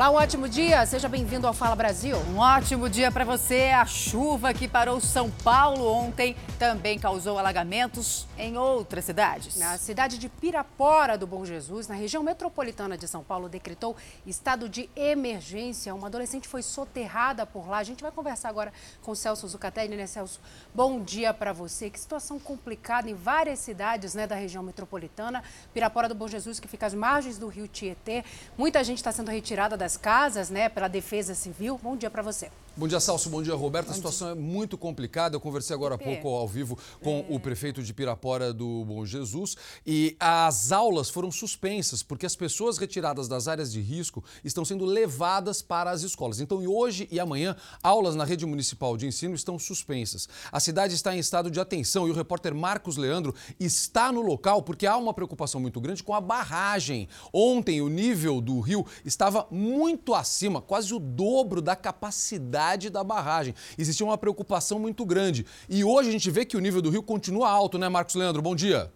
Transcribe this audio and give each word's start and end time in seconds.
Olá, 0.00 0.10
um 0.12 0.14
ótimo 0.14 0.48
dia. 0.48 0.86
Seja 0.86 1.10
bem-vindo 1.10 1.46
ao 1.46 1.52
Fala 1.52 1.76
Brasil. 1.76 2.16
Um 2.34 2.38
ótimo 2.38 2.88
dia 2.88 3.12
para 3.12 3.22
você. 3.22 3.64
A 3.64 3.84
chuva 3.84 4.54
que 4.54 4.66
parou 4.66 4.98
São 4.98 5.30
Paulo 5.30 5.86
ontem 5.92 6.34
também 6.58 6.98
causou 6.98 7.38
alagamentos 7.38 8.26
em 8.38 8.56
outras 8.56 9.04
cidades. 9.04 9.56
Na 9.56 9.76
cidade 9.76 10.16
de 10.16 10.26
Pirapora 10.26 11.18
do 11.18 11.26
Bom 11.26 11.44
Jesus, 11.44 11.86
na 11.86 11.94
região 11.94 12.22
metropolitana 12.22 12.96
de 12.96 13.06
São 13.06 13.22
Paulo, 13.22 13.46
decretou 13.46 13.94
estado 14.24 14.70
de 14.70 14.88
emergência. 14.96 15.94
Uma 15.94 16.06
adolescente 16.06 16.48
foi 16.48 16.62
soterrada 16.62 17.44
por 17.44 17.68
lá. 17.68 17.76
A 17.76 17.84
gente 17.84 18.00
vai 18.02 18.10
conversar 18.10 18.48
agora 18.48 18.72
com 19.02 19.10
o 19.10 19.16
Celso 19.16 19.46
Zucatelli, 19.48 19.96
né, 19.96 20.06
Celso? 20.06 20.40
Bom 20.74 21.02
dia 21.02 21.34
para 21.34 21.52
você. 21.52 21.90
Que 21.90 22.00
situação 22.00 22.38
complicada 22.38 23.10
em 23.10 23.14
várias 23.14 23.58
cidades 23.58 24.14
né, 24.14 24.26
da 24.26 24.34
região 24.34 24.62
metropolitana. 24.62 25.44
Pirapora 25.74 26.08
do 26.08 26.14
Bom 26.14 26.26
Jesus, 26.26 26.58
que 26.58 26.66
fica 26.66 26.86
às 26.86 26.94
margens 26.94 27.36
do 27.36 27.48
rio 27.48 27.68
Tietê. 27.68 28.24
Muita 28.56 28.82
gente 28.82 28.96
está 28.96 29.12
sendo 29.12 29.30
retirada 29.30 29.76
das 29.76 29.89
casas, 29.96 30.50
né, 30.50 30.68
pela 30.68 30.88
Defesa 30.88 31.34
Civil. 31.34 31.78
Bom 31.82 31.96
dia 31.96 32.10
para 32.10 32.22
você. 32.22 32.50
Bom 32.80 32.88
dia, 32.88 32.98
Salso. 32.98 33.28
Bom 33.28 33.42
dia, 33.42 33.54
Roberto. 33.54 33.88
Bom 33.88 33.92
a 33.92 33.94
situação 33.94 34.32
dia. 34.32 34.40
é 34.40 34.42
muito 34.42 34.78
complicada. 34.78 35.36
Eu 35.36 35.40
conversei 35.40 35.76
agora 35.76 35.96
há 35.96 35.98
pouco 35.98 36.28
ao 36.28 36.48
vivo 36.48 36.78
com 37.02 37.18
é. 37.18 37.26
o 37.28 37.38
prefeito 37.38 37.82
de 37.82 37.92
Pirapora 37.92 38.54
do 38.54 38.86
Bom 38.86 39.04
Jesus 39.04 39.54
e 39.86 40.16
as 40.18 40.72
aulas 40.72 41.10
foram 41.10 41.30
suspensas 41.30 42.02
porque 42.02 42.24
as 42.24 42.34
pessoas 42.34 42.78
retiradas 42.78 43.28
das 43.28 43.48
áreas 43.48 43.70
de 43.70 43.82
risco 43.82 44.24
estão 44.42 44.64
sendo 44.64 44.86
levadas 44.86 45.60
para 45.60 45.90
as 45.90 46.00
escolas. 46.00 46.40
Então, 46.40 46.66
hoje 46.66 47.06
e 47.10 47.20
amanhã, 47.20 47.54
aulas 47.82 48.16
na 48.16 48.24
rede 48.24 48.46
municipal 48.46 48.96
de 48.96 49.06
ensino 49.06 49.34
estão 49.34 49.58
suspensas. 49.58 50.26
A 50.50 50.58
cidade 50.58 50.94
está 50.94 51.14
em 51.14 51.18
estado 51.18 51.50
de 51.50 51.60
atenção 51.60 52.08
e 52.08 52.10
o 52.10 52.14
repórter 52.14 52.54
Marcos 52.54 52.96
Leandro 52.96 53.34
está 53.60 54.10
no 54.10 54.22
local 54.22 54.62
porque 54.62 54.86
há 54.86 54.96
uma 54.96 55.12
preocupação 55.12 55.60
muito 55.60 55.82
grande 55.82 56.02
com 56.02 56.14
a 56.14 56.20
barragem. 56.20 57.10
Ontem, 57.30 57.82
o 57.82 57.90
nível 57.90 58.40
do 58.40 58.58
rio 58.58 58.86
estava 59.04 59.46
muito 59.50 60.14
acima, 60.14 60.62
quase 60.62 60.94
o 60.94 60.98
dobro 60.98 61.60
da 61.60 61.76
capacidade 61.76 62.69
da 62.78 63.02
barragem. 63.02 63.54
Existia 63.76 64.06
uma 64.06 64.18
preocupação 64.18 64.78
muito 64.78 65.04
grande. 65.04 65.44
E 65.68 65.82
hoje 65.82 66.08
a 66.08 66.12
gente 66.12 66.30
vê 66.30 66.44
que 66.44 66.56
o 66.56 66.60
nível 66.60 66.80
do 66.80 66.90
rio 66.90 67.02
continua 67.02 67.50
alto, 67.50 67.78
né, 67.78 67.88
Marcos 67.88 68.14
Leandro? 68.14 68.40
Bom 68.40 68.54
dia. 68.54 68.90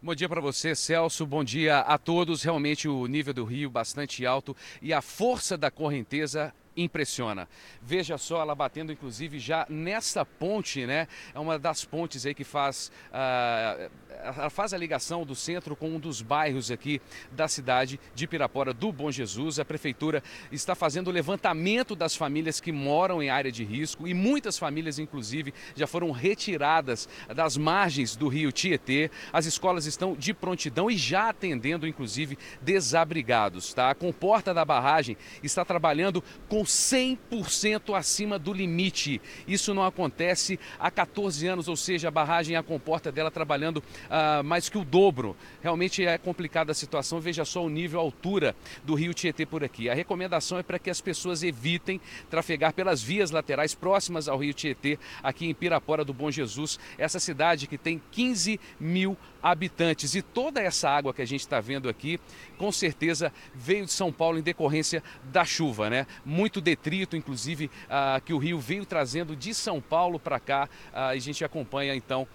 Bom 0.00 0.14
dia 0.14 0.28
para 0.28 0.40
você, 0.40 0.74
Celso. 0.76 1.26
Bom 1.26 1.42
dia 1.42 1.80
a 1.80 1.98
todos. 1.98 2.42
Realmente 2.42 2.88
o 2.88 3.06
nível 3.06 3.34
do 3.34 3.44
rio 3.44 3.68
bastante 3.68 4.24
alto 4.24 4.56
e 4.80 4.92
a 4.92 5.02
força 5.02 5.56
da 5.56 5.70
correnteza 5.70 6.54
impressiona. 6.82 7.48
Veja 7.82 8.16
só 8.16 8.40
ela 8.40 8.54
batendo, 8.54 8.92
inclusive, 8.92 9.38
já 9.38 9.66
nessa 9.68 10.24
ponte, 10.24 10.86
né? 10.86 11.08
É 11.34 11.38
uma 11.38 11.58
das 11.58 11.84
pontes 11.84 12.24
aí 12.24 12.34
que 12.34 12.44
faz, 12.44 12.92
uh, 13.10 14.50
faz 14.50 14.72
a 14.72 14.78
ligação 14.78 15.24
do 15.24 15.34
centro 15.34 15.74
com 15.74 15.88
um 15.88 15.98
dos 15.98 16.22
bairros 16.22 16.70
aqui 16.70 17.00
da 17.32 17.48
cidade 17.48 17.98
de 18.14 18.26
Pirapora 18.26 18.72
do 18.72 18.92
Bom 18.92 19.10
Jesus. 19.10 19.58
A 19.58 19.64
prefeitura 19.64 20.22
está 20.52 20.74
fazendo 20.74 21.08
o 21.08 21.12
levantamento 21.12 21.96
das 21.96 22.14
famílias 22.14 22.60
que 22.60 22.70
moram 22.70 23.22
em 23.22 23.30
área 23.30 23.50
de 23.50 23.64
risco 23.64 24.06
e 24.06 24.14
muitas 24.14 24.58
famílias, 24.58 24.98
inclusive, 24.98 25.52
já 25.74 25.86
foram 25.86 26.10
retiradas 26.10 27.08
das 27.34 27.56
margens 27.56 28.14
do 28.14 28.28
rio 28.28 28.52
Tietê. 28.52 29.10
As 29.32 29.46
escolas 29.46 29.86
estão 29.86 30.14
de 30.14 30.32
prontidão 30.32 30.90
e 30.90 30.96
já 30.96 31.30
atendendo, 31.30 31.86
inclusive, 31.86 32.38
desabrigados. 32.60 33.74
Tá? 33.74 33.90
A 33.90 33.94
comporta 33.94 34.54
da 34.54 34.64
barragem 34.64 35.16
está 35.42 35.64
trabalhando 35.64 36.22
com 36.48 36.64
100% 36.68 37.96
acima 37.96 38.38
do 38.38 38.52
limite. 38.52 39.20
Isso 39.46 39.72
não 39.72 39.84
acontece 39.84 40.60
há 40.78 40.90
14 40.90 41.46
anos, 41.46 41.66
ou 41.66 41.76
seja, 41.76 42.08
a 42.08 42.10
barragem 42.10 42.56
a 42.56 42.62
comporta 42.62 43.10
dela 43.10 43.30
trabalhando 43.30 43.78
uh, 43.78 44.44
mais 44.44 44.68
que 44.68 44.78
o 44.78 44.84
dobro. 44.84 45.34
Realmente 45.62 46.04
é 46.04 46.18
complicada 46.18 46.72
a 46.72 46.74
situação. 46.74 47.20
Veja 47.20 47.44
só 47.44 47.64
o 47.64 47.68
nível, 47.68 47.98
a 47.98 48.02
altura 48.02 48.54
do 48.84 48.94
rio 48.94 49.14
Tietê 49.14 49.46
por 49.46 49.64
aqui. 49.64 49.88
A 49.88 49.94
recomendação 49.94 50.58
é 50.58 50.62
para 50.62 50.78
que 50.78 50.90
as 50.90 51.00
pessoas 51.00 51.42
evitem 51.42 52.00
trafegar 52.28 52.74
pelas 52.74 53.02
vias 53.02 53.30
laterais 53.30 53.74
próximas 53.74 54.28
ao 54.28 54.38
rio 54.38 54.52
Tietê, 54.52 54.98
aqui 55.22 55.46
em 55.46 55.54
Pirapora 55.54 56.04
do 56.04 56.12
Bom 56.12 56.30
Jesus, 56.30 56.78
essa 56.98 57.18
cidade 57.18 57.66
que 57.66 57.78
tem 57.78 58.00
15 58.12 58.60
mil 58.78 59.16
habitantes. 59.42 60.14
E 60.14 60.22
toda 60.22 60.60
essa 60.60 60.88
água 60.88 61.14
que 61.14 61.22
a 61.22 61.26
gente 61.26 61.40
está 61.40 61.60
vendo 61.60 61.88
aqui, 61.88 62.20
com 62.56 62.70
certeza 62.72 63.32
veio 63.54 63.84
de 63.84 63.92
São 63.92 64.12
Paulo 64.12 64.38
em 64.38 64.42
decorrência 64.42 65.02
da 65.24 65.44
chuva, 65.44 65.88
né? 65.88 66.06
Muito 66.24 66.60
detrito, 66.60 67.16
inclusive, 67.16 67.70
ah, 67.88 68.20
que 68.24 68.32
o 68.32 68.38
rio 68.38 68.58
veio 68.58 68.84
trazendo 68.84 69.36
de 69.36 69.54
São 69.54 69.80
Paulo 69.80 70.18
para 70.18 70.40
cá. 70.40 70.68
Ah, 70.92 71.08
a 71.08 71.18
gente 71.18 71.44
acompanha 71.44 71.94
então 71.94 72.26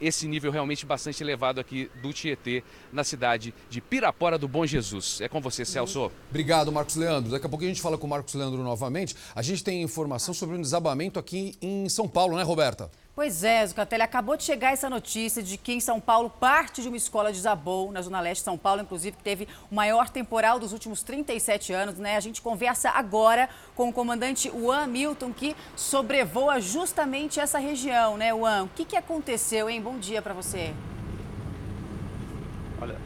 esse 0.00 0.28
nível 0.28 0.50
realmente 0.52 0.84
bastante 0.84 1.22
elevado 1.22 1.60
aqui 1.60 1.90
do 2.02 2.12
Tietê, 2.12 2.62
na 2.92 3.02
cidade 3.02 3.54
de 3.68 3.80
Pirapora 3.80 4.38
do 4.38 4.46
Bom 4.46 4.66
Jesus. 4.66 5.20
É 5.20 5.28
com 5.28 5.40
você, 5.40 5.64
Celso. 5.64 6.10
Obrigado, 6.28 6.70
Marcos 6.70 6.96
Leandro. 6.96 7.30
Daqui 7.30 7.46
a 7.46 7.48
pouco 7.48 7.64
a 7.64 7.68
gente 7.68 7.80
fala 7.80 7.96
com 7.96 8.06
o 8.06 8.10
Marcos 8.10 8.34
Leandro 8.34 8.62
novamente. 8.62 9.16
A 9.34 9.42
gente 9.42 9.64
tem 9.64 9.82
informação 9.82 10.34
sobre 10.34 10.56
um 10.56 10.60
desabamento 10.60 11.18
aqui 11.18 11.54
em 11.60 11.88
São 11.88 12.08
Paulo, 12.08 12.36
né, 12.36 12.42
Roberta? 12.42 12.90
Pois 13.16 13.42
é, 13.42 13.66
Zucatelli, 13.66 14.02
acabou 14.02 14.36
de 14.36 14.42
chegar 14.42 14.74
essa 14.74 14.90
notícia 14.90 15.42
de 15.42 15.56
que 15.56 15.72
em 15.72 15.80
São 15.80 15.98
Paulo 15.98 16.28
parte 16.28 16.82
de 16.82 16.88
uma 16.88 16.98
escola 16.98 17.32
desabou, 17.32 17.90
na 17.90 18.02
Zona 18.02 18.20
Leste 18.20 18.42
de 18.42 18.44
São 18.44 18.58
Paulo, 18.58 18.82
inclusive, 18.82 19.16
que 19.16 19.22
teve 19.22 19.48
o 19.70 19.74
maior 19.74 20.10
temporal 20.10 20.58
dos 20.58 20.74
últimos 20.74 21.02
37 21.02 21.72
anos, 21.72 21.98
né? 21.98 22.16
A 22.18 22.20
gente 22.20 22.42
conversa 22.42 22.90
agora 22.90 23.48
com 23.74 23.88
o 23.88 23.92
comandante 23.92 24.50
Juan 24.50 24.86
Milton, 24.88 25.32
que 25.32 25.56
sobrevoa 25.74 26.60
justamente 26.60 27.40
essa 27.40 27.58
região, 27.58 28.18
né, 28.18 28.34
Juan? 28.34 28.64
O 28.64 28.68
que, 28.68 28.84
que 28.84 28.96
aconteceu, 28.96 29.70
hein? 29.70 29.80
Bom 29.80 29.98
dia 29.98 30.20
para 30.20 30.34
você. 30.34 30.74
Olha, 32.78 32.98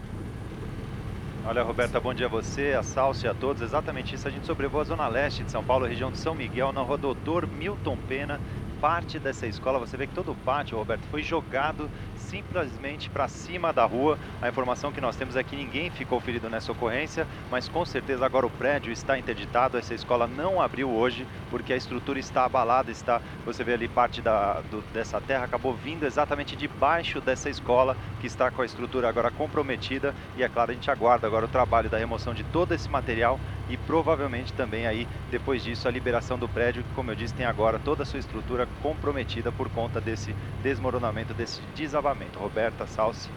Olha, 1.46 1.62
Roberta, 1.62 1.98
bom 1.98 2.12
dia 2.12 2.26
a 2.26 2.28
você, 2.28 2.74
a 2.78 2.82
Salso 2.82 3.24
e 3.24 3.28
a 3.28 3.32
todos. 3.32 3.62
Exatamente 3.62 4.14
isso, 4.14 4.28
a 4.28 4.30
gente 4.30 4.46
sobrevoa 4.46 4.82
a 4.82 4.84
Zona 4.84 5.08
Leste 5.08 5.42
de 5.42 5.50
São 5.50 5.64
Paulo, 5.64 5.86
região 5.86 6.12
de 6.12 6.18
São 6.18 6.34
Miguel, 6.34 6.70
na 6.70 6.82
rua 6.82 6.98
Doutor 6.98 7.46
Milton 7.46 7.96
Pena, 8.06 8.38
parte 8.80 9.18
dessa 9.18 9.46
escola, 9.46 9.78
você 9.78 9.96
vê 9.96 10.06
que 10.06 10.14
todo 10.14 10.32
o 10.32 10.34
pátio, 10.34 10.78
Roberto, 10.78 11.02
foi 11.10 11.22
jogado 11.22 11.90
simplesmente 12.16 13.10
para 13.10 13.28
cima 13.28 13.72
da 13.72 13.84
rua. 13.84 14.18
A 14.40 14.48
informação 14.48 14.90
que 14.90 15.00
nós 15.00 15.16
temos 15.16 15.36
é 15.36 15.42
que 15.42 15.54
ninguém 15.54 15.90
ficou 15.90 16.20
ferido 16.20 16.48
nessa 16.48 16.72
ocorrência, 16.72 17.26
mas 17.50 17.68
com 17.68 17.84
certeza 17.84 18.24
agora 18.24 18.46
o 18.46 18.50
prédio 18.50 18.92
está 18.92 19.18
interditado. 19.18 19.76
Essa 19.76 19.94
escola 19.94 20.26
não 20.26 20.60
abriu 20.60 20.88
hoje 20.90 21.26
porque 21.50 21.72
a 21.72 21.76
estrutura 21.76 22.18
está 22.18 22.44
abalada. 22.44 22.90
Está, 22.90 23.20
você 23.44 23.62
vê 23.62 23.74
ali 23.74 23.88
parte 23.88 24.22
da, 24.22 24.60
do, 24.70 24.80
dessa 24.92 25.20
terra 25.20 25.44
acabou 25.44 25.74
vindo 25.74 26.06
exatamente 26.06 26.56
debaixo 26.56 27.20
dessa 27.20 27.50
escola 27.50 27.96
que 28.20 28.26
está 28.26 28.50
com 28.50 28.62
a 28.62 28.66
estrutura 28.66 29.08
agora 29.08 29.30
comprometida. 29.30 30.14
E 30.36 30.42
é 30.42 30.48
claro, 30.48 30.70
a 30.70 30.74
gente 30.74 30.90
aguarda 30.90 31.26
agora 31.26 31.44
o 31.44 31.48
trabalho 31.48 31.90
da 31.90 31.98
remoção 31.98 32.32
de 32.32 32.44
todo 32.44 32.72
esse 32.72 32.88
material 32.88 33.38
e 33.68 33.76
provavelmente 33.76 34.52
também 34.52 34.86
aí 34.86 35.06
depois 35.30 35.62
disso 35.62 35.86
a 35.86 35.90
liberação 35.90 36.38
do 36.38 36.48
prédio 36.48 36.82
que, 36.82 36.94
como 36.94 37.10
eu 37.10 37.14
disse, 37.14 37.34
tem 37.34 37.46
agora 37.46 37.78
toda 37.78 38.02
a 38.02 38.06
sua 38.06 38.18
estrutura 38.18 38.68
comprometida 38.82 39.50
por 39.52 39.68
conta 39.70 40.00
desse 40.00 40.34
desmoronamento, 40.62 41.34
desse 41.34 41.60
desabamento. 41.74 42.38
Roberta 42.38 42.86
Salsi. 42.86 43.28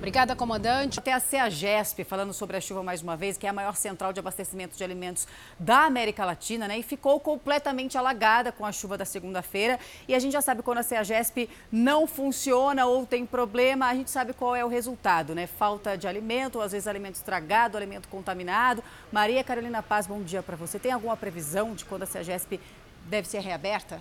Obrigada, 0.00 0.34
comandante. 0.34 0.98
Até 0.98 1.12
a 1.12 1.20
CEAGESP, 1.20 2.04
falando 2.04 2.32
sobre 2.32 2.56
a 2.56 2.60
chuva 2.60 2.82
mais 2.82 3.02
uma 3.02 3.18
vez, 3.18 3.36
que 3.36 3.46
é 3.46 3.50
a 3.50 3.52
maior 3.52 3.76
central 3.76 4.14
de 4.14 4.18
abastecimento 4.18 4.74
de 4.74 4.82
alimentos 4.82 5.28
da 5.58 5.84
América 5.84 6.24
Latina, 6.24 6.66
né? 6.66 6.78
E 6.78 6.82
ficou 6.82 7.20
completamente 7.20 7.98
alagada 7.98 8.50
com 8.50 8.64
a 8.64 8.72
chuva 8.72 8.96
da 8.96 9.04
segunda-feira. 9.04 9.78
E 10.08 10.14
a 10.14 10.18
gente 10.18 10.32
já 10.32 10.40
sabe 10.40 10.62
quando 10.62 10.78
a 10.78 10.82
CEAGESP 10.82 11.50
não 11.70 12.06
funciona 12.06 12.86
ou 12.86 13.04
tem 13.04 13.26
problema, 13.26 13.88
a 13.88 13.94
gente 13.94 14.10
sabe 14.10 14.32
qual 14.32 14.56
é 14.56 14.64
o 14.64 14.68
resultado, 14.68 15.34
né? 15.34 15.46
Falta 15.46 15.98
de 15.98 16.08
alimento, 16.08 16.62
às 16.62 16.72
vezes 16.72 16.88
alimento 16.88 17.16
estragado, 17.16 17.76
alimento 17.76 18.08
contaminado. 18.08 18.82
Maria 19.12 19.44
Carolina 19.44 19.82
Paz, 19.82 20.06
bom 20.06 20.22
dia 20.22 20.42
para 20.42 20.56
você. 20.56 20.78
Tem 20.78 20.92
alguma 20.92 21.14
previsão 21.14 21.74
de 21.74 21.84
quando 21.84 22.04
a 22.04 22.06
CEAGESP 22.06 22.58
deve 23.04 23.28
ser 23.28 23.40
reaberta? 23.40 24.00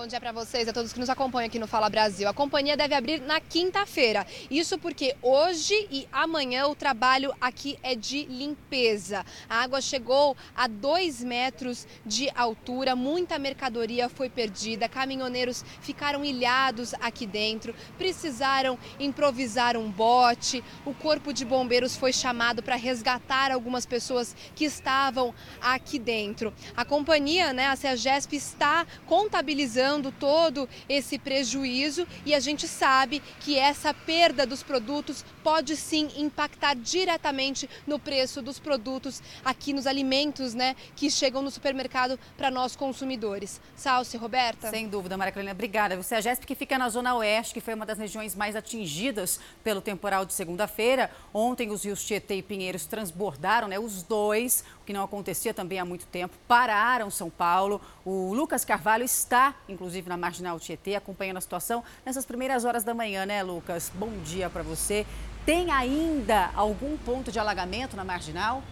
Bom 0.00 0.06
dia 0.06 0.18
para 0.18 0.32
vocês, 0.32 0.66
a 0.66 0.72
todos 0.72 0.94
que 0.94 0.98
nos 0.98 1.10
acompanham 1.10 1.46
aqui 1.46 1.58
no 1.58 1.66
Fala 1.66 1.90
Brasil. 1.90 2.26
A 2.26 2.32
companhia 2.32 2.74
deve 2.74 2.94
abrir 2.94 3.20
na 3.20 3.38
quinta-feira. 3.38 4.26
Isso 4.50 4.78
porque 4.78 5.14
hoje 5.20 5.74
e 5.90 6.08
amanhã 6.10 6.68
o 6.68 6.74
trabalho 6.74 7.34
aqui 7.38 7.78
é 7.82 7.94
de 7.94 8.24
limpeza. 8.24 9.26
A 9.46 9.56
água 9.56 9.78
chegou 9.82 10.34
a 10.56 10.66
dois 10.66 11.22
metros 11.22 11.86
de 12.06 12.30
altura, 12.34 12.96
muita 12.96 13.38
mercadoria 13.38 14.08
foi 14.08 14.30
perdida, 14.30 14.88
caminhoneiros 14.88 15.62
ficaram 15.82 16.24
ilhados 16.24 16.94
aqui 16.94 17.26
dentro, 17.26 17.74
precisaram 17.98 18.78
improvisar 18.98 19.76
um 19.76 19.90
bote. 19.90 20.64
O 20.86 20.94
corpo 20.94 21.30
de 21.30 21.44
bombeiros 21.44 21.94
foi 21.94 22.10
chamado 22.10 22.62
para 22.62 22.74
resgatar 22.74 23.52
algumas 23.52 23.84
pessoas 23.84 24.34
que 24.54 24.64
estavam 24.64 25.34
aqui 25.60 25.98
dentro. 25.98 26.54
A 26.74 26.86
companhia, 26.86 27.52
né, 27.52 27.66
a 27.66 27.76
CEAGESP, 27.76 28.36
está 28.36 28.86
contabilizando 29.06 29.89
minimizando 29.90 30.12
todo 30.12 30.68
esse 30.88 31.18
prejuízo 31.18 32.06
e 32.24 32.34
a 32.34 32.40
gente 32.40 32.68
sabe 32.68 33.20
que 33.40 33.58
essa 33.58 33.92
perda 33.92 34.46
dos 34.46 34.62
produtos 34.62 35.24
pode 35.42 35.76
sim 35.76 36.08
impactar 36.16 36.74
diretamente 36.74 37.68
no 37.86 37.98
preço 37.98 38.40
dos 38.40 38.58
produtos 38.58 39.22
aqui 39.44 39.72
nos 39.72 39.86
alimentos, 39.86 40.54
né, 40.54 40.76
que 40.94 41.10
chegam 41.10 41.42
no 41.42 41.50
supermercado 41.50 42.18
para 42.36 42.50
nós 42.50 42.76
consumidores. 42.76 43.60
Salce, 43.74 44.16
Roberta? 44.16 44.70
Sem 44.70 44.88
dúvida, 44.88 45.16
Maria 45.16 45.32
Carolina, 45.32 45.52
obrigada. 45.52 45.96
Você 45.96 46.14
é 46.14 46.18
a 46.18 46.20
Jéssica 46.20 46.46
que 46.46 46.54
fica 46.54 46.78
na 46.78 46.88
Zona 46.88 47.14
Oeste, 47.16 47.54
que 47.54 47.60
foi 47.60 47.74
uma 47.74 47.86
das 47.86 47.98
regiões 47.98 48.34
mais 48.34 48.54
atingidas 48.54 49.40
pelo 49.64 49.80
temporal 49.80 50.24
de 50.24 50.34
segunda-feira. 50.34 51.10
Ontem 51.34 51.70
os 51.70 51.84
rios 51.84 52.04
Tietê 52.04 52.36
e 52.36 52.42
Pinheiros 52.42 52.86
transbordaram, 52.86 53.68
né, 53.68 53.78
os 53.78 54.02
dois, 54.02 54.64
que 54.90 54.92
não 54.92 55.04
acontecia 55.04 55.54
também 55.54 55.78
há 55.78 55.84
muito 55.84 56.04
tempo, 56.06 56.36
pararam 56.48 57.08
São 57.12 57.30
Paulo. 57.30 57.80
O 58.04 58.34
Lucas 58.34 58.64
Carvalho 58.64 59.04
está, 59.04 59.54
inclusive, 59.68 60.08
na 60.08 60.16
Marginal 60.16 60.58
Tietê, 60.58 60.96
acompanhando 60.96 61.36
a 61.36 61.40
situação 61.40 61.84
nessas 62.04 62.26
primeiras 62.26 62.64
horas 62.64 62.82
da 62.82 62.92
manhã, 62.92 63.24
né, 63.24 63.40
Lucas? 63.40 63.88
Bom 63.94 64.10
dia 64.24 64.50
para 64.50 64.64
você. 64.64 65.06
Tem 65.46 65.70
ainda 65.70 66.50
algum 66.56 66.96
ponto 66.96 67.30
de 67.30 67.38
alagamento 67.38 67.96
na 67.96 68.02
Marginal? 68.02 68.64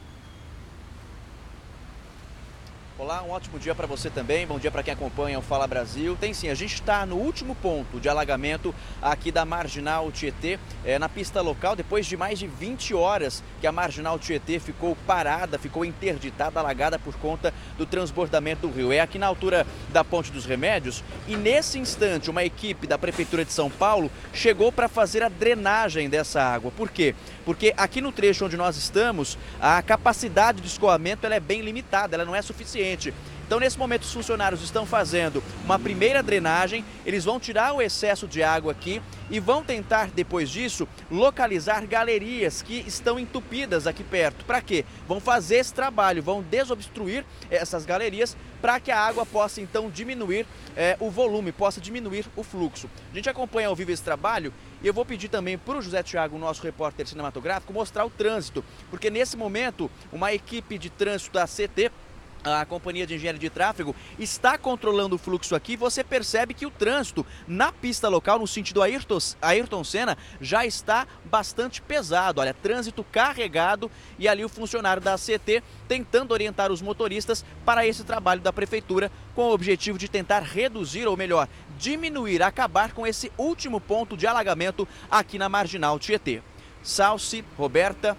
Olá, 3.00 3.22
um 3.22 3.30
ótimo 3.30 3.60
dia 3.60 3.76
para 3.76 3.86
você 3.86 4.10
também. 4.10 4.44
Bom 4.44 4.58
dia 4.58 4.72
para 4.72 4.82
quem 4.82 4.92
acompanha 4.92 5.38
o 5.38 5.42
Fala 5.42 5.68
Brasil. 5.68 6.16
Tem 6.20 6.34
sim, 6.34 6.48
a 6.48 6.54
gente 6.54 6.74
está 6.74 7.06
no 7.06 7.14
último 7.14 7.54
ponto 7.54 8.00
de 8.00 8.08
alagamento 8.08 8.74
aqui 9.00 9.30
da 9.30 9.44
Marginal 9.44 10.10
Tietê, 10.10 10.58
é, 10.84 10.98
na 10.98 11.08
pista 11.08 11.40
local, 11.40 11.76
depois 11.76 12.06
de 12.06 12.16
mais 12.16 12.40
de 12.40 12.48
20 12.48 12.94
horas 12.94 13.44
que 13.60 13.68
a 13.68 13.72
Marginal 13.72 14.18
Tietê 14.18 14.58
ficou 14.58 14.96
parada, 15.06 15.60
ficou 15.60 15.84
interditada, 15.84 16.58
alagada 16.58 16.98
por 16.98 17.14
conta 17.18 17.54
do 17.76 17.86
transbordamento 17.86 18.66
do 18.66 18.74
rio. 18.74 18.92
É 18.92 18.98
aqui 18.98 19.16
na 19.16 19.28
altura 19.28 19.64
da 19.92 20.02
Ponte 20.02 20.32
dos 20.32 20.44
Remédios 20.44 21.04
e 21.28 21.36
nesse 21.36 21.78
instante 21.78 22.28
uma 22.28 22.42
equipe 22.42 22.84
da 22.84 22.98
Prefeitura 22.98 23.44
de 23.44 23.52
São 23.52 23.70
Paulo 23.70 24.10
chegou 24.32 24.72
para 24.72 24.88
fazer 24.88 25.22
a 25.22 25.28
drenagem 25.28 26.10
dessa 26.10 26.42
água. 26.42 26.72
Por 26.72 26.90
quê? 26.90 27.14
Porque 27.48 27.72
aqui 27.78 28.02
no 28.02 28.12
trecho 28.12 28.44
onde 28.44 28.58
nós 28.58 28.76
estamos, 28.76 29.38
a 29.58 29.80
capacidade 29.80 30.60
de 30.60 30.66
escoamento 30.66 31.24
ela 31.24 31.34
é 31.34 31.40
bem 31.40 31.62
limitada, 31.62 32.14
ela 32.14 32.26
não 32.26 32.36
é 32.36 32.42
suficiente. 32.42 33.14
Então, 33.48 33.58
nesse 33.58 33.78
momento, 33.78 34.02
os 34.02 34.12
funcionários 34.12 34.62
estão 34.62 34.84
fazendo 34.84 35.42
uma 35.64 35.78
primeira 35.78 36.22
drenagem, 36.22 36.84
eles 37.06 37.24
vão 37.24 37.40
tirar 37.40 37.72
o 37.72 37.80
excesso 37.80 38.28
de 38.28 38.42
água 38.42 38.72
aqui 38.72 39.00
e 39.30 39.40
vão 39.40 39.64
tentar, 39.64 40.10
depois 40.10 40.50
disso, 40.50 40.86
localizar 41.10 41.86
galerias 41.86 42.60
que 42.60 42.84
estão 42.86 43.18
entupidas 43.18 43.86
aqui 43.86 44.04
perto. 44.04 44.44
Para 44.44 44.60
quê? 44.60 44.84
Vão 45.06 45.18
fazer 45.18 45.56
esse 45.56 45.72
trabalho, 45.72 46.22
vão 46.22 46.42
desobstruir 46.42 47.24
essas 47.50 47.86
galerias 47.86 48.36
para 48.60 48.78
que 48.80 48.90
a 48.90 49.00
água 49.00 49.24
possa, 49.24 49.62
então, 49.62 49.88
diminuir 49.88 50.46
é, 50.76 50.98
o 51.00 51.10
volume, 51.10 51.50
possa 51.50 51.80
diminuir 51.80 52.26
o 52.36 52.42
fluxo. 52.42 52.90
A 53.10 53.16
gente 53.16 53.30
acompanha 53.30 53.68
ao 53.68 53.76
vivo 53.76 53.92
esse 53.92 54.02
trabalho 54.02 54.52
e 54.82 54.86
eu 54.86 54.92
vou 54.92 55.06
pedir 55.06 55.28
também 55.28 55.56
para 55.56 55.78
o 55.78 55.80
José 55.80 56.02
Tiago, 56.02 56.36
nosso 56.36 56.62
repórter 56.62 57.06
cinematográfico, 57.06 57.72
mostrar 57.72 58.04
o 58.04 58.10
trânsito, 58.10 58.62
porque 58.90 59.08
nesse 59.08 59.38
momento, 59.38 59.90
uma 60.12 60.34
equipe 60.34 60.76
de 60.76 60.90
trânsito 60.90 61.32
da 61.32 61.46
CT 61.46 61.90
a 62.44 62.64
Companhia 62.64 63.06
de 63.06 63.14
Engenharia 63.14 63.40
de 63.40 63.50
Tráfego 63.50 63.94
está 64.18 64.56
controlando 64.56 65.16
o 65.16 65.18
fluxo 65.18 65.54
aqui. 65.54 65.76
Você 65.76 66.02
percebe 66.04 66.54
que 66.54 66.66
o 66.66 66.70
trânsito 66.70 67.24
na 67.46 67.72
pista 67.72 68.08
local, 68.08 68.38
no 68.38 68.46
sentido 68.46 68.82
Ayrton, 68.82 69.18
Ayrton 69.40 69.84
Senna, 69.84 70.16
já 70.40 70.64
está 70.64 71.06
bastante 71.24 71.82
pesado. 71.82 72.40
Olha, 72.40 72.54
trânsito 72.54 73.04
carregado 73.04 73.90
e 74.18 74.28
ali 74.28 74.44
o 74.44 74.48
funcionário 74.48 75.02
da 75.02 75.16
CT 75.16 75.62
tentando 75.86 76.32
orientar 76.32 76.70
os 76.70 76.82
motoristas 76.82 77.44
para 77.64 77.86
esse 77.86 78.04
trabalho 78.04 78.40
da 78.40 78.52
Prefeitura 78.52 79.10
com 79.34 79.48
o 79.48 79.52
objetivo 79.52 79.98
de 79.98 80.08
tentar 80.08 80.40
reduzir, 80.40 81.06
ou 81.06 81.16
melhor, 81.16 81.48
diminuir, 81.78 82.42
acabar 82.42 82.92
com 82.92 83.06
esse 83.06 83.30
último 83.38 83.80
ponto 83.80 84.16
de 84.16 84.26
alagamento 84.26 84.86
aqui 85.10 85.38
na 85.38 85.48
Marginal 85.48 85.98
Tietê. 85.98 86.42
Salce, 86.82 87.44
Roberta, 87.56 88.16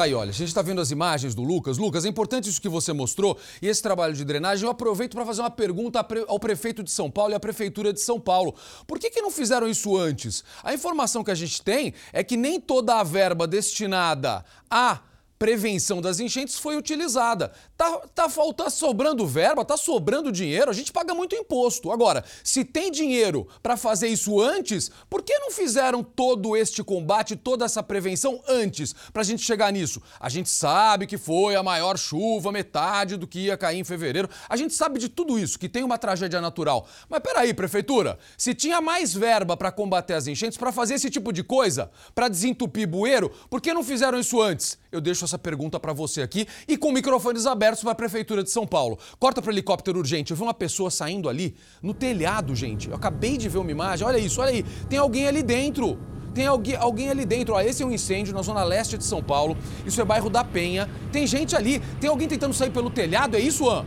Tá 0.00 0.04
aí, 0.04 0.14
olha, 0.14 0.30
a 0.30 0.32
gente 0.32 0.48
está 0.48 0.62
vendo 0.62 0.80
as 0.80 0.90
imagens 0.90 1.34
do 1.34 1.42
Lucas. 1.42 1.76
Lucas, 1.76 2.06
é 2.06 2.08
importante 2.08 2.48
isso 2.48 2.58
que 2.58 2.70
você 2.70 2.90
mostrou 2.90 3.36
e 3.60 3.68
esse 3.68 3.82
trabalho 3.82 4.14
de 4.14 4.24
drenagem. 4.24 4.64
Eu 4.64 4.70
aproveito 4.70 5.12
para 5.12 5.26
fazer 5.26 5.42
uma 5.42 5.50
pergunta 5.50 6.02
ao 6.26 6.40
prefeito 6.40 6.82
de 6.82 6.90
São 6.90 7.10
Paulo 7.10 7.32
e 7.32 7.34
à 7.34 7.38
prefeitura 7.38 7.92
de 7.92 8.00
São 8.00 8.18
Paulo. 8.18 8.54
Por 8.86 8.98
que, 8.98 9.10
que 9.10 9.20
não 9.20 9.30
fizeram 9.30 9.68
isso 9.68 9.94
antes? 9.98 10.42
A 10.64 10.72
informação 10.72 11.22
que 11.22 11.30
a 11.30 11.34
gente 11.34 11.60
tem 11.60 11.92
é 12.14 12.24
que 12.24 12.34
nem 12.34 12.58
toda 12.58 12.94
a 12.94 13.02
verba 13.02 13.46
destinada 13.46 14.42
a 14.70 15.00
prevenção 15.40 16.02
das 16.02 16.20
enchentes 16.20 16.58
foi 16.58 16.76
utilizada. 16.76 17.50
Tá, 17.74 17.98
tá 18.14 18.28
faltando, 18.28 18.70
sobrando 18.70 19.26
verba, 19.26 19.64
tá 19.64 19.74
sobrando 19.74 20.30
dinheiro, 20.30 20.70
a 20.70 20.74
gente 20.74 20.92
paga 20.92 21.14
muito 21.14 21.34
imposto. 21.34 21.90
Agora, 21.90 22.22
se 22.44 22.62
tem 22.62 22.90
dinheiro 22.90 23.48
para 23.62 23.74
fazer 23.74 24.08
isso 24.08 24.38
antes, 24.38 24.90
por 25.08 25.22
que 25.22 25.38
não 25.38 25.50
fizeram 25.50 26.04
todo 26.04 26.54
este 26.54 26.84
combate, 26.84 27.36
toda 27.36 27.64
essa 27.64 27.82
prevenção 27.82 28.42
antes, 28.46 28.94
para 29.14 29.22
a 29.22 29.24
gente 29.24 29.42
chegar 29.42 29.72
nisso? 29.72 30.02
A 30.20 30.28
gente 30.28 30.50
sabe 30.50 31.06
que 31.06 31.16
foi 31.16 31.56
a 31.56 31.62
maior 31.62 31.96
chuva, 31.96 32.52
metade 32.52 33.16
do 33.16 33.26
que 33.26 33.46
ia 33.46 33.56
cair 33.56 33.78
em 33.78 33.84
fevereiro. 33.84 34.28
A 34.46 34.58
gente 34.58 34.74
sabe 34.74 34.98
de 34.98 35.08
tudo 35.08 35.38
isso, 35.38 35.58
que 35.58 35.70
tem 35.70 35.82
uma 35.82 35.96
tragédia 35.96 36.42
natural. 36.42 36.86
Mas 37.08 37.20
peraí, 37.20 37.54
prefeitura, 37.54 38.18
se 38.36 38.52
tinha 38.52 38.82
mais 38.82 39.14
verba 39.14 39.56
para 39.56 39.72
combater 39.72 40.12
as 40.12 40.26
enchentes, 40.26 40.58
para 40.58 40.70
fazer 40.70 40.96
esse 40.96 41.08
tipo 41.08 41.32
de 41.32 41.42
coisa, 41.42 41.90
para 42.14 42.28
desentupir 42.28 42.86
bueiro, 42.86 43.30
por 43.48 43.62
que 43.62 43.72
não 43.72 43.82
fizeram 43.82 44.20
isso 44.20 44.38
antes? 44.38 44.78
Eu 44.92 45.00
deixo 45.00 45.24
essa 45.24 45.38
pergunta 45.38 45.78
para 45.78 45.92
você 45.92 46.20
aqui 46.20 46.48
e 46.66 46.76
com 46.76 46.90
microfones 46.90 47.46
abertos 47.46 47.82
para 47.82 47.92
a 47.92 47.94
Prefeitura 47.94 48.42
de 48.42 48.50
São 48.50 48.66
Paulo. 48.66 48.98
Corta 49.20 49.40
para 49.40 49.52
helicóptero 49.52 49.98
urgente. 49.98 50.32
Eu 50.32 50.36
vi 50.36 50.42
uma 50.42 50.52
pessoa 50.52 50.90
saindo 50.90 51.28
ali 51.28 51.54
no 51.80 51.94
telhado, 51.94 52.56
gente. 52.56 52.88
Eu 52.88 52.96
acabei 52.96 53.36
de 53.36 53.48
ver 53.48 53.58
uma 53.58 53.70
imagem. 53.70 54.04
Olha 54.04 54.18
isso, 54.18 54.40
olha 54.40 54.50
aí. 54.50 54.64
Tem 54.88 54.98
alguém 54.98 55.28
ali 55.28 55.44
dentro. 55.44 55.96
Tem 56.34 56.46
alguém, 56.46 56.74
alguém 56.74 57.08
ali 57.08 57.24
dentro. 57.24 57.54
Ó, 57.54 57.60
esse 57.60 57.84
é 57.84 57.86
um 57.86 57.92
incêndio 57.92 58.34
na 58.34 58.42
zona 58.42 58.64
leste 58.64 58.98
de 58.98 59.04
São 59.04 59.22
Paulo. 59.22 59.56
Isso 59.86 60.00
é 60.00 60.04
bairro 60.04 60.28
da 60.28 60.42
Penha. 60.42 60.90
Tem 61.12 61.24
gente 61.24 61.54
ali. 61.54 61.78
Tem 62.00 62.10
alguém 62.10 62.26
tentando 62.26 62.52
sair 62.52 62.70
pelo 62.70 62.90
telhado. 62.90 63.36
É 63.36 63.40
isso, 63.40 63.70
An? 63.70 63.86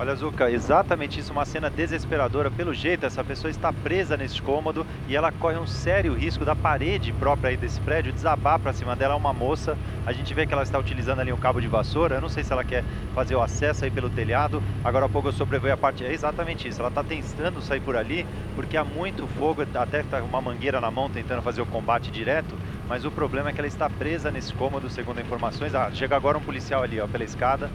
Olha, 0.00 0.14
Zuka, 0.14 0.50
exatamente 0.50 1.20
isso, 1.20 1.30
uma 1.30 1.44
cena 1.44 1.68
desesperadora. 1.68 2.50
Pelo 2.50 2.72
jeito, 2.72 3.04
essa 3.04 3.22
pessoa 3.22 3.50
está 3.50 3.70
presa 3.70 4.16
nesse 4.16 4.40
cômodo 4.40 4.86
e 5.06 5.14
ela 5.14 5.30
corre 5.30 5.58
um 5.58 5.66
sério 5.66 6.14
risco 6.14 6.42
da 6.42 6.56
parede 6.56 7.12
própria 7.12 7.50
aí 7.50 7.56
desse 7.58 7.78
prédio 7.82 8.10
desabar 8.10 8.58
para 8.58 8.72
cima 8.72 8.96
dela. 8.96 9.14
Uma 9.14 9.34
moça, 9.34 9.76
a 10.06 10.12
gente 10.14 10.32
vê 10.32 10.46
que 10.46 10.54
ela 10.54 10.62
está 10.62 10.78
utilizando 10.78 11.20
ali 11.20 11.30
um 11.30 11.36
cabo 11.36 11.60
de 11.60 11.68
vassoura. 11.68 12.14
Eu 12.14 12.22
não 12.22 12.30
sei 12.30 12.42
se 12.42 12.50
ela 12.50 12.64
quer 12.64 12.82
fazer 13.14 13.36
o 13.36 13.42
acesso 13.42 13.84
aí 13.84 13.90
pelo 13.90 14.08
telhado. 14.08 14.62
Agora 14.82 15.04
há 15.04 15.08
pouco 15.10 15.28
eu 15.28 15.32
sobrevoei 15.32 15.70
a 15.70 15.76
parte. 15.76 16.02
É 16.02 16.10
exatamente 16.10 16.66
isso, 16.66 16.80
ela 16.80 16.88
está 16.88 17.04
tentando 17.04 17.60
sair 17.60 17.82
por 17.82 17.94
ali 17.94 18.26
porque 18.56 18.78
há 18.78 18.84
muito 18.84 19.26
fogo, 19.38 19.60
até 19.74 20.00
está 20.00 20.22
uma 20.22 20.40
mangueira 20.40 20.80
na 20.80 20.90
mão 20.90 21.10
tentando 21.10 21.42
fazer 21.42 21.60
o 21.60 21.66
combate 21.66 22.10
direto. 22.10 22.56
Mas 22.88 23.04
o 23.04 23.10
problema 23.10 23.50
é 23.50 23.52
que 23.52 23.60
ela 23.60 23.68
está 23.68 23.90
presa 23.90 24.30
nesse 24.30 24.54
cômodo, 24.54 24.88
segundo 24.88 25.20
informações. 25.20 25.74
Ah, 25.74 25.90
chega 25.92 26.16
agora 26.16 26.38
um 26.38 26.42
policial 26.42 26.82
ali 26.82 26.98
ó, 26.98 27.06
pela 27.06 27.22
escada 27.22 27.70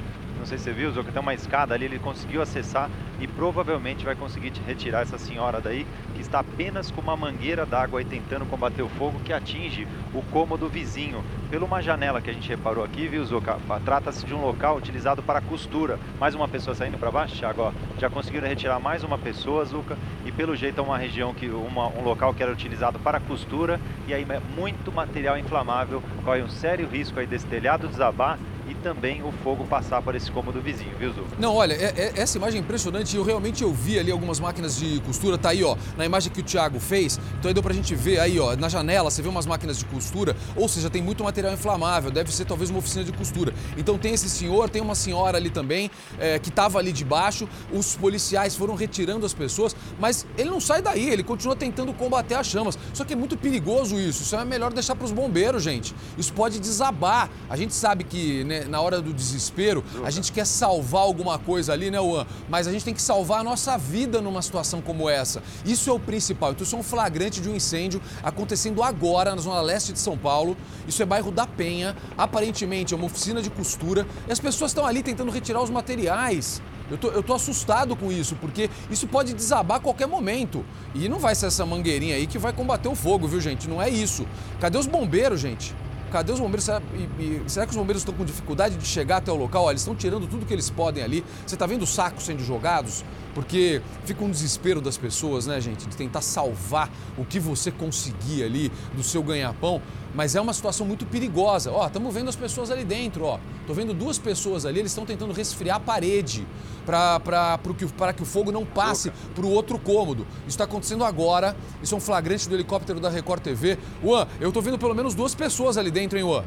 não 0.46 0.50
sei 0.50 0.60
se 0.60 0.66
você 0.66 0.74
viu, 0.74 0.92
Zoca, 0.92 1.12
tem 1.12 1.20
uma 1.20 1.34
escada 1.34 1.74
ali, 1.74 1.86
ele 1.86 1.98
conseguiu 1.98 2.40
acessar 2.40 2.88
e 3.20 3.28
provavelmente 3.28 4.06
vai 4.06 4.16
conseguir 4.16 4.54
retirar 4.68 5.02
essa 5.02 5.18
senhora 5.18 5.60
daí, 5.60 5.88
que 6.14 6.22
está 6.22 6.38
apenas 6.38 6.92
com 6.92 7.02
uma 7.02 7.18
mangueira 7.18 7.66
d'água 7.66 7.98
aí 7.98 8.06
tentando 8.06 8.46
combater 8.46 8.84
o 8.84 8.90
fogo 8.90 9.20
que 9.26 9.34
atinge 9.34 9.88
o 10.14 10.22
cômodo 10.22 10.70
vizinho. 10.70 11.24
Pela 11.50 11.66
uma 11.66 11.82
janela 11.82 12.22
que 12.22 12.30
a 12.30 12.34
gente 12.34 12.48
reparou 12.48 12.84
aqui, 12.84 13.08
viu, 13.08 13.26
Zoca? 13.26 13.58
Trata-se 13.84 14.24
de 14.24 14.36
um 14.36 14.42
local 14.42 14.78
utilizado 14.78 15.24
para 15.24 15.42
costura. 15.42 15.98
Mais 16.20 16.36
uma 16.36 16.48
pessoa 16.48 16.76
saindo 16.76 17.00
para 17.00 17.10
baixo, 17.10 17.36
Thiago. 17.36 17.74
Já 17.98 18.08
conseguiram 18.08 18.48
retirar 18.48 18.80
mais 18.80 19.04
uma 19.04 19.18
pessoa, 19.18 19.66
Zuca, 19.66 19.98
e 20.28 20.32
pelo 20.32 20.56
jeito 20.56 20.80
é 20.80 20.84
uma 20.84 20.98
região 20.98 21.34
que 21.34 21.50
uma, 21.50 21.88
um 21.88 22.04
local 22.04 22.36
que 22.36 22.44
era 22.44 22.52
utilizado 22.52 23.00
para 23.00 23.20
costura 23.20 23.80
e 24.08 24.14
aí 24.14 24.24
é 24.30 24.40
muito 24.56 24.92
material 24.92 25.40
inflamável, 25.40 26.04
corre 26.24 26.44
um 26.44 26.50
sério 26.50 26.88
risco 26.88 27.20
aí 27.20 27.26
desse 27.26 27.48
telhado 27.48 27.88
desabar 27.88 28.38
e 28.68 28.74
também 28.76 29.22
o 29.24 29.32
fogo 29.44 29.66
passar 29.66 30.02
por 30.02 30.16
esse 30.16 30.32
cômodo 30.32 30.62
vizinho, 30.62 30.92
viu, 30.98 31.14
Zu? 31.14 31.24
Não, 31.40 31.56
olha, 31.56 31.74
é, 31.74 31.94
é, 31.96 32.14
essa 32.16 32.38
imagem 32.38 32.60
é 32.60 32.64
impressionante. 32.64 33.16
Eu 33.16 33.24
realmente 33.24 33.64
eu 33.64 33.72
vi 33.72 34.00
ali 34.00 34.12
algumas 34.12 34.40
máquinas 34.40 34.78
de 34.78 35.00
costura. 35.02 35.38
Tá 35.38 35.50
aí, 35.50 35.64
ó, 35.64 35.76
na 35.98 36.06
imagem 36.06 36.32
que 36.32 36.40
o 36.40 36.44
Thiago 36.44 36.80
fez. 36.80 37.20
Então 37.40 37.50
aí 37.50 37.54
deu 37.54 37.62
pra 37.62 37.74
gente 37.74 37.94
ver 37.94 38.20
aí, 38.20 38.40
ó, 38.40 38.56
na 38.56 38.70
janela, 38.70 39.12
você 39.12 39.22
vê 39.22 39.30
umas 39.30 39.46
máquinas 39.46 39.78
de 39.78 39.86
costura. 39.86 40.36
Ou 40.56 40.68
seja, 40.68 40.90
tem 40.90 41.02
muito 41.02 41.24
material 41.24 41.54
inflamável. 41.54 42.10
Deve 42.10 42.34
ser 42.34 42.46
talvez 42.46 42.70
uma 42.70 42.80
oficina 42.80 43.04
de 43.04 43.12
costura. 43.12 43.54
Então 43.78 43.98
tem 43.98 44.14
esse 44.14 44.30
senhor, 44.30 44.70
tem 44.70 44.82
uma 44.82 44.96
senhora 44.96 45.38
ali 45.38 45.50
também, 45.50 45.92
é, 46.20 46.40
que 46.40 46.50
tava 46.50 46.80
ali 46.80 46.92
debaixo. 46.92 47.48
Os 47.72 47.96
policiais 47.96 48.56
foram 48.56 48.76
retirando 48.76 49.26
as 49.26 49.34
pessoas, 49.34 49.76
mas 50.00 50.26
ele 50.38 50.50
não 50.50 50.60
sai 50.60 50.82
daí, 50.82 51.10
ele 51.10 51.24
continua 51.24 51.56
tentando 51.56 51.94
combater 51.94 52.36
as 52.36 52.48
chamas. 52.48 52.78
Só 52.94 53.04
que 53.06 53.14
é 53.14 53.16
muito 53.16 53.38
perigoso 53.38 54.00
isso. 54.00 54.24
Isso 54.24 54.36
é 54.36 54.44
melhor 54.46 54.74
deixar 54.74 54.96
para 54.96 55.06
os 55.06 55.12
bombeiros, 55.12 55.64
gente. 55.64 55.94
Isso 56.18 56.34
pode 56.34 56.60
desabar. 56.60 57.30
A 57.50 57.56
gente 57.56 57.74
sabe 57.74 58.04
que 58.04 58.44
né, 58.44 58.55
né, 58.56 58.66
na 58.68 58.80
hora 58.82 59.02
do 59.02 59.14
desespero, 59.14 59.84
a 60.04 60.10
gente 60.10 60.32
quer 60.32 60.46
salvar 60.46 61.02
alguma 61.02 61.38
coisa 61.38 61.74
ali, 61.74 61.92
né, 61.92 61.98
Juan? 61.98 62.26
Mas 62.50 62.68
a 62.68 62.72
gente 62.72 62.86
tem 62.86 62.94
que 62.94 63.02
salvar 63.02 63.42
a 63.42 63.44
nossa 63.44 63.78
vida 63.78 64.22
numa 64.22 64.42
situação 64.42 64.82
como 64.82 65.10
essa. 65.10 65.44
Isso 65.66 65.90
é 65.90 65.94
o 65.94 66.00
principal. 66.00 66.52
Então, 66.52 66.64
isso 66.64 66.76
é 66.76 66.80
um 66.80 66.84
flagrante 66.84 67.42
de 67.42 67.50
um 67.50 67.56
incêndio 67.56 68.02
acontecendo 68.24 68.82
agora 68.82 69.36
na 69.36 69.42
zona 69.42 69.62
leste 69.62 69.92
de 69.92 70.00
São 70.00 70.18
Paulo. 70.18 70.56
Isso 70.88 71.02
é 71.02 71.06
bairro 71.06 71.32
da 71.32 71.46
Penha. 71.46 71.96
Aparentemente 72.18 72.94
é 72.94 72.98
uma 72.98 73.06
oficina 73.06 73.42
de 73.42 73.50
costura. 73.50 74.08
E 74.28 74.32
as 74.32 74.40
pessoas 74.40 74.72
estão 74.72 74.86
ali 74.86 75.04
tentando 75.04 75.32
retirar 75.32 75.62
os 75.62 75.70
materiais. 75.70 76.62
Eu 76.90 76.98
tô, 76.98 77.08
eu 77.10 77.24
tô 77.24 77.34
assustado 77.34 77.96
com 77.96 78.12
isso, 78.12 78.36
porque 78.36 78.70
isso 78.92 79.08
pode 79.08 79.34
desabar 79.34 79.78
a 79.78 79.80
qualquer 79.80 80.08
momento. 80.08 80.64
E 80.94 81.10
não 81.10 81.18
vai 81.18 81.34
ser 81.34 81.48
essa 81.48 81.66
mangueirinha 81.66 82.16
aí 82.16 82.28
que 82.28 82.38
vai 82.38 82.54
combater 82.54 82.88
o 82.88 82.96
fogo, 82.96 83.28
viu, 83.28 83.42
gente? 83.42 83.68
Não 83.68 83.82
é 83.82 83.90
isso. 83.90 84.26
Cadê 84.60 84.78
os 84.78 84.86
bombeiros, 84.86 85.40
gente? 85.40 85.74
Cadê 86.16 86.32
os 86.32 86.40
bombeiros? 86.40 86.64
Será, 86.64 86.82
e, 86.94 87.22
e, 87.22 87.44
será 87.46 87.66
que 87.66 87.72
os 87.72 87.78
bombeiros 87.78 88.02
estão 88.02 88.16
com 88.16 88.24
dificuldade 88.24 88.78
de 88.78 88.86
chegar 88.86 89.18
até 89.18 89.30
o 89.34 89.36
local? 89.36 89.70
Eles 89.70 89.82
estão 89.82 89.94
tirando 89.94 90.26
tudo 90.28 90.46
que 90.46 90.54
eles 90.54 90.70
podem 90.70 91.04
ali. 91.04 91.26
Você 91.46 91.56
está 91.56 91.66
vendo 91.66 91.82
os 91.82 91.94
sacos 91.94 92.24
sendo 92.24 92.42
jogados? 92.42 93.04
Porque 93.34 93.82
fica 94.06 94.24
um 94.24 94.32
desespero 94.32 94.80
das 94.80 94.96
pessoas, 94.96 95.46
né, 95.46 95.60
gente? 95.60 95.86
De 95.86 95.98
tentar 95.98 96.22
salvar 96.22 96.90
o 97.18 97.26
que 97.26 97.38
você 97.38 97.70
conseguir 97.70 98.46
ali 98.46 98.72
do 98.94 99.04
seu 99.04 99.22
ganha-pão. 99.22 99.82
Mas 100.16 100.34
é 100.34 100.40
uma 100.40 100.54
situação 100.54 100.88
muito 100.88 101.06
perigosa. 101.06 101.72
Ó, 101.72 101.86
estamos 101.86 102.14
vendo 102.14 102.30
as 102.30 102.36
pessoas 102.38 102.72
ali 102.72 102.86
dentro, 102.86 103.26
ó. 103.26 103.38
Tô 103.68 103.74
vendo 103.74 103.94
duas 103.94 104.18
pessoas 104.18 104.66
ali, 104.66 104.80
eles 104.80 104.92
estão 104.92 105.06
tentando 105.06 105.34
resfriar 105.34 105.76
a 105.76 105.80
parede 105.80 106.48
para 106.86 107.60
que, 107.78 107.86
que 108.16 108.24
o 108.24 108.26
fogo 108.26 108.52
não 108.52 108.66
passe 108.66 109.12
para 109.34 109.46
o 109.46 109.50
outro 109.50 109.78
cômodo. 109.78 110.26
Isso 110.40 110.50
está 110.50 110.64
acontecendo 110.64 111.04
agora. 111.04 111.56
Isso 111.84 111.94
é 111.94 111.98
um 111.98 112.02
flagrante 112.02 112.48
do 112.48 112.56
helicóptero 112.56 113.00
da 113.00 113.10
Record 113.10 113.42
TV. 113.42 113.78
Juan, 114.02 114.26
eu 114.40 114.52
tô 114.54 114.62
vendo 114.62 114.80
pelo 114.80 114.96
menos 114.96 115.14
duas 115.14 115.36
pessoas 115.36 115.78
ali 115.78 115.92
dentro, 115.92 116.18
hein, 116.18 116.24
Juan? 116.24 116.46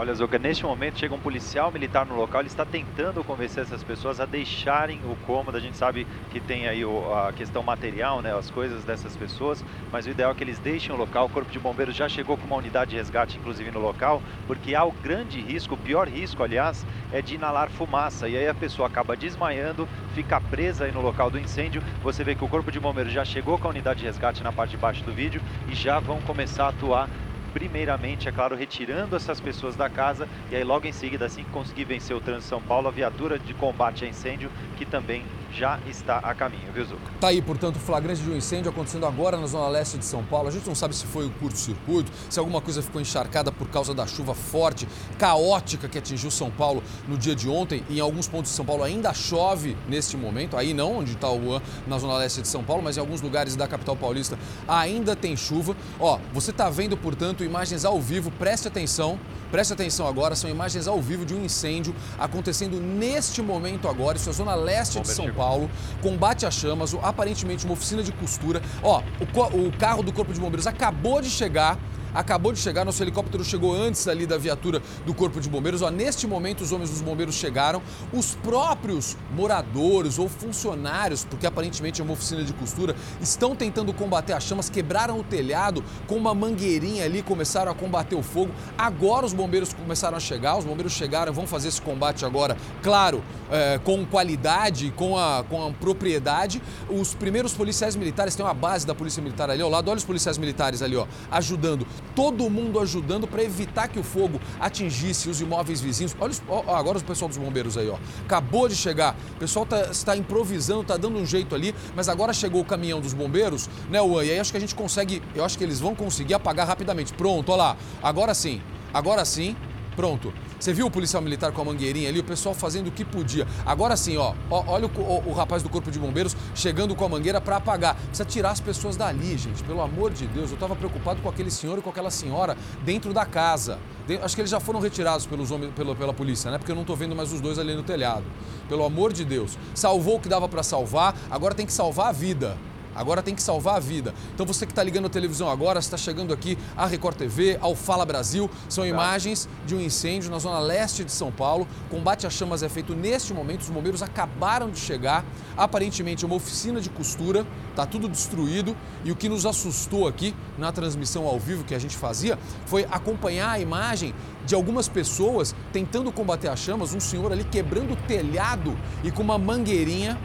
Olha, 0.00 0.14
Zuka, 0.14 0.38
neste 0.38 0.64
momento 0.64 0.98
chega 0.98 1.14
um 1.14 1.20
policial 1.20 1.70
militar 1.70 2.06
no 2.06 2.16
local, 2.16 2.40
ele 2.40 2.48
está 2.48 2.64
tentando 2.64 3.22
convencer 3.22 3.64
essas 3.64 3.84
pessoas 3.84 4.18
a 4.18 4.24
deixarem 4.24 4.98
o 5.04 5.14
cômodo. 5.26 5.58
A 5.58 5.60
gente 5.60 5.76
sabe 5.76 6.06
que 6.30 6.40
tem 6.40 6.66
aí 6.66 6.80
a 6.82 7.34
questão 7.34 7.62
material, 7.62 8.22
né, 8.22 8.34
as 8.34 8.50
coisas 8.50 8.82
dessas 8.82 9.14
pessoas, 9.14 9.62
mas 9.92 10.06
o 10.06 10.08
ideal 10.08 10.30
é 10.30 10.34
que 10.34 10.42
eles 10.42 10.58
deixem 10.58 10.94
o 10.94 10.96
local. 10.96 11.26
O 11.26 11.28
Corpo 11.28 11.52
de 11.52 11.58
Bombeiros 11.58 11.94
já 11.94 12.08
chegou 12.08 12.38
com 12.38 12.46
uma 12.46 12.56
unidade 12.56 12.92
de 12.92 12.96
resgate, 12.96 13.36
inclusive 13.36 13.70
no 13.70 13.78
local, 13.78 14.22
porque 14.46 14.74
há 14.74 14.82
o 14.86 14.90
grande 14.90 15.38
risco, 15.38 15.74
o 15.74 15.76
pior 15.76 16.08
risco, 16.08 16.42
aliás, 16.42 16.86
é 17.12 17.20
de 17.20 17.34
inalar 17.34 17.68
fumaça. 17.68 18.26
E 18.26 18.38
aí 18.38 18.48
a 18.48 18.54
pessoa 18.54 18.88
acaba 18.88 19.14
desmaiando, 19.14 19.86
fica 20.14 20.40
presa 20.40 20.86
aí 20.86 20.92
no 20.92 21.02
local 21.02 21.30
do 21.30 21.38
incêndio. 21.38 21.82
Você 22.02 22.24
vê 22.24 22.34
que 22.34 22.42
o 22.42 22.48
Corpo 22.48 22.72
de 22.72 22.80
Bombeiros 22.80 23.12
já 23.12 23.22
chegou 23.26 23.58
com 23.58 23.66
a 23.66 23.70
unidade 23.70 24.00
de 24.00 24.06
resgate 24.06 24.42
na 24.42 24.50
parte 24.50 24.70
de 24.70 24.78
baixo 24.78 25.04
do 25.04 25.12
vídeo 25.12 25.42
e 25.68 25.74
já 25.74 26.00
vão 26.00 26.22
começar 26.22 26.64
a 26.64 26.68
atuar 26.70 27.06
primeiramente, 27.52 28.28
é 28.28 28.32
claro, 28.32 28.56
retirando 28.56 29.16
essas 29.16 29.40
pessoas 29.40 29.76
da 29.76 29.88
casa 29.88 30.28
e 30.50 30.56
aí 30.56 30.64
logo 30.64 30.86
em 30.86 30.92
seguida, 30.92 31.26
assim 31.26 31.44
que 31.44 31.50
conseguir 31.50 31.84
vencer 31.84 32.16
o 32.16 32.20
trânsito 32.20 32.48
São 32.48 32.62
Paulo, 32.62 32.88
a 32.88 32.90
viatura 32.90 33.38
de 33.38 33.54
combate 33.54 34.04
a 34.04 34.08
incêndio, 34.08 34.50
que 34.76 34.84
também 34.84 35.24
já 35.52 35.78
está 35.88 36.18
a 36.18 36.34
caminho, 36.34 36.72
viu, 36.72 36.84
Zuca? 36.84 37.00
Tá 37.20 37.28
aí, 37.28 37.42
portanto, 37.42 37.76
o 37.76 37.78
flagrante 37.80 38.22
de 38.22 38.30
um 38.30 38.36
incêndio 38.36 38.70
acontecendo 38.70 39.06
agora 39.06 39.36
na 39.36 39.46
zona 39.46 39.68
leste 39.68 39.98
de 39.98 40.04
São 40.04 40.22
Paulo. 40.24 40.48
A 40.48 40.50
gente 40.50 40.66
não 40.66 40.74
sabe 40.74 40.94
se 40.94 41.04
foi 41.06 41.26
o 41.26 41.30
curto-circuito, 41.30 42.10
se 42.28 42.38
alguma 42.38 42.60
coisa 42.60 42.82
ficou 42.82 43.00
encharcada 43.00 43.50
por 43.50 43.68
causa 43.68 43.92
da 43.92 44.06
chuva 44.06 44.34
forte, 44.34 44.86
caótica 45.18 45.88
que 45.88 45.98
atingiu 45.98 46.30
São 46.30 46.50
Paulo 46.50 46.82
no 47.08 47.18
dia 47.18 47.34
de 47.34 47.48
ontem. 47.48 47.82
E 47.88 47.98
em 47.98 48.00
alguns 48.00 48.28
pontos 48.28 48.50
de 48.50 48.56
São 48.56 48.64
Paulo 48.64 48.84
ainda 48.84 49.12
chove 49.12 49.76
neste 49.88 50.16
momento. 50.16 50.56
Aí 50.56 50.72
não, 50.72 50.98
onde 50.98 51.12
está 51.12 51.28
o 51.28 51.42
Juan, 51.42 51.62
na 51.86 51.98
zona 51.98 52.16
leste 52.16 52.42
de 52.42 52.48
São 52.48 52.62
Paulo, 52.62 52.82
mas 52.82 52.96
em 52.96 53.00
alguns 53.00 53.20
lugares 53.20 53.56
da 53.56 53.66
capital 53.66 53.96
paulista 53.96 54.38
ainda 54.68 55.16
tem 55.16 55.36
chuva. 55.36 55.76
Ó, 55.98 56.18
você 56.32 56.52
está 56.52 56.70
vendo, 56.70 56.96
portanto, 56.96 57.39
imagens 57.44 57.84
ao 57.84 58.00
vivo, 58.00 58.30
preste 58.30 58.68
atenção. 58.68 59.18
Preste 59.50 59.72
atenção 59.72 60.06
agora, 60.06 60.36
são 60.36 60.48
imagens 60.48 60.86
ao 60.86 61.00
vivo 61.02 61.26
de 61.26 61.34
um 61.34 61.44
incêndio 61.44 61.92
acontecendo 62.16 62.80
neste 62.80 63.42
momento 63.42 63.88
agora. 63.88 64.16
Isso 64.16 64.30
é 64.30 64.32
zona 64.32 64.54
leste 64.54 65.00
de 65.00 65.08
São 65.08 65.32
Paulo. 65.32 65.68
Combate 66.00 66.46
a 66.46 66.50
chamas, 66.50 66.94
aparentemente 67.02 67.64
uma 67.64 67.74
oficina 67.74 68.02
de 68.02 68.12
costura. 68.12 68.62
Ó, 68.80 69.02
o, 69.20 69.66
o 69.66 69.72
carro 69.72 70.04
do 70.04 70.12
Corpo 70.12 70.32
de 70.32 70.38
Bombeiros 70.38 70.68
acabou 70.68 71.20
de 71.20 71.28
chegar 71.28 71.76
acabou 72.14 72.52
de 72.52 72.58
chegar, 72.58 72.84
nosso 72.84 73.02
helicóptero 73.02 73.44
chegou 73.44 73.74
antes 73.74 74.06
ali 74.08 74.26
da 74.26 74.38
viatura 74.38 74.82
do 75.04 75.14
Corpo 75.14 75.40
de 75.40 75.48
Bombeiros. 75.48 75.82
Ó, 75.82 75.90
neste 75.90 76.26
momento, 76.26 76.62
os 76.62 76.72
homens 76.72 76.90
dos 76.90 77.00
bombeiros 77.00 77.34
chegaram. 77.34 77.82
Os 78.12 78.34
próprios 78.34 79.16
moradores 79.34 80.18
ou 80.18 80.28
funcionários, 80.28 81.24
porque 81.24 81.46
aparentemente 81.46 82.00
é 82.00 82.04
uma 82.04 82.12
oficina 82.12 82.44
de 82.44 82.52
costura, 82.52 82.94
estão 83.20 83.54
tentando 83.54 83.92
combater 83.92 84.32
as 84.32 84.44
chamas, 84.44 84.68
quebraram 84.68 85.18
o 85.18 85.24
telhado 85.24 85.84
com 86.06 86.16
uma 86.16 86.34
mangueirinha 86.34 87.04
ali, 87.04 87.22
começaram 87.22 87.70
a 87.70 87.74
combater 87.74 88.14
o 88.14 88.22
fogo. 88.22 88.52
Agora 88.76 89.26
os 89.26 89.32
bombeiros 89.32 89.72
começaram 89.72 90.16
a 90.16 90.20
chegar, 90.20 90.56
os 90.56 90.64
bombeiros 90.64 90.92
chegaram, 90.92 91.32
vão 91.32 91.46
fazer 91.46 91.68
esse 91.68 91.80
combate 91.80 92.24
agora, 92.24 92.56
claro, 92.82 93.22
é, 93.50 93.78
com 93.82 94.04
qualidade, 94.04 94.92
com 94.96 95.18
a, 95.18 95.44
com 95.48 95.66
a 95.66 95.70
propriedade. 95.72 96.62
Os 96.88 97.14
primeiros 97.14 97.52
policiais 97.52 97.96
militares, 97.96 98.34
tem 98.34 98.44
uma 98.44 98.54
base 98.54 98.86
da 98.86 98.94
Polícia 98.94 99.22
Militar 99.22 99.50
ali 99.50 99.62
ao 99.62 99.70
lado, 99.70 99.90
olha 99.90 99.98
os 99.98 100.04
policiais 100.04 100.38
militares 100.38 100.82
ali, 100.82 100.96
ó, 100.96 101.06
ajudando 101.30 101.86
todo 102.14 102.48
mundo 102.50 102.78
ajudando 102.80 103.26
para 103.26 103.42
evitar 103.42 103.88
que 103.88 103.98
o 103.98 104.02
fogo 104.02 104.40
atingisse 104.58 105.28
os 105.28 105.40
imóveis 105.40 105.80
vizinhos. 105.80 106.14
Olha 106.20 106.32
ó, 106.48 106.74
agora 106.74 106.98
o 106.98 107.02
pessoal 107.02 107.28
dos 107.28 107.38
bombeiros 107.38 107.76
aí, 107.76 107.88
ó. 107.88 107.96
Acabou 108.24 108.68
de 108.68 108.76
chegar. 108.76 109.16
O 109.36 109.38
pessoal 109.38 109.66
tá, 109.66 109.82
está 109.90 110.16
improvisando, 110.16 110.82
está 110.82 110.96
dando 110.96 111.18
um 111.18 111.26
jeito 111.26 111.54
ali, 111.54 111.74
mas 111.94 112.08
agora 112.08 112.32
chegou 112.32 112.60
o 112.60 112.64
caminhão 112.64 113.00
dos 113.00 113.12
bombeiros, 113.12 113.68
né, 113.90 113.98
Juan? 113.98 114.24
E 114.24 114.30
aí 114.30 114.38
acho 114.38 114.50
que 114.50 114.56
a 114.56 114.60
gente 114.60 114.74
consegue, 114.74 115.22
eu 115.34 115.44
acho 115.44 115.56
que 115.56 115.64
eles 115.64 115.80
vão 115.80 115.94
conseguir 115.94 116.34
apagar 116.34 116.66
rapidamente. 116.66 117.12
Pronto, 117.12 117.50
olha 117.52 117.62
lá. 117.62 117.76
Agora 118.02 118.34
sim. 118.34 118.60
Agora 118.92 119.24
sim. 119.24 119.56
Pronto. 119.96 120.32
Você 120.58 120.72
viu 120.72 120.86
o 120.86 120.90
policial 120.90 121.22
militar 121.22 121.52
com 121.52 121.62
a 121.62 121.64
mangueirinha 121.64 122.08
ali, 122.08 122.20
o 122.20 122.24
pessoal 122.24 122.54
fazendo 122.54 122.88
o 122.88 122.90
que 122.90 123.04
podia. 123.04 123.46
Agora 123.66 123.96
sim, 123.96 124.16
ó, 124.16 124.34
ó 124.50 124.64
olha 124.66 124.86
o, 124.86 125.00
o, 125.00 125.30
o, 125.30 125.32
rapaz 125.32 125.62
do 125.62 125.68
Corpo 125.68 125.90
de 125.90 125.98
Bombeiros 125.98 126.36
chegando 126.54 126.94
com 126.94 127.04
a 127.04 127.08
mangueira 127.08 127.40
para 127.40 127.56
apagar. 127.56 127.96
Precisa 127.96 128.24
tirar 128.24 128.50
as 128.50 128.60
pessoas 128.60 128.96
dali, 128.96 129.36
gente, 129.36 129.62
pelo 129.64 129.80
amor 129.80 130.12
de 130.12 130.26
Deus. 130.26 130.50
Eu 130.50 130.54
estava 130.54 130.76
preocupado 130.76 131.20
com 131.20 131.28
aquele 131.28 131.50
senhor 131.50 131.78
e 131.78 131.82
com 131.82 131.90
aquela 131.90 132.10
senhora 132.10 132.56
dentro 132.84 133.12
da 133.12 133.24
casa. 133.24 133.78
Acho 134.22 134.34
que 134.34 134.40
eles 134.40 134.50
já 134.50 134.60
foram 134.60 134.80
retirados 134.80 135.26
pelos 135.26 135.50
homens, 135.50 135.72
pela, 135.74 135.94
pela 135.94 136.12
polícia, 136.12 136.50
né? 136.50 136.58
Porque 136.58 136.72
eu 136.72 136.76
não 136.76 136.82
estou 136.82 136.96
vendo 136.96 137.14
mais 137.14 137.32
os 137.32 137.40
dois 137.40 137.58
ali 137.58 137.74
no 137.74 137.82
telhado. 137.82 138.24
Pelo 138.68 138.84
amor 138.84 139.12
de 139.12 139.24
Deus. 139.24 139.56
Salvou 139.74 140.16
o 140.16 140.20
que 140.20 140.28
dava 140.28 140.48
para 140.48 140.62
salvar, 140.62 141.16
agora 141.30 141.54
tem 141.54 141.66
que 141.66 141.72
salvar 141.72 142.08
a 142.08 142.12
vida. 142.12 142.56
Agora 143.00 143.22
tem 143.22 143.34
que 143.34 143.42
salvar 143.42 143.76
a 143.76 143.80
vida. 143.80 144.14
Então 144.34 144.44
você 144.44 144.66
que 144.66 144.72
está 144.72 144.82
ligando 144.82 145.06
a 145.06 145.08
televisão 145.08 145.48
agora, 145.48 145.78
está 145.78 145.96
chegando 145.96 146.34
aqui 146.34 146.58
à 146.76 146.84
Record 146.84 147.16
TV, 147.16 147.56
ao 147.58 147.74
Fala 147.74 148.04
Brasil. 148.04 148.50
São 148.68 148.86
imagens 148.86 149.48
de 149.66 149.74
um 149.74 149.80
incêndio 149.80 150.30
na 150.30 150.38
zona 150.38 150.58
leste 150.58 151.02
de 151.02 151.10
São 151.10 151.32
Paulo. 151.32 151.66
Combate 151.88 152.26
a 152.26 152.30
chamas 152.30 152.62
é 152.62 152.68
feito 152.68 152.94
neste 152.94 153.32
momento. 153.32 153.62
Os 153.62 153.70
bombeiros 153.70 154.02
acabaram 154.02 154.68
de 154.68 154.78
chegar. 154.78 155.24
Aparentemente 155.56 156.24
é 156.24 156.26
uma 156.26 156.36
oficina 156.36 156.78
de 156.78 156.90
costura. 156.90 157.46
Está 157.70 157.86
tudo 157.86 158.06
destruído. 158.06 158.76
E 159.02 159.10
o 159.10 159.16
que 159.16 159.30
nos 159.30 159.46
assustou 159.46 160.06
aqui 160.06 160.34
na 160.58 160.70
transmissão 160.70 161.26
ao 161.26 161.38
vivo 161.38 161.64
que 161.64 161.74
a 161.74 161.78
gente 161.78 161.96
fazia 161.96 162.38
foi 162.66 162.86
acompanhar 162.90 163.50
a 163.50 163.58
imagem 163.58 164.14
de 164.44 164.54
algumas 164.54 164.88
pessoas 164.88 165.54
tentando 165.72 166.12
combater 166.12 166.48
as 166.48 166.58
chamas. 166.58 166.92
Um 166.92 167.00
senhor 167.00 167.32
ali 167.32 167.44
quebrando 167.44 167.94
o 167.94 167.96
telhado 167.96 168.76
e 169.02 169.10
com 169.10 169.22
uma 169.22 169.38
mangueirinha 169.38 170.18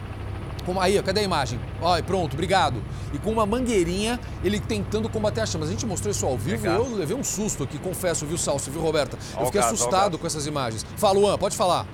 com, 0.65 0.79
aí, 0.79 0.97
ó, 0.97 1.03
cadê 1.03 1.21
a 1.21 1.23
imagem? 1.23 1.59
Ó, 1.81 2.01
pronto, 2.01 2.33
obrigado. 2.33 2.81
E 3.13 3.17
com 3.17 3.31
uma 3.31 3.45
mangueirinha, 3.45 4.19
ele 4.43 4.59
tentando 4.59 5.07
combater 5.09 5.41
as 5.41 5.49
chamas. 5.49 5.69
A 5.69 5.71
gente 5.71 5.85
mostrou 5.85 6.11
isso 6.11 6.25
ao 6.25 6.37
vivo 6.37 6.65
e 6.65 6.69
eu 6.69 6.95
levei 6.95 7.15
um 7.15 7.23
susto 7.23 7.63
aqui, 7.63 7.77
confesso, 7.77 8.25
viu, 8.25 8.37
Salso, 8.37 8.71
viu, 8.71 8.81
Roberta? 8.81 9.17
Eu 9.39 9.45
fiquei 9.45 9.61
assustado 9.61 10.17
com 10.17 10.27
essas 10.27 10.47
imagens. 10.47 10.85
Fala, 10.97 11.19
Luan, 11.19 11.37
pode 11.37 11.55
falar. 11.55 11.85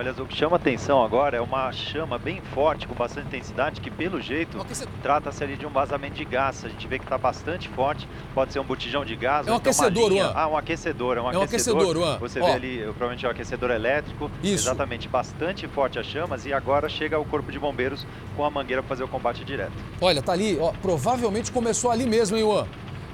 Olha, 0.00 0.12
o 0.12 0.26
que 0.26 0.34
chama 0.34 0.56
atenção 0.56 1.04
agora 1.04 1.36
é 1.36 1.42
uma 1.42 1.70
chama 1.72 2.18
bem 2.18 2.40
forte, 2.54 2.88
com 2.88 2.94
bastante 2.94 3.26
intensidade, 3.26 3.82
que 3.82 3.90
pelo 3.90 4.18
jeito 4.18 4.56
trata-se 5.02 5.44
ali 5.44 5.58
de 5.58 5.66
um 5.66 5.68
vazamento 5.68 6.14
de 6.14 6.24
gás. 6.24 6.64
A 6.64 6.70
gente 6.70 6.88
vê 6.88 6.98
que 6.98 7.04
está 7.04 7.18
bastante 7.18 7.68
forte, 7.68 8.08
pode 8.34 8.50
ser 8.50 8.60
um 8.60 8.64
botijão 8.64 9.04
de 9.04 9.14
gás. 9.14 9.46
É 9.46 9.52
um 9.52 9.56
aquecedor, 9.56 10.10
Juan. 10.10 10.32
Ah, 10.34 10.48
um 10.48 10.56
aquecedor, 10.56 11.18
é 11.18 11.20
um, 11.20 11.30
é 11.30 11.36
um 11.36 11.42
aquecedor. 11.42 11.82
aquecedor. 11.82 12.18
Você 12.18 12.40
Ó. 12.40 12.46
vê 12.46 12.52
ali, 12.52 12.78
provavelmente 12.78 13.26
é 13.26 13.28
um 13.28 13.32
aquecedor 13.32 13.70
elétrico. 13.72 14.30
Isso. 14.42 14.64
Exatamente, 14.64 15.06
bastante 15.06 15.68
forte 15.68 15.98
as 15.98 16.06
chamas 16.06 16.46
e 16.46 16.52
agora 16.54 16.88
chega 16.88 17.18
o 17.18 17.24
corpo 17.26 17.52
de 17.52 17.58
bombeiros 17.58 18.06
com 18.38 18.42
a 18.42 18.48
mangueira 18.48 18.82
para 18.82 18.88
fazer 18.88 19.04
o 19.04 19.08
combate 19.08 19.44
direto. 19.44 19.74
Olha, 20.00 20.22
tá 20.22 20.32
ali, 20.32 20.56
ó, 20.58 20.72
provavelmente 20.80 21.52
começou 21.52 21.90
ali 21.90 22.06
mesmo, 22.06 22.38
hein, 22.38 22.42
Juan? 22.42 22.66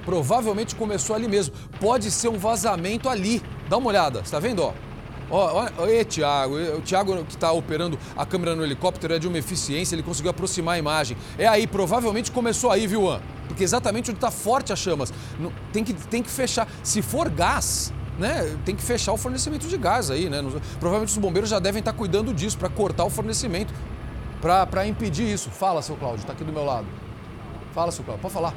Provavelmente 0.05 0.76
começou 0.76 1.16
ali 1.16 1.26
mesmo. 1.26 1.52
Pode 1.81 2.12
ser 2.12 2.28
um 2.28 2.38
vazamento 2.38 3.09
ali. 3.09 3.43
Dá 3.69 3.76
uma 3.76 3.88
olhada, 3.88 4.21
está 4.21 4.38
vendo, 4.38 4.62
ó? 4.62 4.73
Ó, 5.30 5.68
e 5.88 6.04
Tiago, 6.04 6.54
o 6.54 6.80
Tiago 6.80 7.25
que 7.25 7.35
está 7.35 7.50
operando 7.52 7.99
a 8.16 8.25
câmera 8.25 8.54
no 8.54 8.62
helicóptero 8.62 9.14
é 9.14 9.18
de 9.18 9.26
uma 9.26 9.38
eficiência, 9.38 9.95
ele 9.95 10.02
conseguiu 10.02 10.30
aproximar 10.30 10.76
a 10.76 10.78
imagem. 10.78 11.16
É 11.37 11.47
aí, 11.47 11.66
provavelmente 11.66 12.30
começou 12.30 12.71
aí, 12.71 12.87
viu, 12.87 13.11
An? 13.11 13.21
Porque 13.49 13.64
exatamente 13.64 14.11
onde 14.11 14.18
está 14.18 14.30
forte 14.30 14.73
as 14.73 14.78
chamas. 14.78 15.12
Tem 15.73 15.83
que, 15.83 15.95
tem 15.95 16.23
que 16.23 16.30
fechar. 16.30 16.68
Se 16.83 17.02
for 17.02 17.28
gás, 17.28 17.92
né, 18.18 18.56
tem 18.64 18.75
que 18.75 18.83
fechar 18.83 19.12
o 19.12 19.16
fornecimento 19.16 19.66
de 19.66 19.76
gás 19.76 20.11
aí, 20.11 20.30
né? 20.30 20.42
Provavelmente 20.78 21.11
os 21.11 21.18
bombeiros 21.18 21.50
já 21.50 21.59
devem 21.59 21.80
estar 21.80 21.92
tá 21.92 21.99
cuidando 21.99 22.33
disso, 22.33 22.56
para 22.56 22.68
cortar 22.68 23.04
o 23.04 23.11
fornecimento, 23.11 23.75
para 24.40 24.87
impedir 24.87 25.33
isso. 25.33 25.50
Fala, 25.50 25.83
seu 25.83 25.97
Cláudio, 25.97 26.21
está 26.21 26.33
aqui 26.33 26.45
do 26.45 26.52
meu 26.52 26.64
lado. 26.64 26.87
Fala, 27.75 27.90
seu 27.90 28.04
Cláudio, 28.04 28.23
pode 28.23 28.35
falar. 28.35 28.54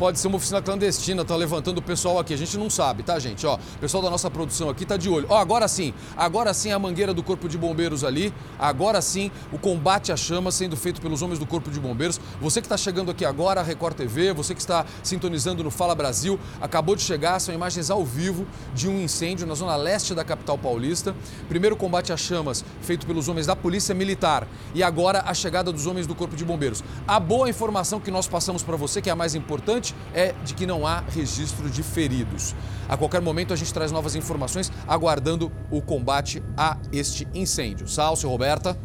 Pode 0.00 0.18
ser 0.18 0.28
uma 0.28 0.38
oficina 0.38 0.62
clandestina, 0.62 1.26
tá 1.26 1.36
levantando 1.36 1.76
o 1.76 1.82
pessoal 1.82 2.18
aqui. 2.18 2.32
A 2.32 2.36
gente 2.38 2.56
não 2.56 2.70
sabe, 2.70 3.02
tá, 3.02 3.18
gente? 3.18 3.46
Ó, 3.46 3.56
o 3.56 3.78
pessoal 3.78 4.02
da 4.02 4.08
nossa 4.08 4.30
produção 4.30 4.70
aqui 4.70 4.86
tá 4.86 4.96
de 4.96 5.10
olho. 5.10 5.26
Ó, 5.28 5.36
agora 5.36 5.68
sim, 5.68 5.92
agora 6.16 6.54
sim 6.54 6.72
a 6.72 6.78
mangueira 6.78 7.12
do 7.12 7.22
Corpo 7.22 7.46
de 7.46 7.58
Bombeiros 7.58 8.02
ali. 8.02 8.32
Agora 8.58 9.02
sim 9.02 9.30
o 9.52 9.58
combate 9.58 10.10
à 10.10 10.16
chama 10.16 10.50
sendo 10.50 10.74
feito 10.74 11.02
pelos 11.02 11.20
homens 11.20 11.38
do 11.38 11.44
Corpo 11.44 11.70
de 11.70 11.78
Bombeiros. 11.78 12.18
Você 12.40 12.62
que 12.62 12.64
está 12.64 12.78
chegando 12.78 13.10
aqui 13.10 13.26
agora, 13.26 13.62
Record 13.62 13.94
TV, 13.94 14.32
você 14.32 14.54
que 14.54 14.62
está 14.62 14.86
sintonizando 15.02 15.62
no 15.62 15.70
Fala 15.70 15.94
Brasil, 15.94 16.40
acabou 16.62 16.96
de 16.96 17.02
chegar, 17.02 17.38
são 17.38 17.54
imagens 17.54 17.90
ao 17.90 18.02
vivo 18.02 18.46
de 18.74 18.88
um 18.88 18.98
incêndio 19.02 19.46
na 19.46 19.54
zona 19.54 19.76
leste 19.76 20.14
da 20.14 20.24
capital 20.24 20.56
paulista. 20.56 21.14
Primeiro 21.46 21.76
combate 21.76 22.10
a 22.10 22.16
chamas 22.16 22.64
feito 22.80 23.06
pelos 23.06 23.28
homens 23.28 23.46
da 23.46 23.54
Polícia 23.54 23.94
Militar 23.94 24.48
e 24.74 24.82
agora 24.82 25.24
a 25.26 25.34
chegada 25.34 25.70
dos 25.70 25.86
homens 25.86 26.06
do 26.06 26.14
Corpo 26.14 26.36
de 26.36 26.44
Bombeiros. 26.44 26.82
A 27.06 27.20
boa 27.20 27.50
informação 27.50 28.00
que 28.00 28.10
nós 28.10 28.26
passamos 28.26 28.62
para 28.62 28.78
você, 28.78 29.02
que 29.02 29.10
é 29.10 29.12
a 29.12 29.16
mais 29.16 29.34
importante, 29.34 29.89
é 30.14 30.32
de 30.44 30.54
que 30.54 30.66
não 30.66 30.86
há 30.86 31.00
registro 31.00 31.68
de 31.70 31.82
feridos. 31.82 32.54
A 32.88 32.96
qualquer 32.96 33.20
momento 33.20 33.52
a 33.52 33.56
gente 33.56 33.72
traz 33.72 33.92
novas 33.92 34.14
informações, 34.14 34.70
aguardando 34.86 35.52
o 35.70 35.80
combate 35.80 36.42
a 36.56 36.76
este 36.92 37.26
incêndio. 37.34 37.88
Salve, 37.88 38.26
Roberta. 38.26 38.76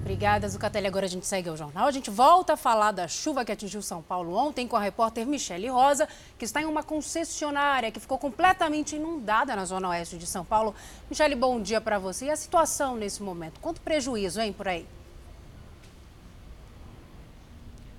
Obrigada, 0.00 0.48
Zucatelli. 0.48 0.88
Agora 0.88 1.06
a 1.06 1.08
gente 1.08 1.24
segue 1.24 1.48
ao 1.48 1.56
jornal. 1.56 1.86
A 1.86 1.90
gente 1.92 2.10
volta 2.10 2.54
a 2.54 2.56
falar 2.56 2.90
da 2.90 3.06
chuva 3.06 3.44
que 3.44 3.52
atingiu 3.52 3.80
São 3.80 4.02
Paulo 4.02 4.34
ontem 4.34 4.66
com 4.66 4.76
a 4.76 4.80
repórter 4.80 5.24
Michele 5.24 5.68
Rosa, 5.68 6.08
que 6.36 6.44
está 6.44 6.60
em 6.60 6.64
uma 6.64 6.82
concessionária 6.82 7.90
que 7.92 8.00
ficou 8.00 8.18
completamente 8.18 8.96
inundada 8.96 9.54
na 9.54 9.64
zona 9.64 9.88
oeste 9.90 10.18
de 10.18 10.26
São 10.26 10.44
Paulo. 10.44 10.74
Michele, 11.08 11.36
bom 11.36 11.62
dia 11.62 11.80
para 11.80 12.00
você. 12.00 12.26
E 12.26 12.30
a 12.30 12.36
situação 12.36 12.96
nesse 12.96 13.22
momento? 13.22 13.60
Quanto 13.60 13.80
prejuízo, 13.80 14.40
hein, 14.40 14.52
por 14.52 14.66
aí? 14.66 14.84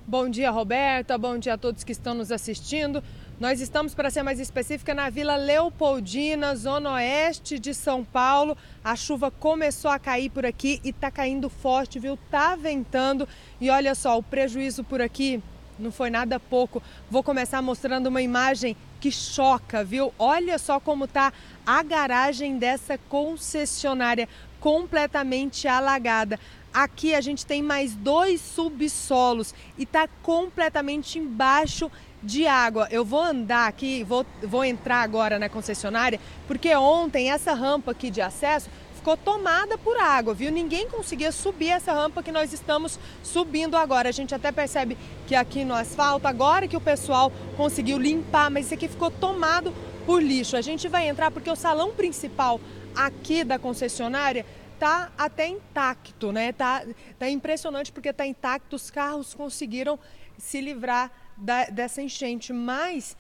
Bom 0.06 0.28
dia, 0.28 0.52
Roberta. 0.52 1.18
Bom 1.18 1.38
dia 1.38 1.54
a 1.54 1.58
todos 1.58 1.86
que 1.86 1.94
estão 1.94 2.14
nos 2.14 2.30
assistindo. 2.30 3.02
Nós 3.40 3.62
estamos, 3.62 3.96
para 3.96 4.10
ser 4.10 4.22
mais 4.22 4.38
específica, 4.38 4.94
na 4.94 5.10
Vila 5.10 5.38
Leopoldina, 5.38 6.54
zona 6.58 6.96
oeste 6.96 7.58
de 7.58 7.74
São 7.74 8.04
Paulo. 8.04 8.58
A 8.84 8.98
chuva 8.98 9.32
começou 9.32 9.90
a 9.90 9.98
cair 9.98 10.30
por 10.30 10.46
aqui 10.46 10.82
e 10.84 10.90
está 10.90 11.10
caindo 11.10 11.50
forte, 11.50 12.00
viu? 12.00 12.20
Tá 12.30 12.54
ventando. 12.54 13.26
E 13.62 13.70
olha 13.70 13.96
só, 13.96 14.18
o 14.18 14.24
prejuízo 14.24 14.84
por 14.84 15.02
aqui 15.02 15.42
não 15.80 15.90
foi 15.90 16.10
nada 16.10 16.38
pouco. 16.38 16.84
Vou 17.10 17.24
começar 17.24 17.62
mostrando 17.62 18.08
uma 18.08 18.22
imagem 18.22 18.76
que 19.00 19.10
choca, 19.10 19.86
viu? 19.86 20.14
Olha 20.20 20.58
só 20.58 20.82
como 20.82 21.08
tá 21.08 21.32
a 21.66 21.82
garagem 21.82 22.58
dessa 22.58 22.98
concessionária 22.98 24.28
completamente 24.60 25.68
alagada. 25.68 26.40
Aqui 26.74 27.14
a 27.14 27.22
gente 27.22 27.46
tem 27.46 27.62
mais 27.62 27.94
dois 27.94 28.42
subsolos 28.42 29.54
e 29.78 29.84
está 29.84 30.08
completamente 30.24 31.20
embaixo 31.20 31.92
de 32.22 32.48
água. 32.48 32.88
Eu 32.90 33.06
vou 33.06 33.22
andar 33.22 33.68
aqui, 33.68 34.04
vou, 34.04 34.26
vou 34.42 34.66
entrar 34.66 35.02
agora 35.02 35.38
na 35.38 35.48
concessionária, 35.50 36.20
porque 36.48 36.76
ontem 36.76 37.30
essa 37.30 37.54
rampa 37.54 37.92
aqui 37.92 38.10
de 38.10 38.22
acesso 38.22 38.72
ficou 38.96 39.16
tomada 39.16 39.78
por 39.78 39.98
água, 39.98 40.34
viu? 40.34 40.52
Ninguém 40.52 40.88
conseguia 40.88 41.32
subir 41.32 41.68
essa 41.68 41.94
rampa 41.94 42.24
que 42.24 42.32
nós 42.32 42.52
estamos 42.54 42.98
subindo 43.22 43.76
agora. 43.76 44.10
A 44.10 44.14
gente 44.14 44.34
até 44.34 44.52
percebe 44.52 44.98
que 45.28 45.36
aqui 45.36 45.64
no 45.64 45.76
asfalto, 45.76 46.28
agora 46.28 46.68
que 46.68 46.78
o 46.78 46.82
pessoal 46.82 47.32
conseguiu 47.56 48.00
limpar, 48.00 48.50
mas 48.50 48.66
isso 48.66 48.74
aqui 48.74 48.88
ficou 48.88 49.12
tomado 49.12 49.72
por 50.06 50.24
lixo. 50.24 50.58
A 50.58 50.62
gente 50.62 50.88
vai 50.88 51.08
entrar 51.08 51.30
porque 51.30 51.52
o 51.52 51.56
salão 51.56 51.92
principal 51.92 52.60
aqui 52.96 53.44
da 53.44 53.60
concessionária 53.60 54.46
tá 54.84 55.14
até 55.18 55.48
intacto, 55.48 56.34
né? 56.34 56.52
Tá, 56.52 56.86
tá 57.18 57.30
impressionante 57.30 57.90
porque 57.90 58.12
tá 58.12 58.28
intacto, 58.28 58.76
os 58.76 58.92
carros 58.92 59.34
conseguiram 59.34 59.98
se 60.38 60.60
livrar 60.60 61.10
da, 61.38 61.64
dessa 61.68 62.02
enchente, 62.02 62.52
mas 62.52 63.16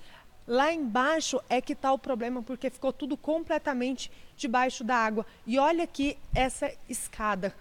lá 0.46 0.74
embaixo 0.74 1.39
é 1.48 1.62
que 1.62 1.72
está 1.72 1.93
o 1.93 1.98
problema 1.98 2.43
porque 2.43 2.70
ficou 2.70 2.91
tudo 2.91 3.15
completamente 3.15 4.12
debaixo 4.36 4.84
da 4.84 4.98
água. 4.98 5.25
E 5.48 5.58
olha 5.58 5.86
aqui 5.86 6.17
essa 6.36 6.70
escada, 6.89 7.55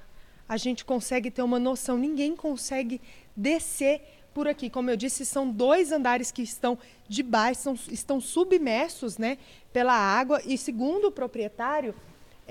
a 0.48 0.56
gente 0.56 0.84
consegue 0.84 1.30
ter 1.30 1.42
uma 1.42 1.60
noção, 1.60 1.96
ninguém 1.96 2.34
consegue 2.34 3.00
descer 3.36 4.02
por 4.34 4.48
aqui. 4.48 4.68
Como 4.68 4.90
eu 4.90 4.96
disse, 4.96 5.24
são 5.24 5.48
dois 5.48 5.92
andares 5.92 6.32
que 6.32 6.42
estão 6.42 6.76
debaixo, 7.08 7.60
são, 7.60 7.74
estão 7.88 8.20
submersos 8.20 9.16
né, 9.16 9.38
pela 9.72 9.94
água 9.94 10.42
e 10.44 10.58
segundo 10.58 11.06
o 11.06 11.12
proprietário, 11.12 11.94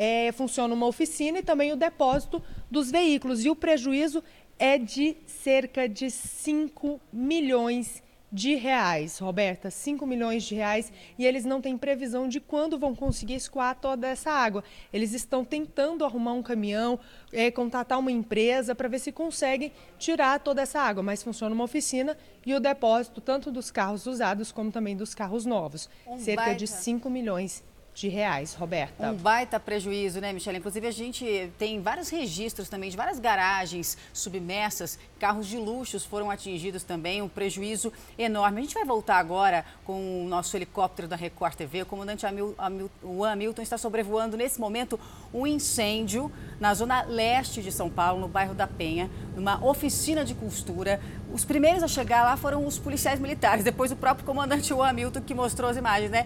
é, 0.03 0.31
funciona 0.31 0.73
uma 0.73 0.87
oficina 0.87 1.37
e 1.37 1.43
também 1.43 1.71
o 1.71 1.75
depósito 1.75 2.41
dos 2.71 2.89
veículos. 2.89 3.45
E 3.45 3.51
o 3.51 3.55
prejuízo 3.55 4.23
é 4.57 4.75
de 4.75 5.15
cerca 5.27 5.87
de 5.87 6.09
5 6.09 6.99
milhões 7.13 8.01
de 8.31 8.55
reais, 8.55 9.19
Roberta, 9.19 9.69
5 9.69 10.07
milhões 10.07 10.43
de 10.43 10.55
reais, 10.55 10.91
e 11.19 11.25
eles 11.27 11.45
não 11.45 11.61
têm 11.61 11.77
previsão 11.77 12.27
de 12.27 12.39
quando 12.39 12.79
vão 12.79 12.95
conseguir 12.95 13.35
escoar 13.35 13.75
toda 13.75 14.07
essa 14.07 14.31
água. 14.31 14.63
Eles 14.91 15.13
estão 15.13 15.45
tentando 15.45 16.03
arrumar 16.03 16.33
um 16.33 16.41
caminhão, 16.41 16.99
é, 17.31 17.51
contatar 17.51 17.99
uma 17.99 18.11
empresa 18.11 18.73
para 18.73 18.87
ver 18.87 18.97
se 18.97 19.11
conseguem 19.11 19.71
tirar 19.99 20.39
toda 20.39 20.63
essa 20.63 20.79
água, 20.79 21.03
mas 21.03 21.21
funciona 21.21 21.53
uma 21.53 21.65
oficina 21.65 22.17
e 22.43 22.55
o 22.55 22.59
depósito 22.59 23.21
tanto 23.21 23.51
dos 23.51 23.69
carros 23.69 24.07
usados 24.07 24.51
como 24.51 24.71
também 24.71 24.97
dos 24.97 25.13
carros 25.13 25.45
novos. 25.45 25.87
Um 26.07 26.17
cerca 26.17 26.45
baita. 26.45 26.57
de 26.57 26.65
5 26.65 27.07
milhões 27.07 27.63
de 27.93 28.07
reais, 28.07 28.53
Roberta. 28.53 29.11
Um 29.11 29.15
baita 29.15 29.59
prejuízo, 29.59 30.21
né, 30.21 30.31
Michelle? 30.31 30.57
Inclusive, 30.57 30.87
a 30.87 30.91
gente 30.91 31.51
tem 31.57 31.81
vários 31.81 32.09
registros 32.09 32.69
também 32.69 32.89
de 32.89 32.95
várias 32.95 33.19
garagens 33.19 33.97
submersas, 34.13 34.97
carros 35.19 35.45
de 35.47 35.57
luxos 35.57 36.05
foram 36.05 36.31
atingidos 36.31 36.83
também, 36.83 37.21
um 37.21 37.27
prejuízo 37.27 37.91
enorme. 38.17 38.59
A 38.59 38.61
gente 38.61 38.73
vai 38.73 38.85
voltar 38.85 39.17
agora 39.17 39.65
com 39.83 40.25
o 40.25 40.27
nosso 40.27 40.55
helicóptero 40.55 41.07
da 41.07 41.15
Record 41.15 41.55
TV. 41.55 41.81
O 41.81 41.85
comandante 41.85 42.25
Hamil, 42.25 42.55
Hamil, 42.57 42.89
Hamilton 43.25 43.61
está 43.61 43.77
sobrevoando 43.77 44.37
nesse 44.37 44.59
momento 44.59 44.99
um 45.33 45.45
incêndio 45.45 46.31
na 46.59 46.73
zona 46.73 47.03
leste 47.03 47.61
de 47.61 47.71
São 47.71 47.89
Paulo, 47.89 48.21
no 48.21 48.27
bairro 48.27 48.53
da 48.53 48.67
Penha, 48.67 49.09
numa 49.35 49.63
oficina 49.63 50.23
de 50.23 50.33
costura. 50.33 50.99
Os 51.31 51.45
primeiros 51.45 51.83
a 51.83 51.87
chegar 51.87 52.23
lá 52.23 52.37
foram 52.37 52.65
os 52.65 52.77
policiais 52.77 53.19
militares, 53.19 53.63
depois 53.63 53.91
o 53.91 53.95
próprio 53.95 54.25
comandante 54.25 54.73
Hamilton 54.73 55.21
que 55.21 55.33
mostrou 55.33 55.69
as 55.69 55.77
imagens, 55.77 56.09
né? 56.09 56.25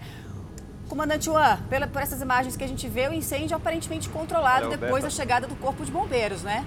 Comandante 0.88 1.24
Juan, 1.24 1.58
pela, 1.68 1.86
por 1.86 2.00
essas 2.00 2.20
imagens 2.20 2.56
que 2.56 2.62
a 2.62 2.68
gente 2.68 2.88
vê, 2.88 3.08
o 3.08 3.12
incêndio 3.12 3.56
aparentemente 3.56 4.08
controlado 4.08 4.72
é, 4.72 4.76
depois 4.76 5.02
da 5.02 5.10
chegada 5.10 5.46
do 5.46 5.56
Corpo 5.56 5.84
de 5.84 5.90
Bombeiros, 5.90 6.42
né? 6.42 6.64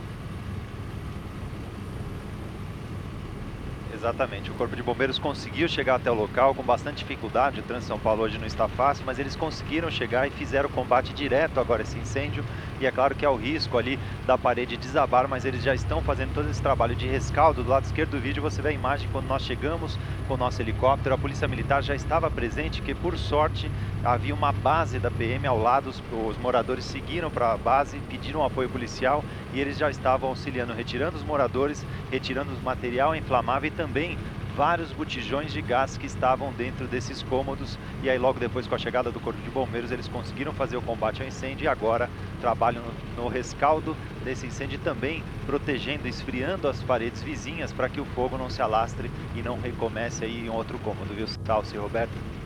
Exatamente. 3.94 4.50
O 4.50 4.54
Corpo 4.54 4.76
de 4.76 4.84
Bombeiros 4.84 5.20
conseguiu 5.20 5.68
chegar 5.68 5.96
até 5.96 6.10
o 6.10 6.14
local 6.14 6.56
com 6.56 6.64
bastante 6.64 7.00
dificuldade. 7.00 7.60
O 7.60 7.64
trânsito 7.64 7.88
São 7.88 8.00
Paulo 8.00 8.24
hoje 8.24 8.38
não 8.38 8.48
está 8.48 8.68
fácil, 8.68 9.04
mas 9.06 9.20
eles 9.20 9.36
conseguiram 9.36 9.92
chegar 9.92 10.26
e 10.26 10.32
fizeram 10.32 10.70
combate 10.70 11.14
direto 11.14 11.60
agora 11.60 11.82
esse 11.82 11.98
incêndio. 11.98 12.46
E 12.80 12.86
é 12.86 12.92
claro 12.92 13.14
que 13.14 13.26
há 13.26 13.32
o 13.32 13.36
risco 13.36 13.78
ali 13.78 14.00
da 14.26 14.38
parede 14.38 14.78
desabar, 14.78 15.28
mas 15.28 15.44
eles 15.44 15.62
já 15.62 15.76
estão 15.76 16.02
fazendo 16.02 16.34
todo 16.34 16.50
esse 16.50 16.62
trabalho 16.62 16.96
de 16.96 17.08
rescaldo. 17.08 17.64
Do 17.64 17.70
lado 17.70 17.84
esquerdo 17.84 18.12
do 18.12 18.20
vídeo 18.20 18.42
você 18.42 18.62
vê 18.62 18.70
a 18.70 18.72
imagem 18.72 19.10
quando 19.12 19.28
nós 19.28 19.44
chegamos 19.44 20.00
com 20.28 20.36
o 20.36 20.38
nosso 20.38 20.62
helicóptero. 20.62 21.14
A 21.14 21.18
Polícia 21.18 21.48
Militar 21.48 21.84
já 21.84 21.94
estava 21.94 22.32
presente, 22.32 22.82
que 22.82 22.96
por 22.96 23.18
sorte 23.18 23.70
havia 24.04 24.34
uma 24.34 24.54
base 24.54 24.98
da 24.98 25.12
PM 25.12 25.46
ao 25.46 25.62
lado. 25.62 25.90
Os, 25.90 26.02
os 26.26 26.38
moradores 26.38 26.86
seguiram 26.86 27.30
para 27.30 27.52
a 27.52 27.58
base, 27.58 28.00
pediram 28.10 28.46
apoio 28.46 28.70
policial 28.70 29.24
e 29.54 29.60
eles 29.60 29.78
já 29.78 29.90
estavam 29.90 30.30
auxiliando, 30.30 30.74
retirando 30.74 31.18
os 31.18 31.24
moradores, 31.24 31.86
retirando 32.10 32.52
o 32.54 32.64
material 32.64 33.14
inflamável 33.14 33.68
e 33.68 33.72
também 33.72 34.18
vários 34.60 34.92
botijões 34.92 35.54
de 35.54 35.62
gás 35.62 35.96
que 35.96 36.06
estavam 36.06 36.52
dentro 36.52 36.86
desses 36.86 37.24
cômodos 37.24 37.80
e 38.04 38.10
aí 38.10 38.20
logo 38.20 38.42
depois 38.42 38.68
com 38.68 38.76
a 38.76 38.78
chegada 38.78 39.10
do 39.10 39.18
Corpo 39.18 39.42
de 39.42 39.50
Bombeiros 39.50 39.90
eles 39.90 40.10
conseguiram 40.10 40.52
fazer 40.52 40.76
o 40.76 40.82
combate 40.82 41.22
ao 41.22 41.28
incêndio 41.30 41.64
e 41.64 41.68
agora 41.70 42.10
trabalham 42.42 42.84
no, 43.16 43.24
no 43.24 43.30
rescaldo 43.30 43.96
desse 44.26 44.46
incêndio 44.48 44.78
também 44.80 45.24
protegendo, 45.46 46.10
esfriando 46.10 46.68
as 46.68 46.84
paredes 46.84 47.24
vizinhas 47.24 47.72
para 47.72 47.88
que 47.88 48.02
o 48.02 48.06
fogo 48.06 48.38
não 48.38 48.50
se 48.50 48.62
alastre 48.62 49.10
e 49.34 49.42
não 49.42 49.58
recomece 49.58 50.26
aí 50.26 50.46
em 50.46 50.50
outro 50.50 50.78
cômodo, 50.80 51.14
viu, 51.14 51.26
Salce, 51.46 51.78
Roberto? 51.78 52.39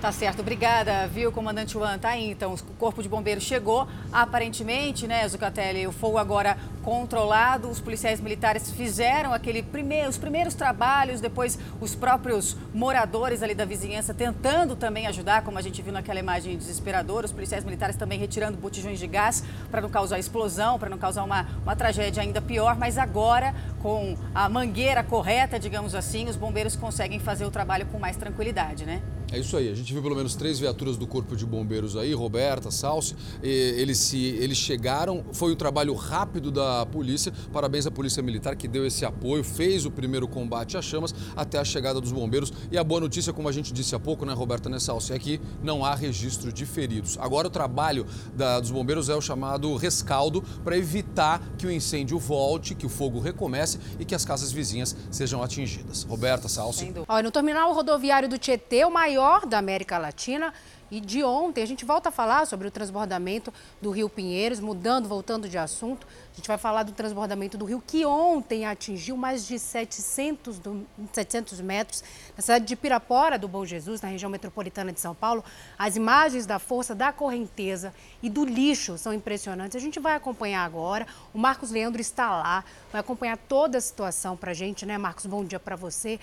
Tá 0.00 0.12
certo, 0.12 0.38
obrigada, 0.42 1.08
viu, 1.08 1.32
comandante 1.32 1.72
Juan? 1.72 1.98
Tá 1.98 2.10
aí, 2.10 2.30
então, 2.30 2.54
o 2.54 2.58
corpo 2.74 3.02
de 3.02 3.08
bombeiros 3.08 3.42
chegou, 3.42 3.88
aparentemente, 4.12 5.08
né, 5.08 5.26
Zucatelli, 5.26 5.88
o 5.88 5.92
fogo 5.92 6.18
agora 6.18 6.56
controlado, 6.84 7.68
os 7.68 7.80
policiais 7.80 8.20
militares 8.20 8.70
fizeram 8.70 9.34
aquele 9.34 9.60
primeiro, 9.60 10.08
os 10.08 10.16
primeiros 10.16 10.54
trabalhos, 10.54 11.20
depois 11.20 11.58
os 11.80 11.96
próprios 11.96 12.56
moradores 12.72 13.42
ali 13.42 13.56
da 13.56 13.64
vizinhança 13.64 14.14
tentando 14.14 14.76
também 14.76 15.08
ajudar, 15.08 15.42
como 15.42 15.58
a 15.58 15.62
gente 15.62 15.82
viu 15.82 15.92
naquela 15.92 16.20
imagem 16.20 16.56
desesperadora, 16.56 17.26
os 17.26 17.32
policiais 17.32 17.64
militares 17.64 17.96
também 17.96 18.20
retirando 18.20 18.56
botijões 18.56 19.00
de 19.00 19.06
gás 19.08 19.42
para 19.68 19.80
não 19.80 19.90
causar 19.90 20.20
explosão, 20.20 20.78
para 20.78 20.88
não 20.88 20.96
causar 20.96 21.24
uma, 21.24 21.44
uma 21.64 21.74
tragédia 21.74 22.22
ainda 22.22 22.40
pior, 22.40 22.78
mas 22.78 22.98
agora, 22.98 23.52
com 23.82 24.16
a 24.32 24.48
mangueira 24.48 25.02
correta, 25.02 25.58
digamos 25.58 25.92
assim, 25.92 26.28
os 26.28 26.36
bombeiros 26.36 26.76
conseguem 26.76 27.18
fazer 27.18 27.44
o 27.44 27.50
trabalho 27.50 27.84
com 27.86 27.98
mais 27.98 28.16
tranquilidade, 28.16 28.86
né? 28.86 29.02
É 29.30 29.38
isso 29.38 29.58
aí, 29.58 29.68
a 29.68 29.74
gente 29.74 29.92
viu 29.92 30.02
pelo 30.02 30.16
menos 30.16 30.34
três 30.34 30.58
viaturas 30.58 30.96
do 30.96 31.06
Corpo 31.06 31.36
de 31.36 31.44
Bombeiros 31.44 31.98
aí, 31.98 32.14
Roberta, 32.14 32.70
Salsi. 32.70 33.14
Eles, 33.42 33.98
se, 33.98 34.16
eles 34.16 34.56
chegaram, 34.56 35.22
foi 35.32 35.52
um 35.52 35.56
trabalho 35.56 35.92
rápido 35.92 36.50
da 36.50 36.86
polícia. 36.86 37.30
Parabéns 37.52 37.86
à 37.86 37.90
Polícia 37.90 38.22
Militar 38.22 38.56
que 38.56 38.66
deu 38.66 38.86
esse 38.86 39.04
apoio, 39.04 39.44
fez 39.44 39.84
o 39.84 39.90
primeiro 39.90 40.26
combate 40.26 40.78
às 40.78 40.84
chamas 40.86 41.14
até 41.36 41.58
a 41.58 41.64
chegada 41.64 42.00
dos 42.00 42.10
bombeiros. 42.10 42.50
E 42.72 42.78
a 42.78 42.82
boa 42.82 43.02
notícia, 43.02 43.30
como 43.30 43.50
a 43.50 43.52
gente 43.52 43.70
disse 43.70 43.94
há 43.94 44.00
pouco, 44.00 44.24
né, 44.24 44.32
Roberta, 44.32 44.70
né, 44.70 44.78
Salsi, 44.78 45.12
é 45.12 45.18
que 45.18 45.38
não 45.62 45.84
há 45.84 45.94
registro 45.94 46.50
de 46.50 46.64
feridos. 46.64 47.18
Agora 47.20 47.48
o 47.48 47.50
trabalho 47.50 48.06
da, 48.34 48.58
dos 48.58 48.70
bombeiros 48.70 49.10
é 49.10 49.14
o 49.14 49.20
chamado 49.20 49.76
rescaldo 49.76 50.42
para 50.64 50.74
evitar 50.74 51.42
que 51.58 51.66
o 51.66 51.70
incêndio 51.70 52.18
volte, 52.18 52.74
que 52.74 52.86
o 52.86 52.88
fogo 52.88 53.20
recomece 53.20 53.78
e 54.00 54.06
que 54.06 54.14
as 54.14 54.24
casas 54.24 54.50
vizinhas 54.50 54.96
sejam 55.10 55.42
atingidas. 55.42 56.04
Roberta, 56.04 56.48
Salsi. 56.48 56.94
Olha, 57.06 57.22
no 57.22 57.30
terminal 57.30 57.74
rodoviário 57.74 58.26
do 58.26 58.38
Tietê, 58.38 58.86
o 58.86 58.90
maior 58.90 59.17
da 59.46 59.58
América 59.58 59.98
Latina, 59.98 60.52
e 60.90 61.00
de 61.00 61.22
ontem 61.22 61.62
a 61.62 61.66
gente 61.66 61.84
volta 61.84 62.08
a 62.08 62.12
falar 62.12 62.46
sobre 62.46 62.66
o 62.66 62.70
transbordamento 62.70 63.52
do 63.80 63.90
Rio 63.90 64.08
Pinheiros, 64.08 64.58
mudando, 64.58 65.06
voltando 65.06 65.48
de 65.48 65.58
assunto. 65.58 66.06
A 66.32 66.36
gente 66.36 66.48
vai 66.48 66.56
falar 66.56 66.82
do 66.82 66.92
transbordamento 66.92 67.58
do 67.58 67.64
rio 67.64 67.82
que 67.84 68.06
ontem 68.06 68.64
atingiu 68.64 69.16
mais 69.16 69.46
de 69.46 69.58
700, 69.58 70.58
do, 70.58 70.86
700 71.12 71.60
metros 71.60 72.02
na 72.36 72.42
cidade 72.42 72.64
de 72.64 72.76
Pirapora 72.76 73.38
do 73.38 73.48
Bom 73.48 73.64
Jesus, 73.66 74.00
na 74.00 74.08
região 74.08 74.30
metropolitana 74.30 74.92
de 74.92 75.00
São 75.00 75.14
Paulo. 75.14 75.44
As 75.78 75.96
imagens 75.96 76.46
da 76.46 76.58
força 76.58 76.94
da 76.94 77.12
correnteza 77.12 77.92
e 78.22 78.30
do 78.30 78.44
lixo 78.44 78.96
são 78.96 79.12
impressionantes. 79.12 79.76
A 79.76 79.80
gente 79.80 80.00
vai 80.00 80.14
acompanhar 80.14 80.64
agora. 80.64 81.06
O 81.34 81.38
Marcos 81.38 81.70
Leandro 81.70 82.00
está 82.00 82.30
lá, 82.30 82.64
vai 82.90 83.00
acompanhar 83.00 83.36
toda 83.36 83.76
a 83.76 83.80
situação 83.80 84.36
para 84.36 84.52
a 84.52 84.54
gente, 84.54 84.86
né, 84.86 84.96
Marcos? 84.96 85.26
Bom 85.26 85.44
dia 85.44 85.60
para 85.60 85.76
você. 85.76 86.18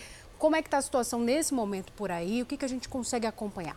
Como 0.46 0.56
é 0.56 0.62
que 0.62 0.68
está 0.68 0.78
a 0.78 0.82
situação 0.84 1.22
nesse 1.22 1.56
momento 1.56 1.92
por 1.94 2.12
aí? 2.12 2.44
O 2.44 2.46
que, 2.46 2.56
que 2.56 2.64
a 2.64 2.68
gente 2.68 2.88
consegue 2.88 3.26
acompanhar? 3.26 3.76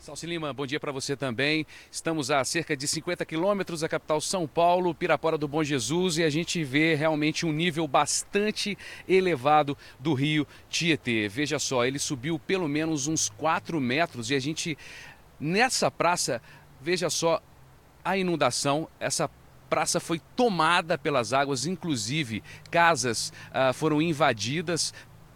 Salsi 0.00 0.26
Lima, 0.26 0.50
bom 0.50 0.66
dia 0.66 0.80
para 0.80 0.90
você 0.90 1.14
também. 1.14 1.66
Estamos 1.90 2.30
a 2.30 2.42
cerca 2.42 2.74
de 2.74 2.88
50 2.88 3.26
quilômetros 3.26 3.80
da 3.80 3.90
capital 3.90 4.18
São 4.18 4.48
Paulo, 4.48 4.94
Pirapora 4.94 5.36
do 5.36 5.46
Bom 5.46 5.62
Jesus, 5.62 6.16
e 6.16 6.24
a 6.24 6.30
gente 6.30 6.64
vê 6.64 6.94
realmente 6.94 7.44
um 7.44 7.52
nível 7.52 7.86
bastante 7.86 8.78
elevado 9.06 9.76
do 10.00 10.14
rio 10.14 10.48
Tietê. 10.70 11.28
Veja 11.28 11.58
só, 11.58 11.84
ele 11.84 11.98
subiu 11.98 12.38
pelo 12.38 12.66
menos 12.66 13.08
uns 13.08 13.28
4 13.28 13.78
metros 13.78 14.30
e 14.30 14.34
a 14.34 14.40
gente, 14.40 14.78
nessa 15.38 15.90
praça, 15.90 16.40
veja 16.80 17.10
só 17.10 17.42
a 18.02 18.16
inundação, 18.16 18.88
essa 18.98 19.28
praça 19.72 19.98
foi 19.98 20.20
tomada 20.36 20.98
pelas 20.98 21.32
águas, 21.32 21.64
inclusive 21.64 22.44
casas 22.70 23.32
ah, 23.50 23.72
foram 23.72 24.02
invadidas 24.02 24.92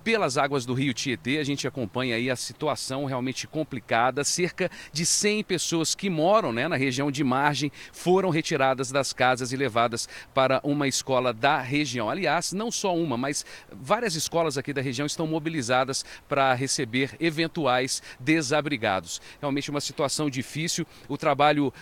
pelas 0.06 0.38
águas 0.38 0.64
do 0.64 0.72
rio 0.72 0.94
Tietê. 0.94 1.38
A 1.38 1.42
gente 1.42 1.66
acompanha 1.66 2.14
aí 2.14 2.30
a 2.30 2.36
situação 2.36 3.06
realmente 3.06 3.44
complicada. 3.44 4.22
Cerca 4.22 4.70
de 4.92 5.04
100 5.04 5.42
pessoas 5.42 5.96
que 5.96 6.08
moram 6.08 6.52
né, 6.52 6.68
na 6.68 6.76
região 6.76 7.10
de 7.10 7.24
margem 7.24 7.72
foram 7.92 8.30
retiradas 8.30 8.92
das 8.92 9.12
casas 9.12 9.50
e 9.50 9.56
levadas 9.56 10.08
para 10.32 10.60
uma 10.62 10.86
escola 10.86 11.32
da 11.32 11.60
região. 11.60 12.08
Aliás, 12.08 12.52
não 12.52 12.70
só 12.70 12.96
uma, 12.96 13.16
mas 13.16 13.44
várias 13.72 14.14
escolas 14.14 14.56
aqui 14.56 14.72
da 14.72 14.80
região 14.80 15.06
estão 15.06 15.26
mobilizadas 15.26 16.04
para 16.28 16.54
receber 16.54 17.16
eventuais 17.18 18.00
desabrigados. 18.20 19.20
Realmente 19.40 19.72
uma 19.72 19.80
situação 19.80 20.30
difícil. 20.30 20.86
O 21.08 21.18
trabalho 21.18 21.74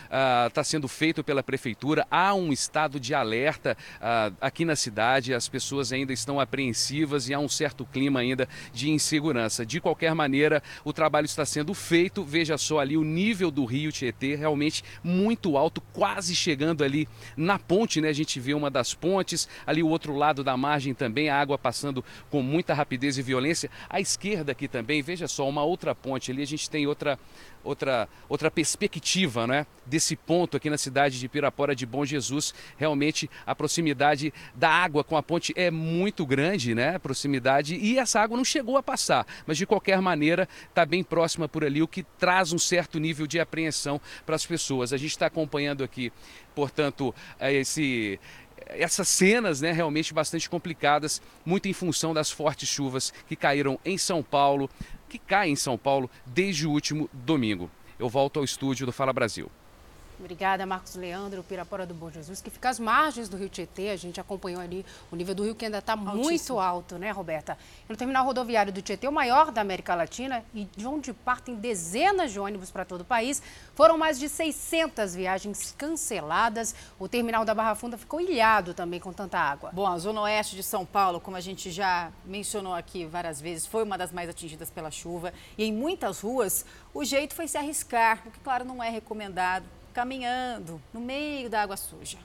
está 0.49 0.63
ah, 0.63 0.65
sendo 0.65 0.89
feito 0.89 1.23
pela 1.23 1.43
prefeitura. 1.43 2.07
Há 2.11 2.33
um 2.33 2.55
estado 2.55 2.99
de 2.99 3.13
alerta 3.15 3.77
ah, 4.01 4.33
aqui 4.41 4.65
na 4.65 4.77
cidade. 4.77 5.35
As 5.35 5.47
pessoas 5.47 5.93
ainda 5.93 6.15
estão 6.15 6.41
apreensivas 6.41 7.29
e 7.29 7.35
há 7.35 7.39
um 7.39 7.51
certo 7.51 7.85
clima 7.85 8.14
ainda 8.21 8.49
de 8.73 8.91
insegurança. 8.91 9.65
De 9.65 9.81
qualquer 9.81 10.15
maneira, 10.15 10.63
o 10.85 10.93
trabalho 10.93 11.25
está 11.25 11.45
sendo 11.45 11.75
feito. 11.75 12.25
Veja 12.25 12.57
só 12.59 12.79
ali 12.79 12.97
o 12.97 13.05
nível 13.05 13.51
do 13.51 13.65
rio 13.65 13.93
Tietê, 13.93 14.35
realmente 14.35 14.83
muito 15.03 15.57
alto, 15.57 15.81
quase 15.93 16.35
chegando 16.35 16.85
ali 16.85 17.09
na 17.37 17.59
ponte, 17.59 18.01
né? 18.01 18.09
A 18.09 18.13
gente 18.13 18.39
vê 18.41 18.55
uma 18.55 18.71
das 18.71 18.95
pontes, 18.95 19.49
ali 19.67 19.83
o 19.83 19.89
outro 19.89 20.15
lado 20.15 20.43
da 20.43 20.57
margem 20.57 20.95
também, 20.95 21.29
a 21.29 21.41
água 21.41 21.59
passando 21.59 22.05
com 22.31 22.43
muita 22.43 22.75
rapidez 22.75 23.19
e 23.19 23.23
violência. 23.23 23.71
À 23.89 24.01
esquerda 24.01 24.53
aqui 24.53 24.69
também, 24.69 25.03
veja 25.03 25.29
só, 25.29 25.49
uma 25.49 25.63
outra 25.63 25.95
ponte 25.95 26.31
ali, 26.31 26.43
a 26.43 26.47
gente 26.47 26.69
tem 26.69 26.87
outra 26.87 27.19
outra, 27.65 28.09
outra 28.29 28.51
perspectiva 28.51 29.47
né, 29.47 29.67
desse 29.87 30.15
ponto 30.15 30.57
aqui 30.57 30.69
na 30.69 30.79
cidade 30.79 31.19
de 31.19 31.29
Pirapora 31.29 31.75
de 31.75 31.87
Bom 31.87 32.05
Jesus. 32.05 32.55
Realmente 32.77 33.29
a 33.47 33.55
proximidade 33.55 34.33
da 34.55 34.69
água 34.69 35.03
com 35.03 35.17
a 35.17 35.23
ponte 35.23 35.53
é 35.57 35.71
muito 35.71 36.27
grande, 36.27 36.75
né? 36.75 36.97
A 36.97 37.01
proximidade 37.01 37.75
e 37.77 37.99
essa 38.05 38.21
água 38.21 38.37
não 38.37 38.45
chegou 38.45 38.77
a 38.77 38.83
passar, 38.83 39.27
mas 39.47 39.59
de 39.59 39.67
qualquer 39.67 40.01
maneira 40.01 40.49
está 40.69 40.87
bem 40.87 41.03
próxima 41.03 41.49
por 41.49 41.65
ali, 41.65 41.83
o 41.83 41.89
que 41.89 42.03
traz 42.03 42.53
um 42.53 42.59
certo 42.59 42.99
nível 42.99 43.27
de 43.27 43.41
apreensão 43.41 44.01
para 44.25 44.37
as 44.37 44.47
pessoas. 44.47 44.93
A 44.93 44.97
gente 44.97 45.11
está 45.11 45.27
acompanhando 45.27 45.83
aqui, 45.83 46.13
portanto, 46.55 47.15
eh, 47.39 47.53
esse 47.55 48.19
essas 48.67 49.09
cenas 49.09 49.61
né, 49.61 49.73
realmente 49.73 50.15
bastante 50.15 50.49
complicadas, 50.49 51.21
muito 51.45 51.69
em 51.69 51.73
função 51.73 52.15
das 52.15 52.31
fortes 52.31 52.69
chuvas 52.69 53.13
que 53.29 53.37
caíram 53.37 53.79
em 53.85 53.99
São 53.99 54.23
Paulo, 54.23 54.71
que 55.09 55.19
cai 55.19 55.51
em 55.51 55.57
São 55.57 55.77
Paulo 55.77 56.11
desde 56.25 56.67
o 56.67 56.71
último 56.71 57.11
domingo. 57.13 57.71
Eu 57.99 58.09
volto 58.09 58.39
ao 58.39 58.45
estúdio 58.45 58.87
do 58.87 58.93
Fala 58.93 59.13
Brasil. 59.13 59.51
Obrigada, 60.19 60.65
Marcos 60.65 60.95
Leandro, 60.95 61.43
Pirapora 61.43 61.85
do 61.85 61.93
Bom 61.93 62.09
Jesus, 62.09 62.41
que 62.41 62.49
fica 62.49 62.69
às 62.69 62.79
margens 62.79 63.29
do 63.29 63.37
Rio 63.37 63.49
Tietê. 63.49 63.91
A 63.91 63.97
gente 63.97 64.21
acompanhou 64.21 64.61
ali 64.61 64.87
o 65.11 65.17
nível 65.17 65.35
do 65.35 65.43
rio 65.43 65.55
que 65.55 65.65
ainda 65.65 65.79
está 65.79 65.97
muito 65.97 66.59
alto, 66.59 66.97
né, 66.99 67.11
Roberta? 67.11 67.59
No 67.89 67.97
terminal 67.97 68.25
rodoviário 68.25 68.73
do 68.73 68.81
Tietê, 68.81 69.09
o 69.09 69.13
maior 69.13 69.51
da 69.51 69.61
América 69.61 69.95
Latina 69.95 70.45
e 70.55 70.65
de 70.77 70.87
onde 70.87 71.13
partem 71.13 71.57
dezenas 71.57 72.33
de 72.33 72.39
ônibus 72.39 72.71
para 72.71 72.85
todo 72.85 73.01
o 73.01 73.05
país, 73.05 73.43
foram 73.75 73.99
mais 73.99 74.19
de 74.19 74.29
600 74.29 75.15
viagens 75.15 75.75
canceladas. 75.77 76.75
O 76.99 77.09
terminal 77.09 77.45
da 77.45 77.55
Barra 77.55 77.75
Funda 77.75 77.99
ficou 77.99 78.21
ilhado 78.21 78.73
também 78.73 79.01
com 79.01 79.13
tanta 79.13 79.39
água. 79.39 79.71
Bom, 79.73 79.87
a 79.87 79.99
zona 79.99 80.21
oeste 80.23 80.55
de 80.55 80.63
São 80.63 80.87
Paulo, 80.87 81.21
como 81.21 81.37
a 81.37 81.41
gente 81.41 81.73
já 81.73 82.13
mencionou 82.25 82.75
aqui 82.75 83.05
várias 83.05 83.41
vezes, 83.41 83.67
foi 83.67 83.83
uma 83.83 83.99
das 83.99 84.13
mais 84.13 84.29
atingidas 84.29 84.71
pela 84.71 84.93
chuva. 84.93 85.35
E 85.59 85.65
em 85.65 85.73
muitas 85.73 86.21
ruas, 86.21 86.65
o 86.93 87.05
jeito 87.05 87.35
foi 87.35 87.49
se 87.49 87.59
arriscar, 87.59 88.23
o 88.25 88.31
que, 88.31 88.39
claro, 88.39 88.65
não 88.65 88.83
é 88.83 88.91
recomendado 88.91 89.65
caminhando 89.95 90.83
no 90.93 91.01
meio 91.01 91.49
da 91.49 91.63
água 91.63 91.77
suja. 91.77 92.19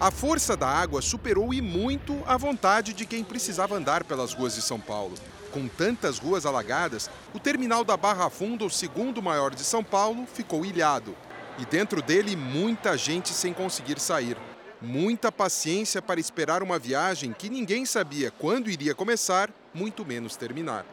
A 0.00 0.10
força 0.10 0.56
da 0.56 0.68
água 0.68 1.02
superou 1.02 1.52
e 1.52 1.60
muito 1.60 2.22
a 2.26 2.36
vontade 2.36 2.94
de 2.94 3.04
quem 3.04 3.24
precisava 3.24 3.74
andar 3.74 4.04
pelas 4.04 4.32
ruas 4.32 4.54
de 4.54 4.62
São 4.62 4.80
Paulo. 4.80 5.14
Com 5.52 5.68
tantas 5.68 6.18
ruas 6.18 6.46
alagadas, 6.46 7.10
o 7.32 7.38
terminal 7.38 7.84
da 7.84 7.96
Barra 7.96 8.30
Funda, 8.30 8.64
o 8.64 8.70
segundo 8.70 9.22
maior 9.22 9.54
de 9.54 9.62
São 9.62 9.84
Paulo, 9.84 10.26
ficou 10.26 10.64
ilhado. 10.64 11.16
E 11.58 11.64
dentro 11.64 12.02
dele, 12.02 12.34
muita 12.34 12.96
gente 12.96 13.30
sem 13.30 13.52
conseguir 13.52 14.00
sair. 14.00 14.36
Muita 14.82 15.30
paciência 15.30 16.02
para 16.02 16.20
esperar 16.20 16.62
uma 16.62 16.78
viagem 16.78 17.32
que 17.32 17.48
ninguém 17.48 17.86
sabia 17.86 18.30
quando 18.32 18.68
iria 18.68 18.94
começar, 18.94 19.48
muito 19.72 20.04
menos 20.04 20.36
terminar. 20.36 20.84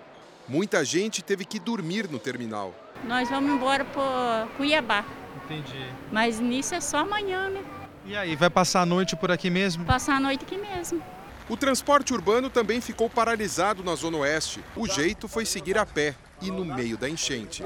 Muita 0.51 0.83
gente 0.83 1.21
teve 1.21 1.45
que 1.45 1.57
dormir 1.57 2.09
no 2.09 2.19
terminal. 2.19 2.75
Nós 3.05 3.29
vamos 3.29 3.49
embora 3.49 3.85
para 3.85 4.49
Cuiabá. 4.57 5.05
Entendi. 5.45 5.85
Mas 6.11 6.41
nisso 6.41 6.75
é 6.75 6.81
só 6.81 6.97
amanhã, 6.97 7.49
né? 7.49 7.63
E 8.05 8.17
aí, 8.17 8.35
vai 8.35 8.49
passar 8.49 8.81
a 8.81 8.85
noite 8.85 9.15
por 9.15 9.31
aqui 9.31 9.49
mesmo? 9.49 9.85
Passar 9.85 10.17
a 10.17 10.19
noite 10.19 10.43
aqui 10.43 10.57
mesmo. 10.57 11.01
O 11.47 11.55
transporte 11.55 12.13
urbano 12.13 12.49
também 12.49 12.81
ficou 12.81 13.09
paralisado 13.09 13.81
na 13.81 13.95
Zona 13.95 14.17
Oeste. 14.17 14.59
O 14.75 14.85
jeito 14.89 15.25
foi 15.29 15.45
seguir 15.45 15.77
a 15.77 15.85
pé 15.85 16.15
e 16.41 16.51
no 16.51 16.65
meio 16.65 16.97
da 16.97 17.09
enchente. 17.09 17.63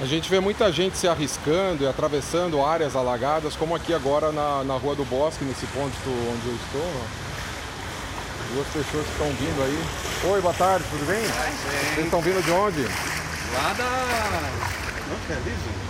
A 0.00 0.04
gente 0.04 0.28
vê 0.28 0.40
muita 0.40 0.72
gente 0.72 0.98
se 0.98 1.06
arriscando 1.06 1.84
e 1.84 1.86
atravessando 1.86 2.60
áreas 2.60 2.96
alagadas, 2.96 3.54
como 3.54 3.76
aqui 3.76 3.94
agora 3.94 4.32
na, 4.32 4.64
na 4.64 4.74
Rua 4.74 4.96
do 4.96 5.04
Bosque, 5.04 5.44
nesse 5.44 5.66
ponto 5.68 5.94
onde 6.08 6.48
eu 6.48 6.56
estou. 6.56 7.25
Duas 8.52 8.66
pessoas 8.68 9.04
que 9.04 9.12
estão 9.12 9.28
vindo 9.28 9.62
aí. 9.62 10.30
Oi, 10.30 10.40
boa 10.40 10.54
tarde, 10.54 10.84
tudo 10.90 11.04
bem? 11.06 11.20
Vocês 11.20 12.04
estão 12.04 12.20
vindo 12.20 12.42
de 12.44 12.50
onde? 12.50 12.82
Lá 12.82 13.72
da. 13.72 13.84
Não, 15.08 15.18
que 15.26 15.32
é 15.32 15.36
liso? 15.44 15.86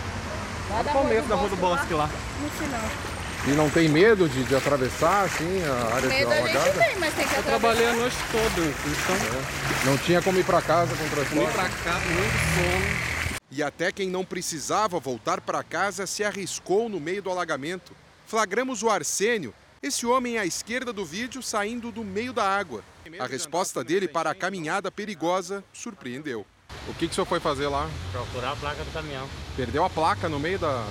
Lá 0.71 0.83
da 0.83 0.93
começo 0.93 1.29
da 1.29 1.35
Rua 1.35 1.49
do 1.49 1.57
Bosque 1.57 1.95
lá. 1.95 2.11
No 2.41 2.51
final. 2.51 3.17
E 3.47 3.51
não 3.51 3.71
tem 3.71 3.89
medo 3.89 4.29
de, 4.29 4.43
de 4.43 4.57
atravessar, 4.57 5.25
assim, 5.25 5.63
a 5.63 5.95
área 5.95 6.09
medo 6.09 6.29
de 6.29 6.37
alagada? 6.37 6.43
Medo 6.43 6.59
a 6.59 6.83
gente 6.83 6.89
tem, 6.89 6.99
mas 6.99 7.15
tem 7.15 7.29
que 7.29 7.37
Eu 7.37 7.43
trabalhei 7.45 7.87
a 7.87 7.93
noite 7.93 8.17
toda, 8.33 8.67
então... 8.67 9.17
É. 9.17 9.87
Não 9.87 9.99
tinha 9.99 10.21
como 10.21 10.39
ir 10.41 10.45
para 10.45 10.61
casa 10.63 10.97
com 10.97 11.09
transporte? 11.09 11.53
Fui 11.53 11.53
para 11.53 11.69
casa, 11.69 12.05
muito 12.07 12.39
sono. 12.55 13.37
E 13.51 13.63
até 13.63 13.93
quem 13.93 14.11
não 14.11 14.25
precisava 14.25 14.99
voltar 14.99 15.41
para 15.41 15.63
casa 15.63 16.07
se 16.07 16.25
arriscou 16.25 16.89
no 16.89 16.99
meio 16.99 17.23
do 17.23 17.31
alagamento. 17.31 17.93
Flagramos 18.27 18.83
o 18.83 18.91
Arsênio, 18.91 19.55
esse 19.83 20.07
homem 20.07 20.39
à 20.39 20.47
esquerda 20.47 20.93
do 20.93 21.05
vídeo 21.05 21.43
saindo 21.43 21.93
do 21.93 22.03
meio 22.03 22.33
da 22.33 22.45
água. 22.45 22.83
A 23.19 23.27
resposta 23.27 23.85
dele 23.85 24.09
para 24.09 24.31
a 24.31 24.35
caminhada 24.35 24.91
perigosa 24.91 25.63
surpreendeu. 25.73 26.47
O 26.89 26.95
que, 26.95 27.07
que 27.07 27.13
o 27.13 27.15
senhor 27.15 27.27
foi 27.27 27.41
fazer 27.41 27.69
lá? 27.69 27.89
Procurar 28.13 28.53
a 28.53 28.57
placa 28.57 28.85
do 28.85 28.93
caminhão. 28.93 29.29
Perdeu 29.57 29.85
a 29.85 29.91
placa 29.91 30.29
no 30.29 30.39
meio 30.39 30.59
da, 30.59 30.85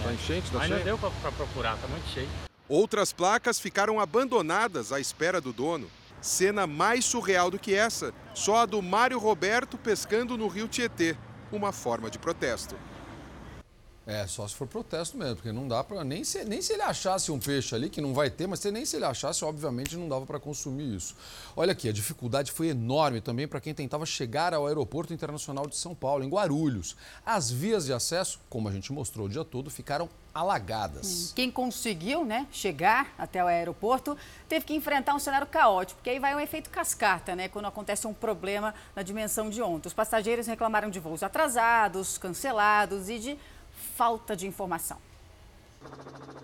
é. 0.00 0.06
da 0.06 0.12
enchente, 0.12 0.50
da 0.50 0.58
Mas 0.58 0.68
cheia? 0.68 0.78
não 0.78 0.84
deu 0.84 0.98
para 0.98 1.32
procurar, 1.32 1.76
tá 1.78 1.86
muito 1.88 2.08
cheio. 2.08 2.28
Outras 2.68 3.12
placas 3.12 3.60
ficaram 3.60 4.00
abandonadas 4.00 4.92
à 4.92 4.98
espera 4.98 5.40
do 5.40 5.52
dono. 5.52 5.88
Cena 6.20 6.66
mais 6.66 7.04
surreal 7.04 7.50
do 7.50 7.58
que 7.58 7.74
essa, 7.74 8.12
só 8.34 8.62
a 8.62 8.66
do 8.66 8.82
Mário 8.82 9.18
Roberto 9.18 9.78
pescando 9.78 10.36
no 10.36 10.48
rio 10.48 10.66
Tietê, 10.66 11.16
uma 11.52 11.70
forma 11.70 12.10
de 12.10 12.18
protesto. 12.18 12.74
É, 14.06 14.24
só 14.28 14.46
se 14.46 14.54
for 14.54 14.68
protesto 14.68 15.16
mesmo, 15.16 15.34
porque 15.34 15.50
não 15.50 15.66
dá 15.66 15.82
para 15.82 16.04
nem 16.04 16.22
se, 16.22 16.44
nem 16.44 16.62
se 16.62 16.72
ele 16.72 16.82
achasse 16.82 17.32
um 17.32 17.40
peixe 17.40 17.74
ali, 17.74 17.90
que 17.90 18.00
não 18.00 18.14
vai 18.14 18.30
ter, 18.30 18.46
mas 18.46 18.62
nem 18.66 18.86
se 18.86 18.94
ele 18.94 19.04
achasse, 19.04 19.44
obviamente 19.44 19.96
não 19.96 20.08
dava 20.08 20.24
para 20.24 20.38
consumir 20.38 20.94
isso. 20.94 21.16
Olha 21.56 21.72
aqui, 21.72 21.88
a 21.88 21.92
dificuldade 21.92 22.52
foi 22.52 22.68
enorme 22.68 23.20
também 23.20 23.48
para 23.48 23.60
quem 23.60 23.74
tentava 23.74 24.06
chegar 24.06 24.54
ao 24.54 24.64
Aeroporto 24.68 25.12
Internacional 25.12 25.66
de 25.66 25.76
São 25.76 25.92
Paulo, 25.92 26.22
em 26.22 26.28
Guarulhos. 26.28 26.96
As 27.24 27.50
vias 27.50 27.86
de 27.86 27.92
acesso, 27.92 28.38
como 28.48 28.68
a 28.68 28.72
gente 28.72 28.92
mostrou 28.92 29.26
o 29.26 29.28
dia 29.28 29.44
todo, 29.44 29.70
ficaram 29.70 30.08
alagadas. 30.32 31.32
Quem 31.34 31.50
conseguiu 31.50 32.24
né, 32.24 32.46
chegar 32.52 33.12
até 33.18 33.42
o 33.42 33.46
aeroporto 33.46 34.16
teve 34.48 34.66
que 34.66 34.74
enfrentar 34.74 35.14
um 35.14 35.18
cenário 35.18 35.46
caótico, 35.46 35.98
porque 35.98 36.10
aí 36.10 36.18
vai 36.20 36.34
um 36.34 36.40
efeito 36.40 36.68
cascata, 36.68 37.34
né? 37.34 37.48
Quando 37.48 37.64
acontece 37.64 38.06
um 38.06 38.12
problema 38.12 38.74
na 38.94 39.02
dimensão 39.02 39.48
de 39.48 39.62
ontem. 39.62 39.88
Os 39.88 39.94
passageiros 39.94 40.46
reclamaram 40.46 40.90
de 40.90 41.00
voos 41.00 41.22
atrasados, 41.22 42.18
cancelados 42.18 43.08
e 43.08 43.18
de 43.18 43.38
falta 43.96 44.36
de 44.36 44.46
informação. 44.46 44.98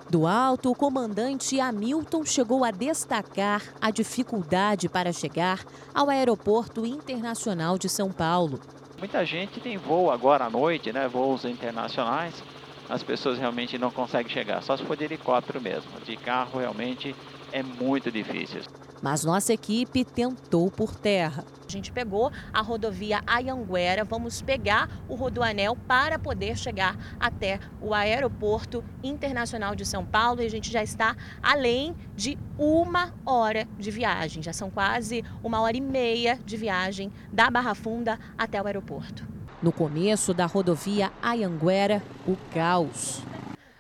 Do 0.09 0.27
alto, 0.27 0.71
o 0.71 0.75
comandante 0.75 1.61
Hamilton 1.61 2.25
chegou 2.25 2.65
a 2.65 2.71
destacar 2.71 3.63
a 3.81 3.91
dificuldade 3.91 4.89
para 4.89 5.13
chegar 5.13 5.61
ao 5.95 6.09
Aeroporto 6.09 6.87
Internacional 6.87 7.77
de 7.77 7.91
São 7.91 8.11
Paulo. 8.11 8.59
Muita 8.99 9.25
gente 9.27 9.61
tem 9.61 9.77
voo 9.77 10.11
agora 10.11 10.47
à 10.47 10.51
noite, 10.51 10.93
né? 10.93 11.07
Voos 11.09 11.45
internacionais. 11.45 12.43
As 12.89 13.03
pessoas 13.03 13.39
realmente 13.39 13.79
não 13.79 13.91
conseguem 13.91 14.33
chegar, 14.33 14.63
só 14.63 14.77
se 14.77 14.85
for 14.85 14.97
de 14.97 15.05
helicóptero 15.05 15.61
mesmo. 15.61 15.91
De 16.05 16.17
carro 16.17 16.59
realmente 16.59 17.15
é 17.53 17.63
muito 17.63 18.11
difícil. 18.11 18.63
Mas 19.03 19.25
nossa 19.25 19.53
equipe 19.53 20.05
tentou 20.05 20.71
por 20.71 20.95
terra. 20.95 21.45
A 21.67 21.71
gente 21.71 21.91
pegou 21.91 22.31
a 22.53 22.61
rodovia 22.61 23.21
Ayanguera, 23.27 24.05
vamos 24.05 24.41
pegar 24.41 24.89
o 25.09 25.17
Rodoanel 25.17 25.77
para 25.89 26.19
poder 26.19 26.57
chegar 26.57 26.97
até 27.19 27.59
o 27.81 27.93
Aeroporto 27.93 28.85
Internacional 29.03 29.75
de 29.75 29.85
São 29.85 30.05
Paulo 30.05 30.41
e 30.41 30.47
a 30.47 30.51
gente 30.51 30.71
já 30.71 30.83
está 30.83 31.17
além 31.43 31.97
de 32.15 32.39
uma 32.57 33.13
hora 33.27 33.67
de 33.77 33.91
viagem. 33.91 34.43
Já 34.43 34.53
são 34.53 34.71
quase 34.71 35.25
uma 35.43 35.61
hora 35.61 35.77
e 35.77 35.81
meia 35.81 36.39
de 36.45 36.57
viagem 36.57 37.13
da 37.33 37.51
Barra 37.51 37.75
Funda 37.75 38.21
até 38.39 38.63
o 38.63 38.67
aeroporto. 38.67 39.27
No 39.61 39.73
começo 39.73 40.33
da 40.33 40.47
rodovia 40.47 41.11
Ayanguera, 41.23 42.03
o 42.27 42.37
caos. 42.53 43.23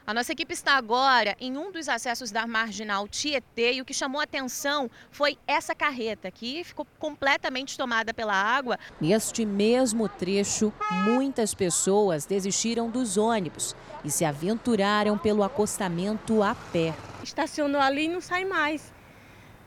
A 0.05 0.13
nossa 0.13 0.33
equipe 0.33 0.53
está 0.53 0.75
agora 0.75 1.37
em 1.41 1.57
um 1.57 1.71
dos 1.71 1.89
acessos 1.89 2.33
da 2.33 2.45
marginal 2.45 3.07
Tietê 3.07 3.75
e 3.75 3.81
o 3.81 3.85
que 3.85 3.95
chamou 3.95 4.21
a 4.21 4.25
atenção 4.25 4.91
foi 5.13 5.39
essa 5.47 5.77
carreta 5.77 6.29
que 6.29 6.65
ficou 6.65 6.85
completamente 6.99 7.79
tomada 7.79 8.13
pela 8.13 8.35
água. 8.35 8.81
Neste 9.01 9.47
mesmo 9.47 10.09
trecho, 10.09 10.73
muitas 11.05 11.55
pessoas 11.55 12.27
desistiram 12.27 12.91
dos 12.91 13.17
ônibus 13.17 13.77
e 14.05 14.11
se 14.11 14.25
aventuraram 14.25 15.17
pelo 15.17 15.45
acostamento 15.45 16.43
a 16.43 16.57
pé. 16.57 16.93
Estacionou 17.23 17.81
ali 17.81 18.07
e 18.07 18.09
não 18.09 18.21
sai 18.21 18.45
mais. 18.45 18.93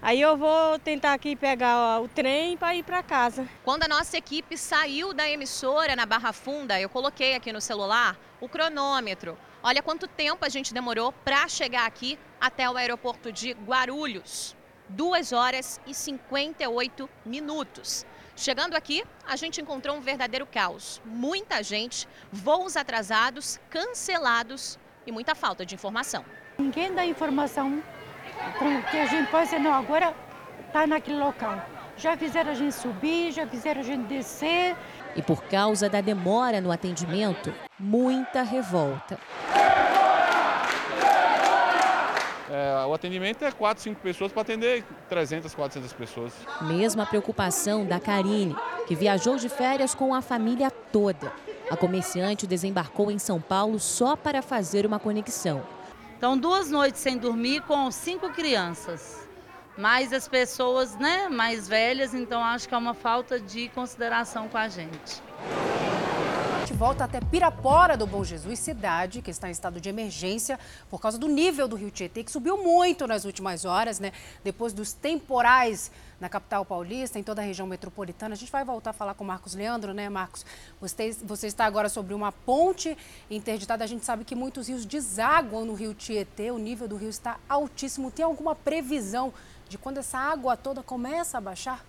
Aí 0.02 0.20
eu 0.20 0.36
vou 0.36 0.78
tentar 0.80 1.14
aqui 1.14 1.38
pegar 1.38 2.02
o 2.02 2.10
trem 2.10 2.58
para 2.58 2.76
ir 2.76 2.84
para 2.84 3.02
casa. 3.02 3.48
Quando 3.64 3.84
a 3.84 3.88
nossa 3.88 4.18
equipe 4.18 4.58
saiu 4.58 5.14
da 5.14 5.30
emissora 5.30 5.96
na 5.96 6.06
Barra 6.06 6.34
Funda, 6.34 6.80
eu 6.80 6.90
coloquei 6.90 7.36
aqui 7.36 7.54
no 7.54 7.62
celular 7.62 8.18
o 8.42 8.50
cronômetro. 8.50 9.38
Olha 9.68 9.82
quanto 9.82 10.08
tempo 10.08 10.46
a 10.46 10.50
gente 10.50 10.72
demorou 10.72 11.12
para 11.12 11.48
chegar 11.48 11.88
aqui 11.88 12.20
até 12.40 12.70
o 12.70 12.78
aeroporto 12.78 13.32
de 13.32 13.54
Guarulhos. 13.54 14.56
2 14.90 15.32
horas 15.34 15.82
e 15.88 15.94
58 15.96 17.10
minutos. 17.26 18.06
Chegando 18.36 18.76
aqui, 18.76 19.04
a 19.28 19.36
gente 19.36 19.60
encontrou 19.60 19.98
um 19.98 20.02
verdadeiro 20.02 20.46
caos. 20.46 21.02
Muita 21.04 21.64
gente, 21.64 22.08
voos 22.32 22.78
atrasados, 22.78 23.60
cancelados 23.72 24.78
e 25.04 25.12
muita 25.12 25.34
falta 25.34 25.66
de 25.66 25.74
informação. 25.74 26.24
Ninguém 26.60 26.94
dá 26.94 27.04
informação 27.04 27.82
que 28.92 28.98
a 28.98 29.08
gente 29.08 29.32
pode 29.32 29.46
dizer, 29.46 29.58
não, 29.58 29.74
agora 29.74 30.16
está 30.68 30.86
naquele 30.86 31.18
local. 31.18 31.60
Já 31.98 32.16
fizeram 32.16 32.52
a 32.52 32.54
gente 32.54 32.76
subir, 32.76 33.32
já 33.32 33.48
fizeram 33.48 33.82
a 33.82 33.84
gente 33.84 34.04
descer. 34.04 34.76
E 35.16 35.22
por 35.22 35.44
causa 35.44 35.88
da 35.88 36.02
demora 36.02 36.60
no 36.60 36.72
atendimento, 36.72 37.54
muita 37.80 38.42
revolta. 38.42 39.18
É, 42.50 42.86
o 42.86 42.94
atendimento 42.94 43.44
é 43.44 43.52
4, 43.52 43.84
5 43.84 44.02
pessoas 44.02 44.32
para 44.32 44.42
atender 44.42 44.84
300, 45.10 45.56
400 45.56 45.94
pessoas. 45.94 46.34
Mesma 46.62 47.06
preocupação 47.06 47.86
da 47.86 48.00
Karine, 48.00 48.56
que 48.88 48.96
viajou 48.96 49.38
de 49.38 49.50
férias 49.50 49.96
com 49.96 50.14
a 50.14 50.22
família 50.22 50.70
toda. 50.70 51.32
A 51.72 51.76
comerciante 51.76 52.46
desembarcou 52.46 53.10
em 53.10 53.18
São 53.18 53.42
Paulo 53.42 53.80
só 53.80 54.16
para 54.16 54.42
fazer 54.42 54.86
uma 54.86 55.00
conexão. 55.00 55.64
Então, 56.18 56.38
duas 56.38 56.70
noites 56.70 57.02
sem 57.02 57.18
dormir 57.18 57.62
com 57.62 57.90
cinco 57.90 58.30
crianças 58.30 59.25
mais 59.78 60.14
as 60.14 60.28
pessoas 60.28 60.96
né, 60.96 61.28
mais 61.28 61.68
velhas, 61.68 62.14
então 62.14 62.44
acho 62.44 62.68
que 62.68 62.74
é 62.74 62.78
uma 62.78 62.94
falta 62.94 63.40
de 63.40 63.68
consideração 63.70 64.48
com 64.48 64.58
a 64.58 64.68
gente. 64.68 65.22
A 66.56 66.68
gente 66.68 66.80
volta 66.80 67.04
até 67.04 67.20
Pirapora 67.20 67.96
do 67.96 68.08
Bom 68.08 68.24
Jesus, 68.24 68.58
cidade 68.58 69.22
que 69.22 69.30
está 69.30 69.48
em 69.48 69.52
estado 69.52 69.80
de 69.80 69.88
emergência 69.88 70.60
por 70.90 71.00
causa 71.00 71.18
do 71.18 71.28
nível 71.28 71.68
do 71.68 71.76
rio 71.76 71.92
Tietê, 71.92 72.24
que 72.24 72.32
subiu 72.32 72.58
muito 72.58 73.06
nas 73.06 73.24
últimas 73.24 73.66
horas, 73.66 74.00
né? 74.00 74.12
Depois 74.44 74.74
dos 74.74 74.92
temporais 74.92 75.92
na 76.20 76.30
capital 76.30 76.66
paulista, 76.66 77.20
em 77.20 77.24
toda 77.24 77.42
a 77.42 77.46
região 77.46 77.68
metropolitana. 77.68 78.34
A 78.34 78.38
gente 78.38 78.52
vai 78.52 78.64
voltar 78.64 78.92
a 78.92 78.94
falar 78.94 79.14
com 79.14 79.24
o 79.24 79.28
Marcos 79.28 79.54
Leandro, 79.54 79.94
né, 79.94 80.10
Marcos? 80.10 80.46
Você, 80.80 81.12
você 81.24 81.48
está 81.48 81.66
agora 81.66 81.90
sobre 81.90 82.14
uma 82.14 82.32
ponte 82.32 82.98
interditada. 83.30 83.84
A 83.84 83.88
gente 83.88 84.06
sabe 84.06 84.24
que 84.24 84.34
muitos 84.34 84.68
rios 84.68 84.86
desaguam 84.86 85.66
no 85.66 85.74
rio 85.74 85.94
Tietê, 85.94 86.50
o 86.52 86.58
nível 86.58 86.88
do 86.88 86.96
rio 86.96 87.10
está 87.10 87.38
altíssimo. 87.48 88.10
Tem 88.10 88.26
alguma 88.26 88.56
previsão 88.56 89.34
de 89.68 89.78
quando 89.78 89.98
essa 89.98 90.18
água 90.18 90.56
toda 90.56 90.84
começa 90.84 91.38
a 91.38 91.42
baixar? 91.42 91.84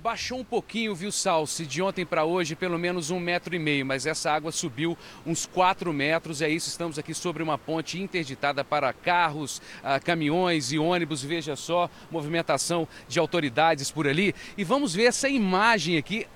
Baixou 0.00 0.38
um 0.38 0.44
pouquinho, 0.44 0.94
viu, 0.94 1.10
Salsi, 1.10 1.66
de 1.66 1.82
ontem 1.82 2.06
para 2.06 2.24
hoje, 2.24 2.54
pelo 2.54 2.78
menos 2.78 3.10
um 3.10 3.18
metro 3.18 3.52
e 3.56 3.58
meio, 3.58 3.84
mas 3.84 4.06
essa 4.06 4.30
água 4.30 4.52
subiu 4.52 4.96
uns 5.26 5.44
quatro 5.44 5.92
metros. 5.92 6.40
É 6.40 6.48
isso, 6.48 6.68
estamos 6.68 7.00
aqui 7.00 7.12
sobre 7.12 7.42
uma 7.42 7.58
ponte 7.58 8.00
interditada 8.00 8.64
para 8.64 8.92
carros, 8.92 9.60
ah, 9.82 9.98
caminhões 9.98 10.70
e 10.70 10.78
ônibus. 10.78 11.24
Veja 11.24 11.56
só, 11.56 11.90
movimentação 12.12 12.86
de 13.08 13.18
autoridades 13.18 13.90
por 13.90 14.06
ali. 14.06 14.36
E 14.56 14.62
vamos 14.62 14.94
ver 14.94 15.06
essa 15.06 15.28
imagem 15.28 15.98
aqui 15.98 16.28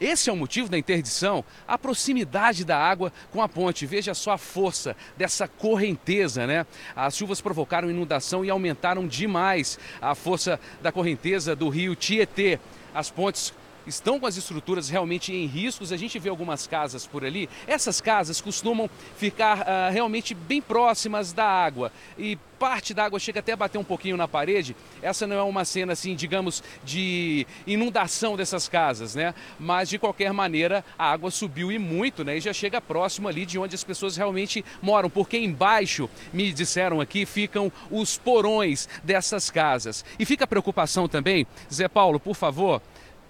esse 0.00 0.28
é 0.28 0.32
o 0.32 0.36
motivo 0.36 0.68
da 0.68 0.78
interdição, 0.78 1.44
a 1.66 1.78
proximidade 1.78 2.64
da 2.64 2.78
água 2.78 3.12
com 3.32 3.42
a 3.42 3.48
ponte. 3.48 3.86
Veja 3.86 4.14
só 4.14 4.32
a 4.32 4.38
força 4.38 4.96
dessa 5.16 5.48
correnteza, 5.48 6.46
né? 6.46 6.66
As 6.94 7.16
chuvas 7.16 7.40
provocaram 7.40 7.90
inundação 7.90 8.44
e 8.44 8.50
aumentaram 8.50 9.06
demais 9.06 9.78
a 10.00 10.14
força 10.14 10.60
da 10.82 10.92
correnteza 10.92 11.56
do 11.56 11.68
rio 11.68 11.96
Tietê. 11.96 12.58
As 12.94 13.10
pontes 13.10 13.52
estão 13.86 14.18
com 14.18 14.26
as 14.26 14.36
estruturas 14.36 14.88
realmente 14.88 15.32
em 15.32 15.46
riscos. 15.46 15.92
A 15.92 15.96
gente 15.96 16.18
vê 16.18 16.28
algumas 16.28 16.66
casas 16.66 17.06
por 17.06 17.24
ali. 17.24 17.48
Essas 17.66 18.00
casas 18.00 18.40
costumam 18.40 18.88
ficar 19.16 19.60
uh, 19.60 19.92
realmente 19.92 20.34
bem 20.34 20.60
próximas 20.60 21.32
da 21.32 21.44
água 21.44 21.92
e 22.18 22.38
parte 22.58 22.94
da 22.94 23.04
água 23.04 23.18
chega 23.18 23.40
até 23.40 23.52
a 23.52 23.56
bater 23.56 23.78
um 23.78 23.84
pouquinho 23.84 24.16
na 24.16 24.26
parede. 24.26 24.74
Essa 25.02 25.26
não 25.26 25.36
é 25.36 25.42
uma 25.42 25.64
cena 25.64 25.92
assim, 25.92 26.14
digamos, 26.14 26.62
de 26.84 27.46
inundação 27.66 28.36
dessas 28.36 28.68
casas, 28.68 29.14
né? 29.14 29.34
Mas 29.58 29.88
de 29.88 29.98
qualquer 29.98 30.32
maneira, 30.32 30.84
a 30.98 31.10
água 31.12 31.30
subiu 31.30 31.70
e 31.70 31.78
muito, 31.78 32.24
né? 32.24 32.36
E 32.36 32.40
já 32.40 32.52
chega 32.52 32.80
próximo 32.80 33.28
ali 33.28 33.44
de 33.46 33.58
onde 33.58 33.74
as 33.74 33.84
pessoas 33.84 34.16
realmente 34.16 34.64
moram, 34.80 35.10
porque 35.10 35.38
embaixo, 35.38 36.08
me 36.32 36.52
disseram 36.52 37.00
aqui, 37.00 37.26
ficam 37.26 37.70
os 37.90 38.16
porões 38.16 38.88
dessas 39.04 39.50
casas. 39.50 40.04
E 40.18 40.24
fica 40.24 40.44
a 40.44 40.48
preocupação 40.48 41.08
também, 41.08 41.46
Zé 41.72 41.88
Paulo, 41.88 42.18
por 42.18 42.34
favor, 42.34 42.80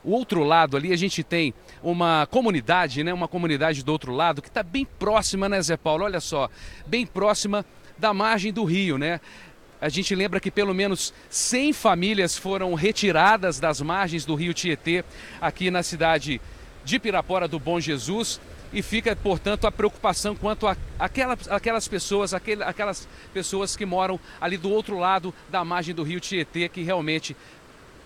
o 0.07 0.13
outro 0.13 0.45
lado 0.45 0.77
ali 0.77 0.93
a 0.93 0.97
gente 0.97 1.25
tem 1.25 1.53
uma 1.83 2.29
comunidade, 2.31 3.03
né? 3.03 3.13
Uma 3.13 3.27
comunidade 3.27 3.83
do 3.83 3.91
outro 3.91 4.13
lado 4.13 4.41
que 4.41 4.47
está 4.47 4.63
bem 4.63 4.87
próxima, 4.99 5.49
né, 5.49 5.61
Zé 5.61 5.77
Paulo? 5.77 6.05
Olha 6.05 6.21
só, 6.21 6.49
bem 6.87 7.05
próxima 7.05 7.67
da 7.99 8.15
margem 8.15 8.53
do 8.53 8.63
rio, 8.63 8.97
né? 8.97 9.21
A 9.81 9.89
gente 9.89 10.15
lembra 10.15 10.39
que 10.39 10.51
pelo 10.51 10.73
menos 10.73 11.13
100 11.29 11.73
famílias 11.73 12.39
foram 12.39 12.73
retiradas 12.75 13.59
das 13.59 13.81
margens 13.81 14.25
do 14.25 14.37
rio 14.37 14.55
Tietê, 14.55 15.05
aqui 15.41 15.73
na 15.73 15.83
cidade 15.83 16.41
de 16.85 16.99
Pirapora 17.01 17.49
do 17.49 17.59
Bom 17.59 17.81
Jesus. 17.81 18.41
E 18.73 18.83
fica, 18.83 19.15
portanto, 19.17 19.67
a 19.67 19.73
preocupação 19.73 20.35
quanto 20.35 20.67
a 20.67 20.77
aquelas, 20.99 21.49
aquelas 21.49 21.89
pessoas, 21.89 22.33
aquele, 22.33 22.63
aquelas 22.63 23.09
pessoas 23.33 23.77
que 23.77 23.87
moram 23.87 24.21
ali 24.41 24.57
do 24.57 24.71
outro 24.71 24.99
lado 24.99 25.33
da 25.49 25.65
margem 25.65 25.95
do 25.95 26.03
rio 26.03 26.21
Tietê, 26.21 26.69
que 26.69 26.83
realmente 26.83 27.37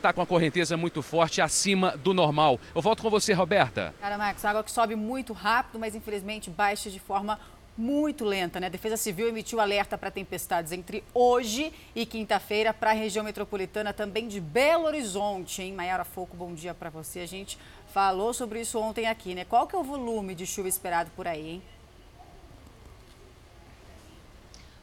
está 0.00 0.12
com 0.14 0.22
a 0.22 0.26
correnteza 0.26 0.76
muito 0.76 1.02
forte, 1.02 1.42
acima 1.42 1.96
do 1.96 2.14
normal. 2.14 2.58
Eu 2.74 2.80
volto 2.80 3.02
com 3.02 3.10
você, 3.10 3.32
Roberta. 3.34 3.94
Cara, 4.00 4.16
Max, 4.16 4.44
água 4.44 4.64
que 4.64 4.70
sobe 4.70 4.96
muito 4.96 5.32
rápido, 5.32 5.78
mas 5.78 5.94
infelizmente 5.94 6.48
baixa 6.48 6.90
de 6.90 6.98
forma 6.98 7.38
muito 7.76 8.24
lenta, 8.24 8.58
né? 8.58 8.66
A 8.66 8.70
Defesa 8.70 8.96
Civil 8.96 9.28
emitiu 9.28 9.60
alerta 9.60 9.96
para 9.96 10.10
tempestades 10.10 10.72
entre 10.72 11.04
hoje 11.14 11.72
e 11.94 12.04
quinta-feira 12.04 12.74
para 12.74 12.90
a 12.90 12.94
região 12.94 13.24
metropolitana 13.24 13.92
também 13.92 14.26
de 14.26 14.40
Belo 14.40 14.84
Horizonte, 14.84 15.62
hein? 15.62 15.72
Maiara 15.74 16.04
Foco, 16.04 16.36
bom 16.36 16.52
dia 16.54 16.74
para 16.74 16.90
você. 16.90 17.20
A 17.20 17.26
gente 17.26 17.58
falou 17.92 18.32
sobre 18.32 18.60
isso 18.60 18.78
ontem 18.78 19.06
aqui, 19.06 19.34
né? 19.34 19.44
Qual 19.44 19.66
que 19.66 19.76
é 19.76 19.78
o 19.78 19.82
volume 19.82 20.34
de 20.34 20.46
chuva 20.46 20.68
esperado 20.68 21.10
por 21.14 21.26
aí, 21.26 21.48
hein? 21.48 21.62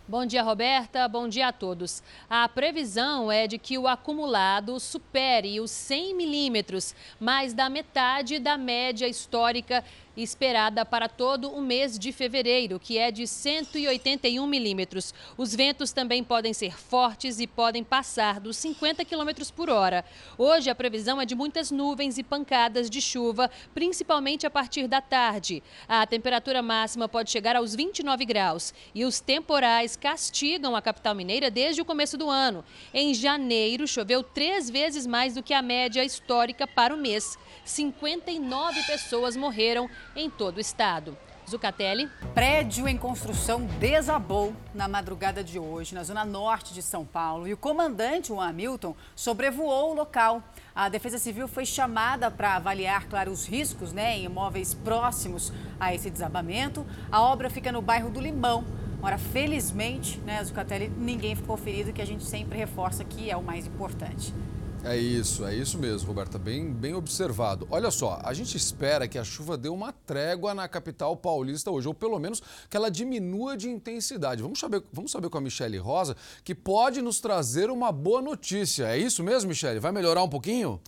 Bom 0.09 0.25
dia, 0.25 0.41
Roberta. 0.41 1.05
Bom 1.09 1.27
dia 1.27 1.49
a 1.49 1.51
todos. 1.51 2.01
A 2.29 2.47
previsão 2.47 3.29
é 3.29 3.45
de 3.45 3.57
que 3.57 3.77
o 3.77 3.89
acumulado 3.89 4.79
supere 4.79 5.59
os 5.59 5.69
100 5.69 6.15
milímetros, 6.15 6.95
mais 7.19 7.53
da 7.53 7.69
metade 7.69 8.39
da 8.39 8.57
média 8.57 9.05
histórica 9.05 9.83
esperada 10.17 10.83
para 10.83 11.07
todo 11.07 11.51
o 11.51 11.61
mês 11.61 11.97
de 11.97 12.11
fevereiro, 12.11 12.79
que 12.79 12.97
é 12.97 13.11
de 13.11 13.27
181 13.27 14.45
milímetros. 14.47 15.13
Os 15.37 15.53
ventos 15.53 15.91
também 15.91 16.23
podem 16.23 16.53
ser 16.53 16.77
fortes 16.77 17.39
e 17.39 17.45
podem 17.45 17.83
passar 17.83 18.39
dos 18.39 18.57
50 18.57 19.05
quilômetros 19.05 19.51
por 19.51 19.69
hora. 19.69 20.03
Hoje 20.37 20.69
a 20.69 20.75
previsão 20.75 21.21
é 21.21 21.25
de 21.25 21.35
muitas 21.35 21.69
nuvens 21.69 22.17
e 22.17 22.23
pancadas 22.23 22.89
de 22.89 22.99
chuva, 22.99 23.49
principalmente 23.73 24.47
a 24.47 24.49
partir 24.49 24.87
da 24.87 24.99
tarde. 24.99 25.61
A 25.87 26.05
temperatura 26.07 26.61
máxima 26.61 27.07
pode 27.07 27.29
chegar 27.29 27.55
aos 27.55 27.75
29 27.75 28.25
graus 28.25 28.73
e 28.95 29.05
os 29.05 29.19
temporais 29.19 29.95
castigam 29.95 30.75
a 30.75 30.81
capital 30.81 31.13
mineira 31.13 31.51
desde 31.51 31.81
o 31.81 31.85
começo 31.85 32.17
do 32.17 32.29
ano. 32.29 32.65
Em 32.93 33.13
janeiro, 33.13 33.87
choveu 33.87 34.23
três 34.23 34.69
vezes 34.69 35.05
mais 35.05 35.35
do 35.35 35.43
que 35.43 35.53
a 35.53 35.61
média 35.61 36.03
histórica 36.03 36.65
para 36.65 36.93
o 36.93 36.97
mês. 36.97 37.37
59 37.63 38.83
pessoas 38.83 39.35
morreram 39.35 39.89
em 40.17 40.29
todo 40.29 40.57
o 40.57 40.59
estado. 40.59 41.15
Zucatelli. 41.49 42.09
Prédio 42.33 42.89
em 42.89 42.97
construção 42.97 43.65
desabou 43.79 44.53
na 44.73 44.85
madrugada 44.85 45.41
de 45.41 45.57
hoje, 45.57 45.95
na 45.95 46.03
zona 46.03 46.25
norte 46.25 46.73
de 46.73 46.81
São 46.81 47.05
Paulo, 47.05 47.47
e 47.47 47.53
o 47.53 47.57
comandante, 47.57 48.33
o 48.33 48.41
Hamilton, 48.41 48.93
sobrevoou 49.15 49.91
o 49.91 49.93
local. 49.93 50.43
A 50.75 50.89
Defesa 50.89 51.17
Civil 51.17 51.47
foi 51.47 51.65
chamada 51.65 52.29
para 52.29 52.55
avaliar, 52.55 53.07
claro, 53.07 53.31
os 53.31 53.45
riscos 53.45 53.93
né, 53.93 54.17
em 54.17 54.25
imóveis 54.25 54.73
próximos 54.73 55.53
a 55.79 55.95
esse 55.95 56.09
desabamento. 56.09 56.85
A 57.09 57.21
obra 57.21 57.49
fica 57.49 57.71
no 57.71 57.81
bairro 57.81 58.09
do 58.09 58.19
Limão. 58.19 58.65
Ora, 59.01 59.17
felizmente, 59.17 60.19
né, 60.21 60.43
Zucatelli, 60.43 60.89
ninguém 60.89 61.33
ficou 61.33 61.55
ferido, 61.55 61.93
que 61.93 62.01
a 62.01 62.05
gente 62.05 62.25
sempre 62.25 62.57
reforça 62.57 63.05
que 63.05 63.31
é 63.31 63.37
o 63.37 63.43
mais 63.43 63.65
importante. 63.65 64.33
É 64.83 64.95
isso, 64.95 65.45
é 65.45 65.53
isso 65.53 65.77
mesmo, 65.77 66.07
Roberta, 66.07 66.37
bem, 66.37 66.71
bem 66.71 66.93
observado. 66.93 67.67
Olha 67.69 67.91
só, 67.91 68.21
a 68.23 68.33
gente 68.33 68.55
espera 68.55 69.07
que 69.07 69.17
a 69.17 69.23
chuva 69.23 69.57
dê 69.57 69.67
uma 69.67 69.91
trégua 69.91 70.53
na 70.53 70.67
capital 70.67 71.17
paulista 71.17 71.69
hoje, 71.69 71.87
ou 71.87 71.93
pelo 71.93 72.17
menos 72.19 72.41
que 72.69 72.77
ela 72.77 72.89
diminua 72.89 73.57
de 73.57 73.69
intensidade. 73.69 74.41
Vamos 74.41 74.59
saber, 74.59 74.81
vamos 74.93 75.11
saber 75.11 75.29
com 75.29 75.37
a 75.37 75.41
Michele 75.41 75.77
Rosa, 75.77 76.15
que 76.43 76.55
pode 76.55 77.01
nos 77.01 77.19
trazer 77.19 77.69
uma 77.69 77.91
boa 77.91 78.21
notícia. 78.21 78.85
É 78.85 78.97
isso 78.97 79.23
mesmo, 79.23 79.49
Michele? 79.49 79.79
Vai 79.79 79.91
melhorar 79.91 80.23
um 80.23 80.29
pouquinho? 80.29 80.79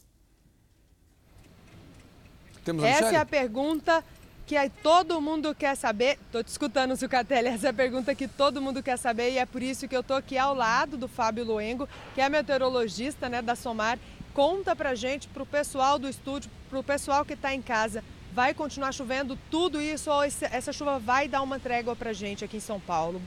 Temos 2.63 2.84
a 2.84 2.88
Essa 2.88 2.99
Michele? 3.02 3.17
é 3.17 3.19
a 3.19 3.25
pergunta 3.25 4.04
que 4.50 4.70
todo 4.82 5.22
mundo 5.22 5.54
quer 5.54 5.76
saber. 5.76 6.18
Estou 6.26 6.44
te 6.44 6.48
escutando, 6.48 6.96
Zucatelli, 6.96 7.50
essa 7.50 7.68
é 7.68 7.70
a 7.70 7.74
pergunta 7.74 8.16
que 8.16 8.28
todo 8.28 8.60
mundo 8.60 8.82
quer 8.82 8.98
saber 8.98 9.34
e 9.34 9.38
é 9.38 9.46
por 9.46 9.62
isso 9.62 9.88
que 9.88 9.96
eu 9.96 10.02
estou 10.02 10.18
aqui 10.18 10.40
ao 10.40 10.56
lado 10.56 10.98
do 10.98 11.08
Fábio 11.08 11.46
Luengo, 11.46 11.88
que 12.16 12.22
é 12.22 12.28
meteorologista 12.28 13.30
né, 13.30 13.44
da 13.44 13.56
Somar. 13.56 14.00
Conta 14.34 14.76
pra 14.76 14.96
gente, 14.96 15.28
pro 15.28 15.46
pessoal 15.46 16.00
do 16.00 16.10
estúdio, 16.10 16.50
pro 16.68 16.82
pessoal 16.82 17.24
que 17.24 17.34
está 17.34 17.54
em 17.54 17.62
casa, 17.62 18.04
vai 18.34 18.56
continuar 18.56 18.92
chovendo 18.92 19.38
tudo 19.52 19.80
isso 19.80 20.10
ou 20.10 20.24
essa 20.24 20.74
chuva 20.74 20.98
vai 20.98 21.28
dar 21.28 21.44
uma 21.44 21.60
trégua 21.60 21.96
pra 21.96 22.12
gente 22.12 22.44
aqui 22.44 22.58
em 22.58 22.60
São 22.60 22.80
Paulo? 22.80 23.22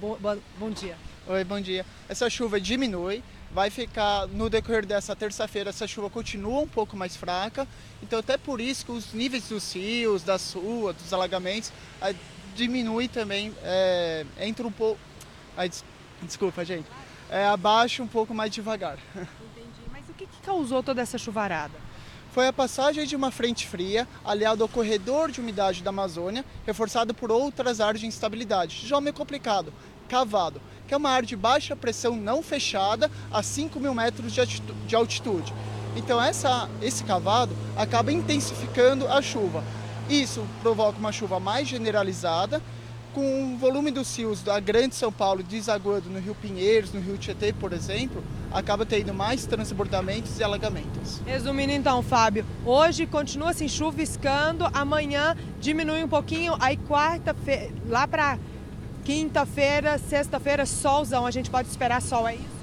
Bom 0.58 0.70
dia. 0.70 0.96
Oi, 1.28 1.44
bom 1.44 1.60
dia. 1.60 1.86
Essa 2.08 2.28
chuva 2.28 2.60
diminui, 2.60 3.22
vai 3.52 3.68
ficar 3.68 4.26
no 4.28 4.48
decorrer 4.48 4.86
dessa 4.86 5.14
terça-feira 5.14 5.70
essa 5.70 5.86
chuva 5.86 6.08
continua 6.08 6.60
um 6.60 6.68
pouco 6.68 6.96
mais 6.96 7.16
fraca, 7.16 7.68
então 8.02 8.18
até 8.18 8.36
por 8.36 8.60
isso 8.60 8.86
que 8.86 8.92
os 8.92 9.12
níveis 9.12 9.48
dos 9.48 9.74
rios, 9.74 10.22
das 10.22 10.52
ruas, 10.54 10.96
dos 10.96 11.12
alagamentos 11.12 11.70
é, 12.00 12.14
diminui 12.54 13.08
também, 13.08 13.52
é, 13.62 14.24
entra 14.40 14.66
um 14.66 14.72
pouco, 14.72 14.98
des, 15.58 15.84
desculpa 16.22 16.64
gente, 16.64 16.86
é, 17.30 17.46
abaixa 17.46 18.02
um 18.02 18.06
pouco 18.06 18.34
mais 18.34 18.50
devagar. 18.50 18.98
Entendi, 19.14 19.82
mas 19.92 20.08
o 20.08 20.14
que, 20.14 20.26
que 20.26 20.42
causou 20.42 20.82
toda 20.82 21.02
essa 21.02 21.18
chuvarada? 21.18 21.92
Foi 22.32 22.48
a 22.48 22.52
passagem 22.52 23.04
de 23.04 23.14
uma 23.14 23.30
frente 23.30 23.66
fria, 23.66 24.08
aliado 24.24 24.62
ao 24.62 24.68
corredor 24.68 25.30
de 25.30 25.38
umidade 25.38 25.82
da 25.82 25.90
Amazônia, 25.90 26.42
reforçado 26.64 27.12
por 27.12 27.30
outras 27.30 27.78
áreas 27.78 28.00
de 28.00 28.06
instabilidade. 28.06 28.86
Já 28.86 28.98
meio 29.02 29.12
complicado, 29.12 29.70
cavado 30.12 30.60
que 30.92 30.94
é 30.94 30.98
uma 30.98 31.08
área 31.08 31.26
de 31.26 31.34
baixa 31.34 31.74
pressão 31.74 32.14
não 32.14 32.42
fechada 32.42 33.10
a 33.32 33.42
5 33.42 33.80
mil 33.80 33.94
metros 33.94 34.30
de 34.86 34.94
altitude. 34.94 35.54
Então 35.96 36.22
essa, 36.22 36.68
esse 36.82 37.02
cavado 37.02 37.56
acaba 37.74 38.12
intensificando 38.12 39.08
a 39.08 39.22
chuva. 39.22 39.64
Isso 40.10 40.44
provoca 40.60 40.98
uma 40.98 41.10
chuva 41.10 41.40
mais 41.40 41.66
generalizada, 41.66 42.60
com 43.14 43.54
o 43.54 43.56
volume 43.56 43.90
dos 43.90 44.14
rios 44.16 44.42
da 44.42 44.60
Grande 44.60 44.94
São 44.94 45.10
Paulo 45.10 45.42
desaguando 45.42 46.10
no 46.10 46.18
Rio 46.18 46.34
Pinheiros, 46.34 46.92
no 46.92 47.00
Rio 47.00 47.16
Tietê, 47.16 47.54
por 47.54 47.72
exemplo, 47.72 48.22
acaba 48.50 48.84
tendo 48.84 49.14
mais 49.14 49.46
transbordamentos 49.46 50.38
e 50.38 50.44
alagamentos. 50.44 51.22
Resumindo 51.24 51.72
então, 51.72 52.02
Fábio, 52.02 52.44
hoje 52.66 53.06
continua 53.06 53.50
assim 53.50 53.68
chuviscando, 53.68 54.66
amanhã 54.74 55.34
diminui 55.58 56.04
um 56.04 56.08
pouquinho, 56.08 56.54
aí 56.60 56.76
quarta-feira, 56.76 57.70
lá 57.88 58.06
para 58.06 58.38
Quinta-feira, 59.04 59.98
sexta-feira, 59.98 60.64
solzão. 60.64 61.26
A 61.26 61.30
gente 61.30 61.50
pode 61.50 61.68
esperar 61.68 62.00
sol, 62.00 62.26
é 62.28 62.36
isso? 62.36 62.62